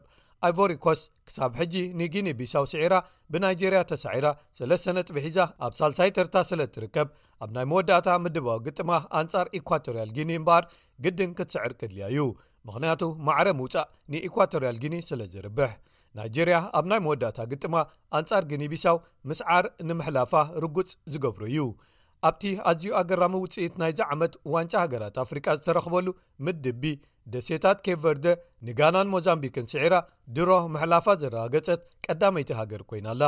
ኣቨሪኮስ 0.48 1.00
ክሳብ 1.28 1.52
ሕጂ 1.60 1.74
ንግኒ 2.02 2.28
ቢሳው 2.40 2.66
ስዒራ 2.72 2.96
ብናይጀርያ 3.34 3.80
ተሳዒራ 3.92 4.28
ስለስሰነጥ 4.60 5.08
ብሒዛ 5.16 5.38
ኣብ 5.66 5.74
ሳልሳይ 5.80 6.12
ተርታ 6.18 6.36
ስለ 6.50 6.62
እትርከብ 6.70 7.08
ኣብ 7.44 7.50
ናይ 7.56 7.66
መወዳእታ 7.72 8.08
ምድባዊ 8.26 8.60
ግጥማ 8.68 8.92
ኣንጻር 9.20 9.48
ኢኳቶርያል 9.60 10.12
ግኒ 10.18 10.30
እምበር 10.40 10.64
ግድን 11.06 11.32
ክትስዕር 11.40 11.74
ቅድልያ 11.80 12.08
እዩ 12.14 12.22
ምክንያቱ 12.70 13.02
ማዕረ 13.28 13.50
ምውፃእ 13.60 13.88
ንኢኳቶርያል 14.14 14.78
ግኒ 14.86 14.96
ስለ 15.10 15.22
ዝርብሕ 15.34 15.72
ናይጀርያ 16.18 16.58
ኣብ 16.78 16.86
ናይ 16.92 17.00
መወዳእታ 17.06 17.40
ግጥማ 17.52 17.76
ኣንጻር 18.18 18.44
ግኒቢሳው 18.52 18.98
ምስዓር 19.30 19.66
ንምሕላፋ 19.88 20.34
ርጉፅ 20.64 20.90
ዝገብሩ 21.14 21.42
እዩ 21.52 21.62
ኣብቲ 22.28 22.44
ኣዝዩ 22.70 22.86
ኣገራሚ 23.00 23.34
ውፅኢት 23.44 23.74
ናይዚ 23.82 24.00
ዓመት 24.14 24.34
ዋንጫ 24.54 24.74
ሃገራት 24.86 25.18
ኣፍሪቃ 25.26 25.46
ዝተረኽበሉ 25.60 26.08
ምድቢ 26.46 26.82
ደሴታት 27.34 27.80
ኬ 27.86 27.96
ቨርደ 28.04 28.28
ንጋናን 28.68 29.08
ሞዛምቢክን 29.14 29.66
ስዒራ 29.74 29.96
ድሮህ 30.36 30.64
መሕላፋት 30.74 31.18
ዘረጋገፀት 31.24 31.82
ቀዳመይቲ 32.06 32.50
ሃገር 32.60 32.82
ኮይናኣላ 32.90 33.24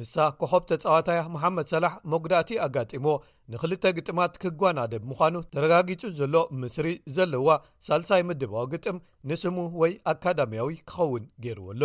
ምሳ 0.00 0.16
ኮሖብ 0.40 0.62
ተፀዋታያ 0.70 1.20
መሓመድ 1.34 1.66
ሰላሕ 1.74 1.94
መጉዳእቲ 2.12 2.50
ኣጋጢሞዎ 2.66 3.14
ንክልተ 3.52 3.84
ግጥማት 3.96 4.34
ክጓናደ 4.42 4.92
ብምዃኑ 5.04 5.36
ተረጋጊጹ 5.52 6.02
ዘሎ 6.18 6.34
ምስሪ 6.62 6.86
ዘለዋ 7.16 7.48
ሳልሳይ 7.86 8.22
ምድባዊ 8.28 8.66
ግጥም 8.74 8.96
ንስሙ 9.28 9.56
ወይ 9.80 9.92
ኣካዳምያዊ 10.12 10.68
ክኸውን 10.88 11.24
ገይርዎ 11.44 11.66
ኣሎ 11.74 11.82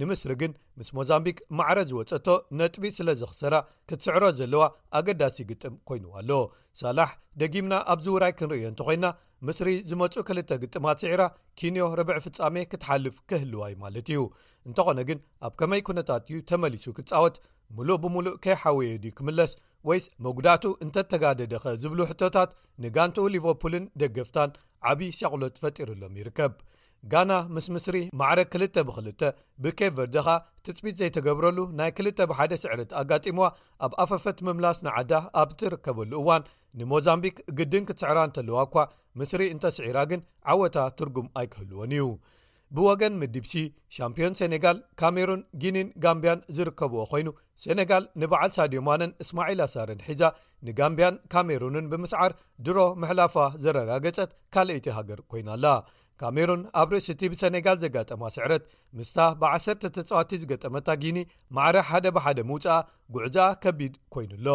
ንምስሪ 0.00 0.32
ግን 0.42 0.52
ምስ 0.78 0.88
ሞዛምቢክ 0.96 1.38
ማዕረ 1.58 1.78
ዝወፀቶ 1.90 2.26
ነጥቢ 2.58 2.84
ስለ 2.98 3.08
ዘኽስራ 3.20 3.54
ክትስዕሮ 3.88 4.24
ዘለዋ 4.40 4.62
ኣገዳሲ 4.98 5.38
ግጥም 5.50 5.74
ኮይኑዋ 5.90 6.14
ኣሎ 6.20 6.30
ሳላሕ 6.82 7.10
ደጊምና 7.42 7.74
ኣብዚ 7.94 8.06
ውራይ 8.16 8.34
ክንርእዮ 8.38 8.66
እንተ 8.72 8.80
ኮይንና 8.88 9.08
ምስሪ 9.48 9.70
ዝመፁ 9.88 10.14
ክልተ 10.28 10.58
ግጥማት 10.64 11.02
ስዕራ 11.04 11.22
ኪንዮ 11.60 11.88
ርብዕ 12.00 12.18
ፍጻሜ 12.26 12.56
ክትሓልፍ 12.72 13.16
ክህልዋይ 13.30 13.74
ማለት 13.84 14.08
እዩ 14.14 14.20
እንተኾነ 14.68 14.98
ግን 15.10 15.18
ኣብ 15.48 15.54
ከመይ 15.62 15.82
ኩነታት 15.88 16.22
እዩ 16.30 16.38
ተመሊሱ 16.52 16.86
ክትፃወት 16.98 17.38
ሙሉእ 17.78 17.98
ብምሉእ 18.04 18.36
ከይሓውየ 18.44 18.92
ድ 19.04 19.08
ክምለስ 19.16 19.50
ወይስ 19.88 20.06
መጉዳቱ 20.24 20.64
እንተተጋደደኸ 20.84 21.64
ዝብሉ 21.82 22.00
ሕቶታት 22.10 22.50
ንጋንቲኡ 22.84 23.24
ሊቨርፑልን 23.34 23.84
ደገፍታን 24.00 24.50
ዓብዪ 24.90 25.10
ሸቕሎት 25.18 25.54
ፈጢሩሎም 25.62 26.16
ይርከብ 26.20 26.52
ጋና 27.12 27.32
ምስ 27.54 27.66
ምስሪ 27.74 27.96
ማዕረ 28.20 28.38
2ል 28.52 28.62
ብ2ል 28.86 29.08
ብኬ 29.64 29.80
ቨርደኻ 29.96 30.26
ትፅቢት 30.66 30.96
ዘይተገብረሉ 31.00 31.58
ናይ 31.78 31.90
ክልተ 31.96 32.18
ብሓደ 32.30 32.54
ስዕረት 32.62 32.92
ኣጋጢሞዋ 33.00 33.46
ኣብ 33.86 33.92
ኣፈፈት 34.04 34.38
ምምላስ 34.46 34.78
ንዓዳ 34.86 35.12
ኣብ 35.42 35.50
ትርከበሉ 35.60 36.10
እዋን 36.22 36.48
ንሞዛምቢክ 36.80 37.36
ግድን 37.60 37.86
ክትስዕራ 37.90 38.18
እንተለዋ 38.28 38.58
እኳ 38.68 38.76
ምስሪ 39.20 39.44
እንተስዒራ 39.54 39.98
ግን 40.12 40.22
ዓወታ 40.54 40.76
ትርጉም 41.00 41.28
ኣይክህልዎን 41.42 41.94
እዩ 41.98 42.06
ብወገን 42.76 43.14
ምድብሲ 43.20 43.52
ሻምፒዮን 43.96 44.34
ሰነጋል 44.40 44.78
ካሜሩን 45.00 45.42
ጊኒን 45.62 45.88
ጋምብያን 46.04 46.40
ዝርከብዎ 46.56 46.98
ኮይኑ 47.12 47.28
ሰነጋል 47.64 48.04
ንበዓል 48.20 48.50
ሳድዮማነን 48.56 49.12
እስማዒል 49.22 49.60
ሳረን 49.74 50.02
ሒዛ 50.08 50.22
ንጋምብያን 50.66 51.16
ካሜሩንን 51.32 51.86
ብምስዓር 51.92 52.32
ድሮ 52.66 52.78
ምሕላፋ 53.02 53.36
ዘረጋገፀት 53.64 54.30
ካልእይቲ 54.56 54.88
ሃገር 54.96 55.20
ኮይናኣላ 55.32 55.66
ካሜሩን 56.22 56.62
ኣብ 56.80 56.88
ርእስቲ 56.94 57.22
ብሰነጋል 57.34 57.76
ዘጋጠማ 57.84 58.22
ስዕረት 58.36 58.64
ምስታ 58.98 59.18
ብ1 59.42 59.76
ተፅዋቲ 59.96 60.30
ዝገጠመታ 60.42 60.88
ጊኒ 61.04 61.18
ማዕረ 61.58 61.76
ሓደ 61.90 62.06
ብሓደ 62.16 62.38
ምውፃኣ 62.50 62.76
ጉዕዛ 63.16 63.36
ከቢድ 63.64 63.94
ኮይኑኣሎ 64.16 64.48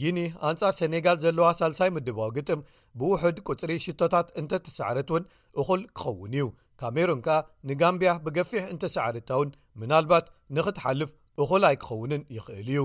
ግኒ 0.00 0.18
ኣንጻር 0.48 0.72
ሰኔጋል 0.80 1.16
ዘለዋ 1.24 1.46
ሳልሳይ 1.60 1.90
ምድባዊ 1.96 2.30
ግጥም 2.38 2.60
ብውሕድ 3.00 3.36
ቁፅሪ 3.48 3.72
ሽቶታት 3.86 4.26
እንተተሰዕረት 4.40 5.10
እውን 5.14 5.24
እኹል 5.60 5.82
ክኸውን 5.98 6.34
እዩ 6.38 6.44
ካሜሩን 6.80 7.20
ከኣ 7.26 7.34
ንጋምብያ 7.68 8.10
ብገፊሕ 8.24 8.64
እንተሳዓርታ 8.72 9.30
እውን 9.38 9.50
ምናልባት 9.82 10.26
ንክትሓልፍ 10.56 11.10
እኹላይ 11.42 11.74
ክኸውንን 11.82 12.22
ይኽእል 12.36 12.68
እዩ 12.74 12.82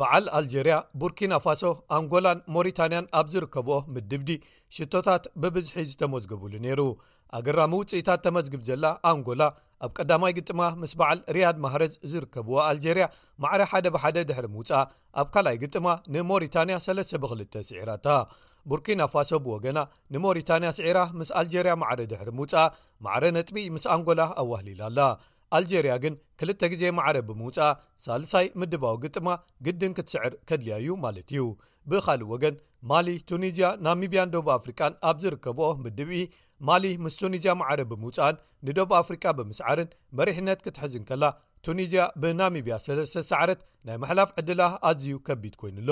በዓል 0.00 0.26
ኣልጀርያ 0.36 0.74
ቡርኪናፋሶ 1.00 1.62
ኣንጎላን 1.96 2.38
ሞሪታንያን 2.54 3.08
ኣብ 3.18 3.26
ዝርከብዎ 3.32 3.74
ምድብዲ 3.94 4.30
ሽቶታት 4.76 5.24
ብብዝሒ 5.42 5.76
ዝተመዝግብሉ 5.90 6.52
ነይሩ 6.64 6.80
ኣገራ 7.38 7.60
ሚውፅኢታት 7.72 8.22
ተመዝግብ 8.26 8.62
ዘላ 8.68 8.84
ኣንጎላ 9.10 9.42
ኣብ 9.84 9.90
ቀዳማይ 9.98 10.32
ግጥማ 10.38 10.60
ምስ 10.80 10.92
በዓል 11.00 11.20
ርያድ 11.36 11.56
ማህረዝ 11.64 11.92
ዝርከብዎ 12.12 12.56
ኣልጀርያ 12.70 13.06
ማዕሪ 13.44 13.62
ሓደ 13.72 13.86
ብሓደ 13.96 14.16
ድሕሪ 14.30 14.48
ምውፃእ 14.56 14.88
ኣብ 15.22 15.28
ካልይ 15.36 15.58
ግጥማ 15.64 15.86
ንሞሪታንያ 16.14 16.76
3ብ2ል 16.86 17.42
ስዒራታ 17.70 18.06
ቡርኪናፋሶ 18.70 19.32
ብወገና 19.44 19.78
ንሞሪታንያ 20.14 20.68
ስዒራ 20.78 20.98
ምስ 21.18 21.30
ኣልጀርያ 21.40 21.72
ማዕረ 21.82 22.00
ድሕሪ 22.10 22.28
ምውፃእ 22.38 22.68
ማዕረ 23.06 23.24
ነጥቢ 23.36 23.56
ምስ 23.76 23.84
ኣንጎላ 23.94 24.20
ኣዋህሊላኣላ 24.42 25.00
ኣልጀርያ 25.56 25.94
ግን 26.04 26.14
ክልተ 26.40 26.60
ግዜ 26.72 26.82
መዕረ 26.98 27.16
ብምውፃእ 27.28 27.74
ሳልሳይ 28.04 28.46
ምድባዊ 28.60 28.96
ግጥማ 29.04 29.28
ግድን 29.66 29.94
ክትስዕር 29.98 30.34
ከድልያ 30.50 30.76
እዩ 30.82 30.90
ማለት 31.04 31.28
እዩ 31.34 31.42
ብኻልእ 31.92 32.26
ወገን 32.34 32.56
ማሊ 32.90 33.08
ቱኒዝያ 33.30 33.68
ናሚብያን 33.86 34.32
ደብ 34.34 34.48
ኣፍሪቃን 34.58 34.92
ኣብ 35.10 35.16
ዝርከብኦ 35.24 35.68
ምድብኢ 35.84 36.20
ማሊ 36.68 36.84
ምስ 37.04 37.14
ቱኒዝያ 37.22 37.52
መዕረ 37.60 37.78
ብምውፃእን 37.90 38.36
ንደብ 38.66 38.90
ኣፍሪቃ 39.02 39.24
ብምስ 39.38 39.60
ዓርን 39.70 39.88
መሪሕነት 40.18 40.60
ክትሕዝን 40.66 41.06
ከላ 41.10 41.24
ቱኒዝያ 41.66 42.02
ብናሚብያ 42.22 42.76
ሰለስተሰዓረት 42.86 43.60
ናይ 43.88 43.96
መሕላፍ 44.04 44.30
ዕድላ 44.40 44.62
ኣዝዩ 44.90 45.16
ከቢድ 45.28 45.54
ኮይኑኣሎ 45.62 45.90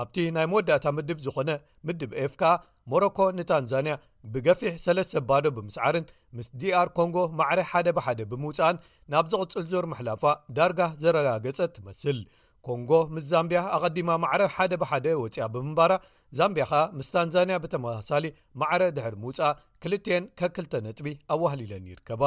ኣብቲ 0.00 0.16
ናይ 0.36 0.46
መወዳታ 0.50 0.84
ምድብ 0.96 1.18
ዝኾነ 1.24 1.50
ምድብ 1.86 2.10
ኤፍከዓ 2.24 2.50
ሞሮኮ 2.92 3.18
ንታንዛንያ 3.38 3.94
ብገፊሕ 4.34 4.74
ሰለስተ 4.84 5.12
ባዶ 5.28 5.44
ብምስዓርን 5.56 6.06
ምስ 6.36 6.48
ዲr 6.60 6.86
ኮንጎ 6.98 7.16
ማዕረ 7.38 7.58
ሓደ 7.70 7.88
ብሓደ 7.96 8.20
ብምውፃኣን 8.30 8.76
ናብ 9.14 9.26
ዝቕፅል 9.32 9.64
ዞር 9.72 9.86
መሕላፋ 9.92 10.22
ዳርጋ 10.56 10.80
ዘረጋገፀ 11.02 11.58
ትመስል 11.76 12.20
ኮንጎ 12.68 12.90
ምስ 13.14 13.24
ዛምብያ 13.32 13.60
ኣቐዲማ 13.76 14.10
ማዕረ 14.24 14.42
ሓደ 14.56 14.72
ብሓደ 14.82 15.06
ወፂያ 15.22 15.46
ብምንባራ 15.54 15.92
ዛምብያ 16.38 16.64
ኸኣ 16.70 16.82
ምስ 16.98 17.08
ታንዛንያ 17.14 17.56
ብተመሳሳሊ 17.64 18.24
ማዕረ 18.62 18.82
ድሕር 18.98 19.16
ምውፃእ 19.24 19.54
2ልተን 19.88 20.26
ከክልተ 20.42 20.72
ነጥቢ 20.86 21.06
ኣዋህሊኢለን 21.36 21.88
ይርከባ 21.92 22.22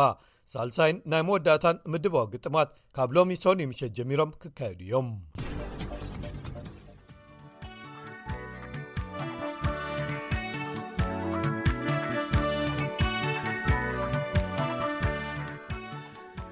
ሳልሳይን 0.55 0.99
ናይ 1.13 1.23
መወዳእታን 1.29 1.79
ምድባዊ 1.95 2.27
ግጥማት 2.35 2.71
ካብ 2.97 3.11
ሎሚ 3.19 3.37
ሶኒ 3.45 3.61
ምሸት 3.71 3.93
ጀሚሮም 3.99 4.33
ክካየዱ 4.43 4.79
እዮም 4.87 5.09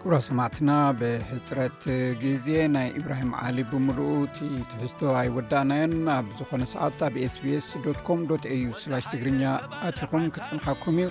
እብራ 0.06 0.16
ሰማዕትና 0.28 0.72
ብሕጭረት 1.00 1.84
ጊዜ 2.24 2.48
ናይ 2.74 2.88
ኢብራሂም 3.00 3.30
ዓሊ 3.42 3.58
ብምልእት 3.70 4.34
ትሕዝቶ 4.72 5.00
ኣይወዳእናዮን 5.20 5.94
ኣብ 6.16 6.26
ዝኾነ 6.40 6.64
ሰዓት 6.72 7.00
ኣብ 7.08 7.16
ስቢs 7.34 7.68
ኮም 8.08 8.20
aዩ 8.56 8.64
ትግርኛ 9.12 9.42
ኣትኹም 9.90 10.26
ክጽንሐኩም 10.38 10.98
እዩ 11.04 11.08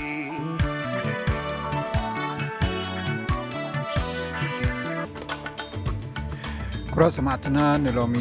ኩራ 6.95 7.05
ሰማዕትና 7.17 7.57
ንሎሚ 7.83 8.15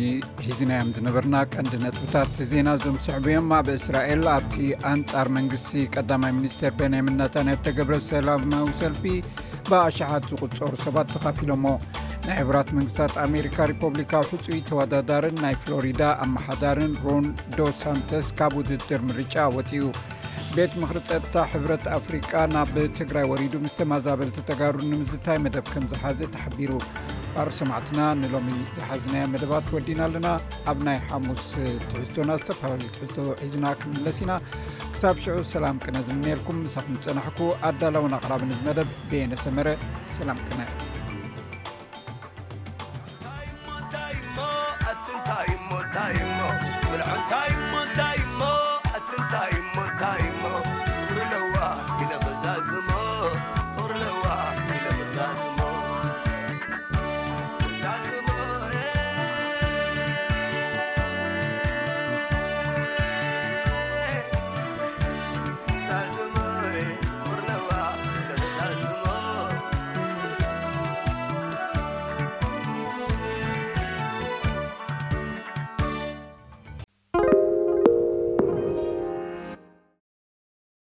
ህዝናዮም 0.45 0.89
ዝነበርና 0.95 1.35
ቀንዲ 1.53 1.71
ነጥብታት 1.83 2.33
ዜና 2.49 2.69
ዞም 2.81 2.97
ስሕብ 3.05 3.25
እዮም 3.29 3.47
ኣብእስራኤል 3.59 4.21
ኣብቲ 4.33 4.55
ኣንፃር 4.89 5.27
መንግስቲ 5.37 5.71
ቀዳማይ 5.95 6.31
ሚኒስቴር 6.39 6.73
ቤና 6.79 6.95
ምናታና 7.07 7.55
ተገብረ 7.65 7.95
ሰላማዊ 8.09 8.65
ሰልፊ 8.81 9.03
ብኣሸሓት 9.69 10.27
ዝቁፀሩ 10.31 10.61
ሰባት 10.85 11.09
ተኻፊሎሞ 11.15 11.65
ናይ 12.27 12.37
ሕብራት 12.41 12.69
መንግስታት 12.79 13.13
ኣሜሪካ 13.25 13.57
ሪፖብሊካ 13.73 14.13
ሕፁይ 14.29 14.59
ተወዳዳርን 14.69 15.37
ናይ 15.45 15.57
ፍሎሪዳ 15.63 16.01
ኣመሓዳርን 16.25 16.93
ሮን 17.05 17.27
ዶ 17.59 17.71
ሳንተስ 17.81 18.29
ካብ 18.41 18.55
ውድድር 18.59 19.03
ምርጫ 19.11 19.35
ወፅኡ 19.57 19.85
ቤት 20.57 20.71
ምክሪ 20.83 20.99
ፀጥታ 21.11 21.35
ሕብረት 21.53 21.87
ኣፍሪቃ 21.99 22.31
ናብ 22.55 22.75
ትግራይ 22.99 23.25
ወሪዱ 23.33 23.53
ምስተማዛበልቲ 23.65 24.37
ተጋሩ 24.51 24.75
ንምዝታይ 24.91 25.39
መደብ 25.47 25.65
ከምዝሓዘ 25.73 26.19
ተሓቢሩ 26.35 26.71
ሰማዕትና 27.59 28.01
ንሎሚ 28.21 28.47
ዝሓዝና 28.77 29.15
መደባት 29.33 29.67
ወዲና 29.75 29.99
ኣለና 30.07 30.27
ኣብ 30.71 30.79
ናይ 30.87 30.97
ሓሙስ 31.09 31.43
ትሕዝቶና 31.91 32.31
ዝተፈላለዩ 32.39 32.89
ትሕዝቶ 32.95 33.17
ሒዝና 33.43 33.65
ክምለስ 33.81 34.17
ኢና 34.23 34.33
ክሳብ 34.95 35.15
ሽዑ 35.25 35.35
ሰላም 35.53 35.79
ቅነ 35.85 35.97
ዝመልኩም 36.07 36.59
ሳ 36.73 36.83
ንፀናሕኩ 36.95 37.39
ኣዳላውን 37.69 38.15
ኣቅራብንመደብ 38.19 38.89
ብነሰመረ 39.11 39.75
ሰላ 40.17 40.35
ነ 46.23 46.28